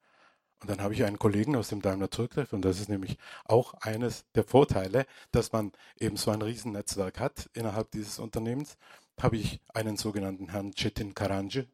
[0.60, 3.74] Und dann habe ich einen Kollegen aus dem Daimler Türktreff und das ist nämlich auch
[3.74, 8.78] eines der Vorteile, dass man eben so ein Riesennetzwerk hat innerhalb dieses Unternehmens,
[9.20, 11.66] habe ich einen sogenannten Herrn Chetin Karanje,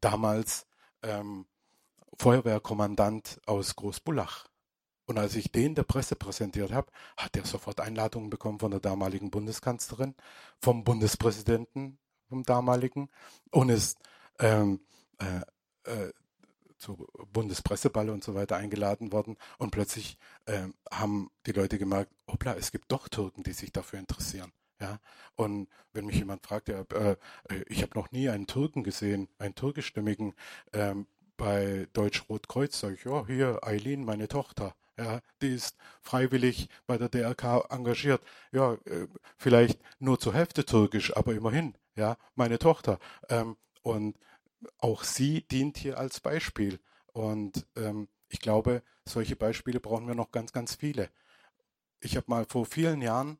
[0.00, 0.66] damals
[1.02, 1.46] ähm,
[2.16, 4.46] Feuerwehrkommandant aus Großbulach.
[5.06, 8.80] Und als ich den der Presse präsentiert habe, hat er sofort Einladungen bekommen von der
[8.80, 10.14] damaligen Bundeskanzlerin,
[10.60, 11.98] vom Bundespräsidenten,
[12.28, 13.10] vom damaligen,
[13.50, 13.98] und ist
[14.38, 14.80] ähm,
[15.18, 16.12] äh, äh,
[16.84, 19.36] zu Bundespresseball und so weiter eingeladen worden.
[19.58, 23.98] Und plötzlich äh, haben die Leute gemerkt, hoppla, es gibt doch Türken, die sich dafür
[23.98, 24.52] interessieren.
[24.80, 24.98] Ja,
[25.36, 27.16] und wenn mich jemand fragt, ja, äh,
[27.68, 30.34] ich habe noch nie einen Türken gesehen, einen türkischstämmigen
[30.72, 31.06] ähm,
[31.36, 37.08] bei Deutsch-Rot-Kreuz, sage ich, ja, hier, Eileen, meine Tochter, ja, die ist freiwillig bei der
[37.08, 38.20] DRK engagiert.
[38.52, 42.98] Ja, äh, vielleicht nur zur Hälfte türkisch, aber immerhin, ja, meine Tochter.
[43.28, 44.16] Ähm, und
[44.78, 46.80] auch sie dient hier als Beispiel.
[47.12, 51.10] Und ähm, ich glaube, solche Beispiele brauchen wir noch ganz, ganz viele.
[52.00, 53.38] Ich habe mal vor vielen Jahren,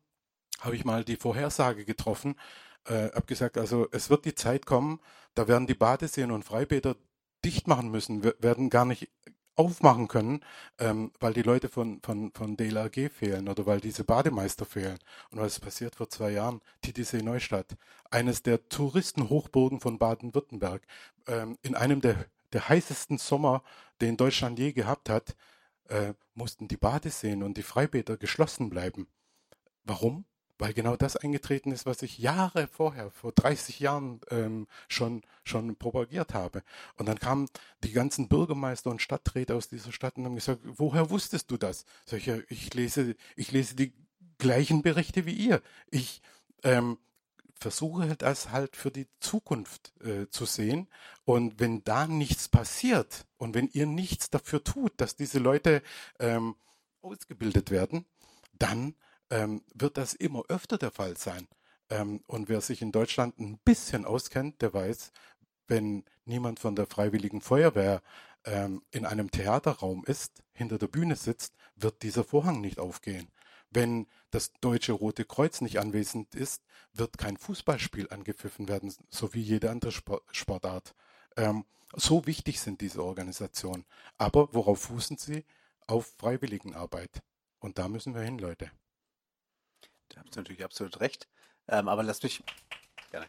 [0.59, 2.35] habe ich mal die Vorhersage getroffen,
[2.85, 5.01] äh, habe gesagt, also es wird die Zeit kommen,
[5.33, 6.95] da werden die Badeseen und Freibäder
[7.43, 9.11] dicht machen müssen, werden gar nicht
[9.55, 10.41] aufmachen können,
[10.79, 14.99] ähm, weil die Leute von, von, von DLRG fehlen oder weil diese Bademeister fehlen.
[15.31, 16.61] Und was passiert vor zwei Jahren?
[16.81, 17.77] Titisee Neustadt,
[18.11, 20.81] eines der Touristenhochburgen von Baden-Württemberg,
[21.27, 23.63] ähm, in einem der, der heißesten Sommer,
[24.01, 25.35] den Deutschland je gehabt hat,
[25.89, 29.07] äh, mussten die Badeseen und die Freibäder geschlossen bleiben.
[29.83, 30.25] Warum?
[30.57, 35.75] Weil genau das eingetreten ist, was ich Jahre vorher, vor 30 Jahren ähm, schon, schon
[35.75, 36.63] propagiert habe.
[36.97, 37.47] Und dann kamen
[37.83, 41.85] die ganzen Bürgermeister und Stadträte aus dieser Stadt und haben gesagt, woher wusstest du das?
[42.05, 43.93] Sag ich, ja, ich lese, ich lese die
[44.37, 45.61] gleichen Berichte wie ihr.
[45.89, 46.21] Ich
[46.63, 46.97] ähm,
[47.59, 50.87] versuche das halt für die Zukunft äh, zu sehen.
[51.23, 55.81] Und wenn da nichts passiert und wenn ihr nichts dafür tut, dass diese Leute
[56.19, 56.55] ähm,
[57.01, 58.05] ausgebildet werden,
[58.53, 58.95] dann
[59.29, 61.47] ähm, wird das immer öfter der Fall sein.
[61.89, 65.11] Ähm, und wer sich in Deutschland ein bisschen auskennt, der weiß,
[65.67, 68.01] wenn niemand von der Freiwilligen Feuerwehr
[68.45, 73.29] ähm, in einem Theaterraum ist, hinter der Bühne sitzt, wird dieser Vorhang nicht aufgehen.
[73.69, 79.41] Wenn das Deutsche Rote Kreuz nicht anwesend ist, wird kein Fußballspiel angepfiffen werden, so wie
[79.41, 80.95] jede andere Sportart.
[81.35, 83.85] Ähm, so wichtig sind diese Organisationen.
[84.17, 85.45] Aber worauf fußen sie?
[85.87, 87.21] Auf Freiwilligenarbeit.
[87.59, 88.71] Und da müssen wir hin, Leute.
[90.09, 91.27] Da haben Sie natürlich absolut recht.
[91.67, 92.43] Ähm, aber lass mich.
[93.11, 93.27] Gerne.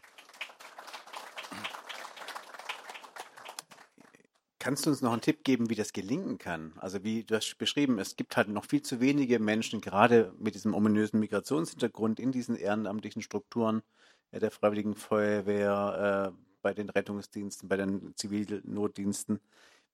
[4.59, 6.73] Kannst du uns noch einen Tipp geben, wie das gelingen kann?
[6.77, 10.55] Also wie du hast beschrieben, es gibt halt noch viel zu wenige Menschen, gerade mit
[10.55, 13.81] diesem ominösen Migrationshintergrund in diesen ehrenamtlichen Strukturen
[14.31, 19.39] äh, der Freiwilligen Feuerwehr, äh, bei den Rettungsdiensten, bei den Zivilnotdiensten.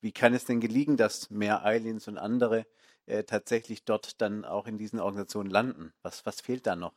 [0.02, 2.66] Wie kann es denn gelingen, dass mehr Eileens und andere
[3.06, 5.94] äh, tatsächlich dort dann auch in diesen Organisationen landen?
[6.02, 6.94] Was, was fehlt da noch?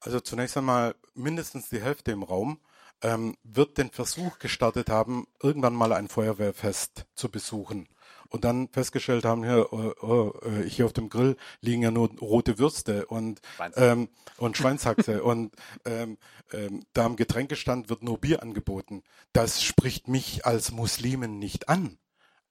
[0.00, 2.60] Also zunächst einmal mindestens die Hälfte im Raum
[3.02, 7.88] ähm, wird den Versuch gestartet haben, irgendwann mal ein Feuerwehrfest zu besuchen.
[8.30, 12.10] Und dann festgestellt haben, hier, oh, oh, äh, hier auf dem Grill liegen ja nur
[12.20, 13.40] rote Würste und,
[13.76, 15.54] ähm, und Schweinshaxe und
[15.84, 16.18] ähm,
[16.52, 19.02] ähm, da am Getränkestand wird nur Bier angeboten.
[19.32, 21.98] Das spricht mich als Muslimen nicht an.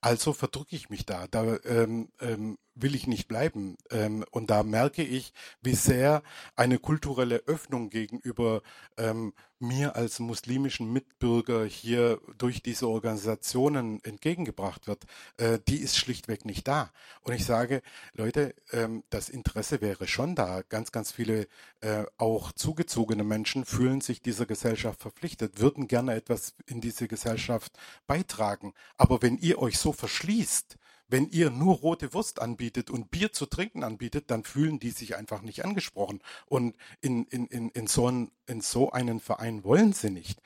[0.00, 1.26] Also verdrücke ich mich da.
[1.28, 3.76] Da ähm, ähm, will ich nicht bleiben.
[3.90, 5.32] Ähm, und da merke ich,
[5.62, 6.22] wie sehr
[6.56, 8.62] eine kulturelle Öffnung gegenüber
[8.96, 15.04] ähm, mir als muslimischen Mitbürger hier durch diese Organisationen entgegengebracht wird,
[15.36, 16.90] äh, die ist schlichtweg nicht da.
[17.22, 17.82] Und ich sage,
[18.14, 20.62] Leute, ähm, das Interesse wäre schon da.
[20.68, 21.48] Ganz, ganz viele
[21.80, 27.72] äh, auch zugezogene Menschen fühlen sich dieser Gesellschaft verpflichtet, würden gerne etwas in diese Gesellschaft
[28.06, 28.74] beitragen.
[28.96, 30.76] Aber wenn ihr euch so verschließt,
[31.08, 35.16] wenn ihr nur rote Wurst anbietet und Bier zu trinken anbietet, dann fühlen die sich
[35.16, 36.20] einfach nicht angesprochen.
[36.46, 40.40] Und in, in, in, in, so, ein, in so einen Verein wollen sie nicht.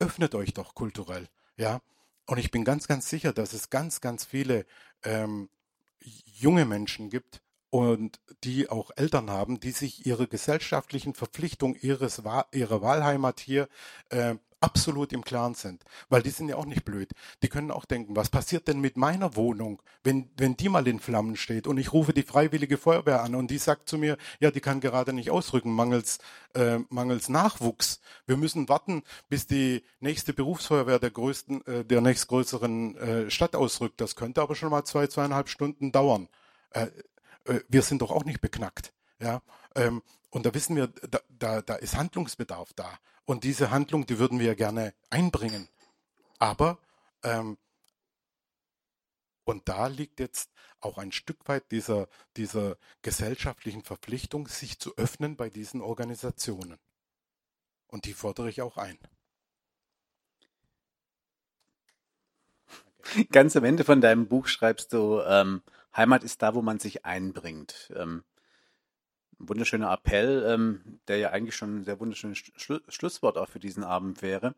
[0.00, 1.80] Öffnet euch doch kulturell, ja.
[2.26, 4.66] Und ich bin ganz, ganz sicher, dass es ganz, ganz viele
[5.02, 5.48] ähm,
[6.00, 7.40] junge Menschen gibt,
[7.70, 12.22] und die auch Eltern haben, die sich ihre gesellschaftlichen Verpflichtungen ihres,
[12.52, 13.68] ihrer Wahlheimat hier
[14.08, 17.10] äh, absolut im Klaren sind, weil die sind ja auch nicht blöd.
[17.42, 21.00] Die können auch denken, was passiert denn mit meiner Wohnung, wenn, wenn die mal in
[21.00, 24.50] Flammen steht und ich rufe die freiwillige Feuerwehr an und die sagt zu mir, ja,
[24.50, 26.18] die kann gerade nicht ausrücken, mangels,
[26.54, 28.00] äh, mangels Nachwuchs.
[28.26, 34.00] Wir müssen warten, bis die nächste Berufsfeuerwehr der größten, äh, der nächstgrößeren äh, Stadt ausrückt.
[34.00, 36.28] Das könnte aber schon mal zwei, zweieinhalb Stunden dauern.
[36.70, 36.88] Äh,
[37.44, 38.92] äh, wir sind doch auch nicht beknackt.
[39.20, 39.42] Ja,
[39.74, 42.98] ähm, und da wissen wir, da, da, da ist Handlungsbedarf da.
[43.28, 45.68] Und diese Handlung, die würden wir gerne einbringen.
[46.38, 46.78] Aber
[47.22, 47.58] ähm,
[49.48, 50.50] Und da liegt jetzt
[50.80, 56.78] auch ein Stück weit dieser, dieser gesellschaftlichen Verpflichtung, sich zu öffnen bei diesen Organisationen.
[57.86, 58.98] Und die fordere ich auch ein.
[63.32, 65.62] Ganz am Ende von deinem Buch schreibst du, ähm,
[65.96, 67.90] Heimat ist da, wo man sich einbringt.
[67.96, 68.24] Ähm,
[69.38, 73.84] wunderschöner Appell, ähm, der ja eigentlich schon ein sehr wunderschönes Schlu Schlusswort auch für diesen
[73.84, 74.54] Abend wäre.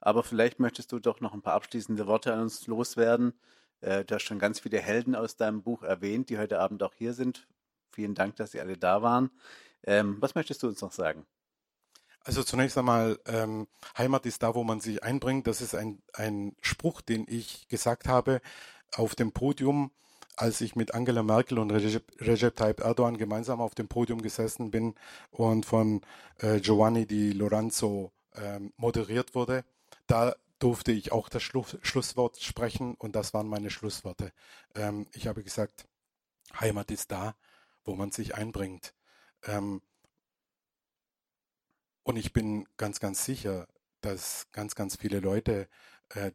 [0.00, 3.32] Aber vielleicht möchtest du doch noch ein paar abschließende Worte an uns loswerden.
[3.80, 6.94] Äh, du hast schon ganz viele Helden aus deinem Buch erwähnt, die heute Abend auch
[6.94, 7.46] hier sind.
[7.90, 9.30] Vielen Dank, dass Sie alle da waren.
[9.84, 11.26] Ähm, was möchtest du uns noch sagen?
[12.24, 15.46] Also zunächst einmal, ähm, Heimat ist da, wo man sich einbringt.
[15.46, 18.40] Das ist ein, ein Spruch, den ich gesagt habe
[18.96, 19.90] auf dem Podium,
[20.36, 24.70] als ich mit Angela Merkel und Recep, Recep Tayyip Erdogan gemeinsam auf dem Podium gesessen
[24.70, 24.94] bin
[25.30, 26.00] und von
[26.38, 29.64] äh, Giovanni Di Lorenzo ähm, moderiert wurde.
[30.06, 34.32] Da durfte ich auch das Schlu Schlusswort sprechen und das waren meine Schlussworte.
[34.74, 35.86] Ähm, ich habe gesagt,
[36.58, 37.34] Heimat ist da,
[37.84, 38.94] wo man sich einbringt.
[39.44, 39.82] Ähm,
[42.02, 43.66] und ich bin ganz, ganz sicher,
[44.00, 45.68] dass ganz, ganz viele Leute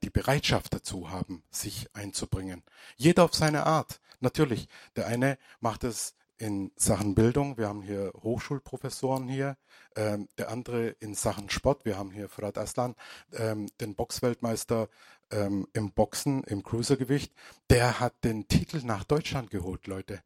[0.01, 2.63] die Bereitschaft dazu haben, sich einzubringen.
[2.97, 4.01] Jeder auf seine Art.
[4.19, 7.57] Natürlich, der eine macht es in Sachen Bildung.
[7.57, 9.57] Wir haben hier Hochschulprofessoren hier.
[9.95, 11.85] Ähm, der andere in Sachen Sport.
[11.85, 12.95] Wir haben hier Fred Aslan,
[13.33, 14.87] ähm, den Boxweltmeister
[15.31, 17.33] ähm, im Boxen, im Cruisergewicht.
[17.69, 20.23] Der hat den Titel nach Deutschland geholt, Leute.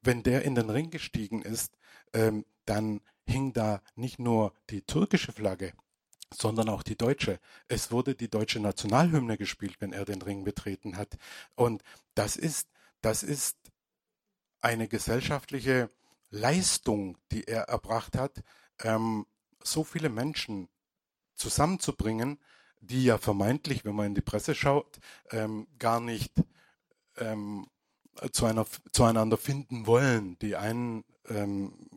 [0.00, 1.76] Wenn der in den Ring gestiegen ist,
[2.12, 5.72] ähm, dann hing da nicht nur die türkische Flagge,
[6.36, 7.38] sondern auch die deutsche.
[7.68, 11.16] Es wurde die deutsche Nationalhymne gespielt, wenn er den Ring betreten hat.
[11.54, 11.82] Und
[12.14, 12.68] das ist,
[13.00, 13.56] das ist
[14.60, 15.90] eine gesellschaftliche
[16.30, 18.42] Leistung, die er erbracht hat,
[18.82, 19.26] ähm,
[19.62, 20.68] so viele Menschen
[21.34, 22.38] zusammenzubringen,
[22.80, 24.98] die ja vermeintlich, wenn man in die Presse schaut,
[25.30, 26.32] ähm, gar nicht
[27.16, 27.66] ähm,
[28.32, 30.38] zu einer, zueinander finden wollen.
[30.40, 31.88] Die einen ähm,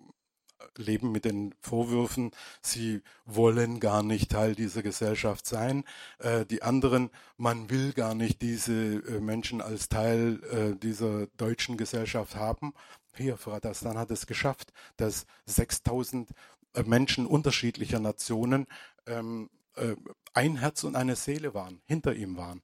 [0.75, 2.31] leben mit den Vorwürfen,
[2.61, 5.83] sie wollen gar nicht Teil dieser Gesellschaft sein.
[6.19, 11.77] Äh, die anderen, man will gar nicht diese äh, Menschen als Teil äh, dieser deutschen
[11.77, 12.73] Gesellschaft haben.
[13.15, 16.29] Hier, Fradastan hat es geschafft, dass 6000
[16.73, 18.67] äh, Menschen unterschiedlicher Nationen
[19.05, 19.95] ähm, äh,
[20.33, 22.61] ein Herz und eine Seele waren, hinter ihm waren.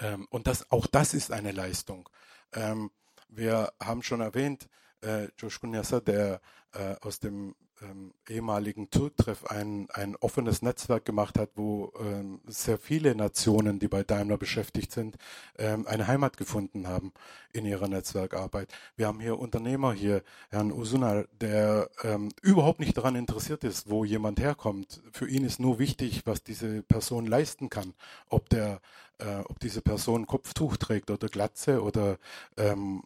[0.00, 2.08] Ähm, und das, auch das ist eine Leistung.
[2.52, 2.90] Ähm,
[3.28, 4.68] wir haben schon erwähnt,
[5.02, 6.40] äh, Coşkun Yasa, der
[6.72, 12.78] äh, aus dem ähm, ehemaligen Turktreff ein, ein offenes Netzwerk gemacht hat, wo ähm, sehr
[12.78, 15.16] viele Nationen, die bei Daimler beschäftigt sind,
[15.58, 17.12] ähm, eine Heimat gefunden haben
[17.52, 18.72] in ihrer Netzwerkarbeit.
[18.96, 24.04] Wir haben hier Unternehmer hier, Herrn Usunar, der ähm, überhaupt nicht daran interessiert ist, wo
[24.04, 25.02] jemand herkommt.
[25.12, 27.94] Für ihn ist nur wichtig, was diese Person leisten kann.
[28.28, 28.80] Ob der,
[29.18, 32.18] äh, ob diese Person Kopftuch trägt oder Glatze oder
[32.56, 33.02] ähm,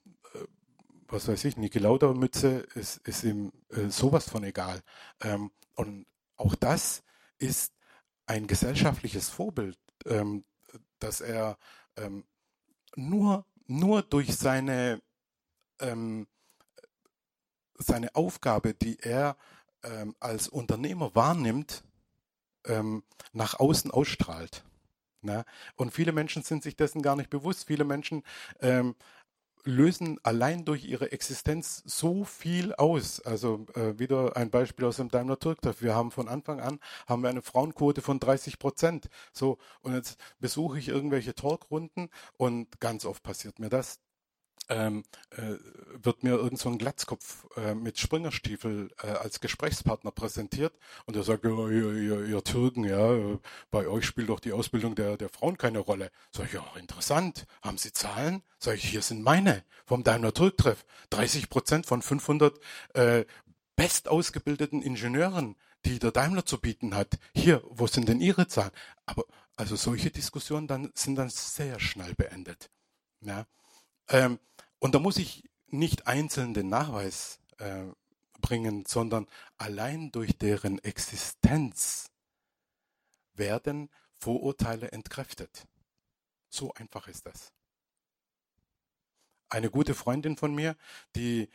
[1.14, 4.80] was weiß ich, Niki Lauda-Mütze ist, ist ihm äh, sowas von egal.
[5.20, 7.02] Ähm, und auch das
[7.38, 7.72] ist
[8.26, 10.44] ein gesellschaftliches Vorbild, ähm,
[10.98, 11.56] dass er
[11.96, 12.24] ähm,
[12.96, 15.00] nur, nur durch seine,
[15.80, 16.26] ähm,
[17.78, 19.36] seine Aufgabe, die er
[19.84, 21.84] ähm, als Unternehmer wahrnimmt,
[22.66, 24.64] ähm, nach außen ausstrahlt.
[25.20, 25.44] Ne?
[25.76, 27.66] Und viele Menschen sind sich dessen gar nicht bewusst.
[27.66, 28.22] Viele Menschen
[28.60, 28.96] ähm,
[29.64, 33.20] lösen allein durch ihre Existenz so viel aus.
[33.20, 35.82] Also äh, wieder ein Beispiel aus dem Daimler Turktreff.
[35.82, 39.08] Wir haben von Anfang an haben wir eine Frauenquote von 30 Prozent.
[39.32, 44.00] So und jetzt besuche ich irgendwelche Talkrunden und ganz oft passiert mir das,
[44.68, 45.56] ähm, äh,
[46.02, 50.74] wird mir irgend so ein Glatzkopf äh, mit Springerstiefel äh, als Gesprächspartner präsentiert
[51.06, 53.38] und er sagt, ja, ihr, ihr, ihr Türken, ja,
[53.70, 56.10] bei euch spielt doch die Ausbildung der, der Frauen keine Rolle.
[56.32, 57.46] Sag ich, ja, interessant.
[57.62, 58.42] Haben Sie Zahlen?
[58.58, 60.84] Sag ich, hier sind meine vom Daimler Türk-Treff.
[61.10, 62.58] 30 Prozent von 500
[62.94, 63.24] äh,
[63.76, 67.18] bestausgebildeten Ingenieuren, die der Daimler zu bieten hat.
[67.34, 68.70] Hier, wo sind denn Ihre Zahlen?
[69.06, 69.24] Aber
[69.56, 72.70] also solche Diskussionen dann sind dann sehr schnell beendet.
[73.20, 73.46] Ja.
[74.08, 74.38] Ähm,
[74.78, 77.84] und da muss ich nicht einzeln den Nachweis äh,
[78.40, 79.26] bringen, sondern
[79.56, 82.10] allein durch deren Existenz
[83.34, 85.66] werden Vorurteile entkräftet.
[86.48, 87.52] So einfach ist das.
[89.48, 90.76] Eine gute Freundin von mir,
[91.16, 91.48] die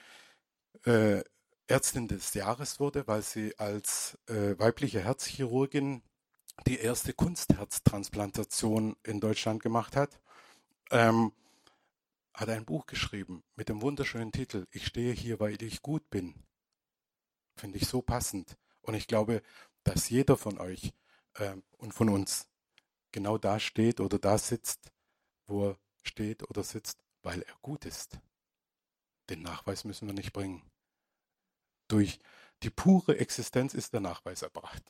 [0.86, 1.24] äh,
[1.68, 6.02] Ärztin des Jahres wurde, weil sie als äh, weibliche Herzchirurgin
[6.66, 10.20] die erste Kunstherztransplantation in Deutschland gemacht hat.
[10.92, 11.32] Ähm,
[12.34, 16.36] hat ein Buch geschrieben mit dem wunderschönen Titel Ich stehe hier, weil ich gut bin.
[17.56, 18.58] Finde ich so passend.
[18.82, 19.42] Und ich glaube,
[19.84, 20.94] dass jeder von euch
[21.36, 22.48] äh, und von uns
[23.12, 24.92] genau da steht oder da sitzt,
[25.48, 28.20] wo er steht oder sitzt, weil er gut ist.
[29.30, 30.64] Den Nachweis müssen wir nicht bringen.
[31.88, 32.20] Durch
[32.64, 34.84] die pure Existenz ist der Nachweis erbracht.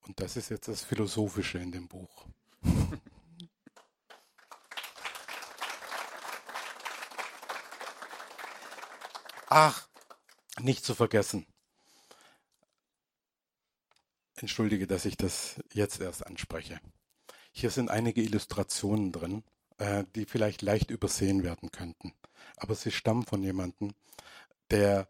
[0.00, 2.26] Und das ist jetzt das Philosophische in dem Buch.
[9.48, 9.88] Ach,
[10.60, 11.46] nicht zu vergessen.
[14.34, 16.80] Entschuldige, dass ich das jetzt erst anspreche.
[17.52, 19.44] Hier sind einige Illustrationen drin,
[19.78, 22.12] äh, die vielleicht leicht übersehen werden könnten.
[22.56, 23.94] Aber sie stammen von jemandem,
[24.70, 25.08] der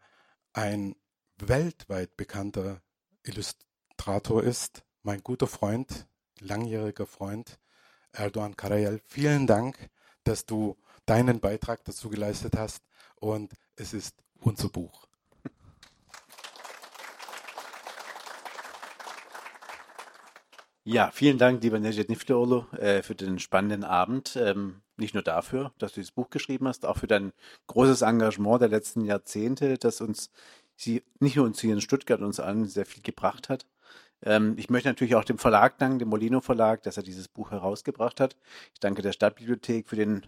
[0.52, 0.96] ein
[1.38, 2.82] weltweit bekannter
[3.24, 6.06] Illustrator ist, mein guter Freund,
[6.40, 7.58] langjähriger Freund,
[8.12, 9.00] Erdogan Karayel.
[9.06, 9.90] Vielen Dank,
[10.24, 10.76] dass du
[11.06, 12.82] deinen Beitrag dazu geleistet hast
[13.16, 14.14] und es ist
[14.46, 15.06] unser Buch.
[20.84, 24.36] Ja, vielen Dank, lieber Necdet Nifteolo, äh, für den spannenden Abend.
[24.36, 27.32] Ähm, nicht nur dafür, dass du dieses Buch geschrieben hast, auch für dein
[27.66, 30.30] großes Engagement der letzten Jahrzehnte, das uns
[30.76, 33.66] sie, nicht nur uns hier in Stuttgart, uns allen sehr viel gebracht hat.
[34.22, 37.50] Ähm, ich möchte natürlich auch dem Verlag danken, dem Molino Verlag, dass er dieses Buch
[37.50, 38.36] herausgebracht hat.
[38.72, 40.24] Ich danke der Stadtbibliothek für den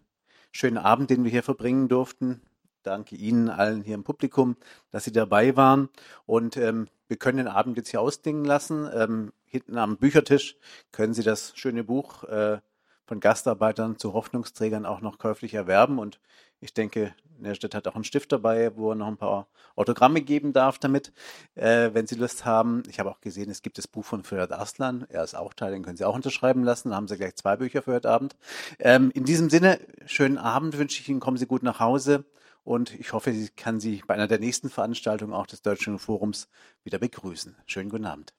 [0.50, 2.42] schönen Abend, den wir hier verbringen durften.
[2.88, 4.56] Danke Ihnen allen hier im Publikum,
[4.90, 5.90] dass Sie dabei waren.
[6.24, 8.88] Und ähm, wir können den Abend jetzt hier ausdingen lassen.
[8.94, 10.56] Ähm, hinten am Büchertisch
[10.90, 12.60] können Sie das schöne Buch äh,
[13.04, 15.98] von Gastarbeitern zu Hoffnungsträgern auch noch käuflich erwerben.
[15.98, 16.18] Und
[16.60, 20.54] ich denke, Nerstedt hat auch einen Stift dabei, wo er noch ein paar Autogramme geben
[20.54, 21.12] darf damit,
[21.56, 22.82] äh, wenn Sie Lust haben.
[22.88, 25.06] Ich habe auch gesehen, es gibt das Buch von Fürth Arslan.
[25.10, 26.88] Er ist auch Teil, den können Sie auch unterschreiben lassen.
[26.88, 28.34] Da haben Sie gleich zwei Bücher für heute Abend.
[28.78, 31.20] Ähm, in diesem Sinne, schönen Abend wünsche ich Ihnen.
[31.20, 32.24] Kommen Sie gut nach Hause.
[32.68, 36.48] Und ich hoffe, ich kann Sie bei einer der nächsten Veranstaltungen auch des Deutschen Forums
[36.84, 37.56] wieder begrüßen.
[37.64, 38.34] Schönen guten Abend.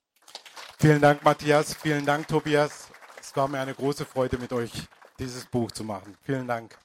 [0.77, 1.73] Vielen Dank, Matthias.
[1.73, 2.89] Vielen Dank, Tobias.
[3.19, 4.71] Es war mir eine große Freude, mit euch
[5.17, 6.15] dieses Buch zu machen.
[6.21, 6.77] Vielen Dank.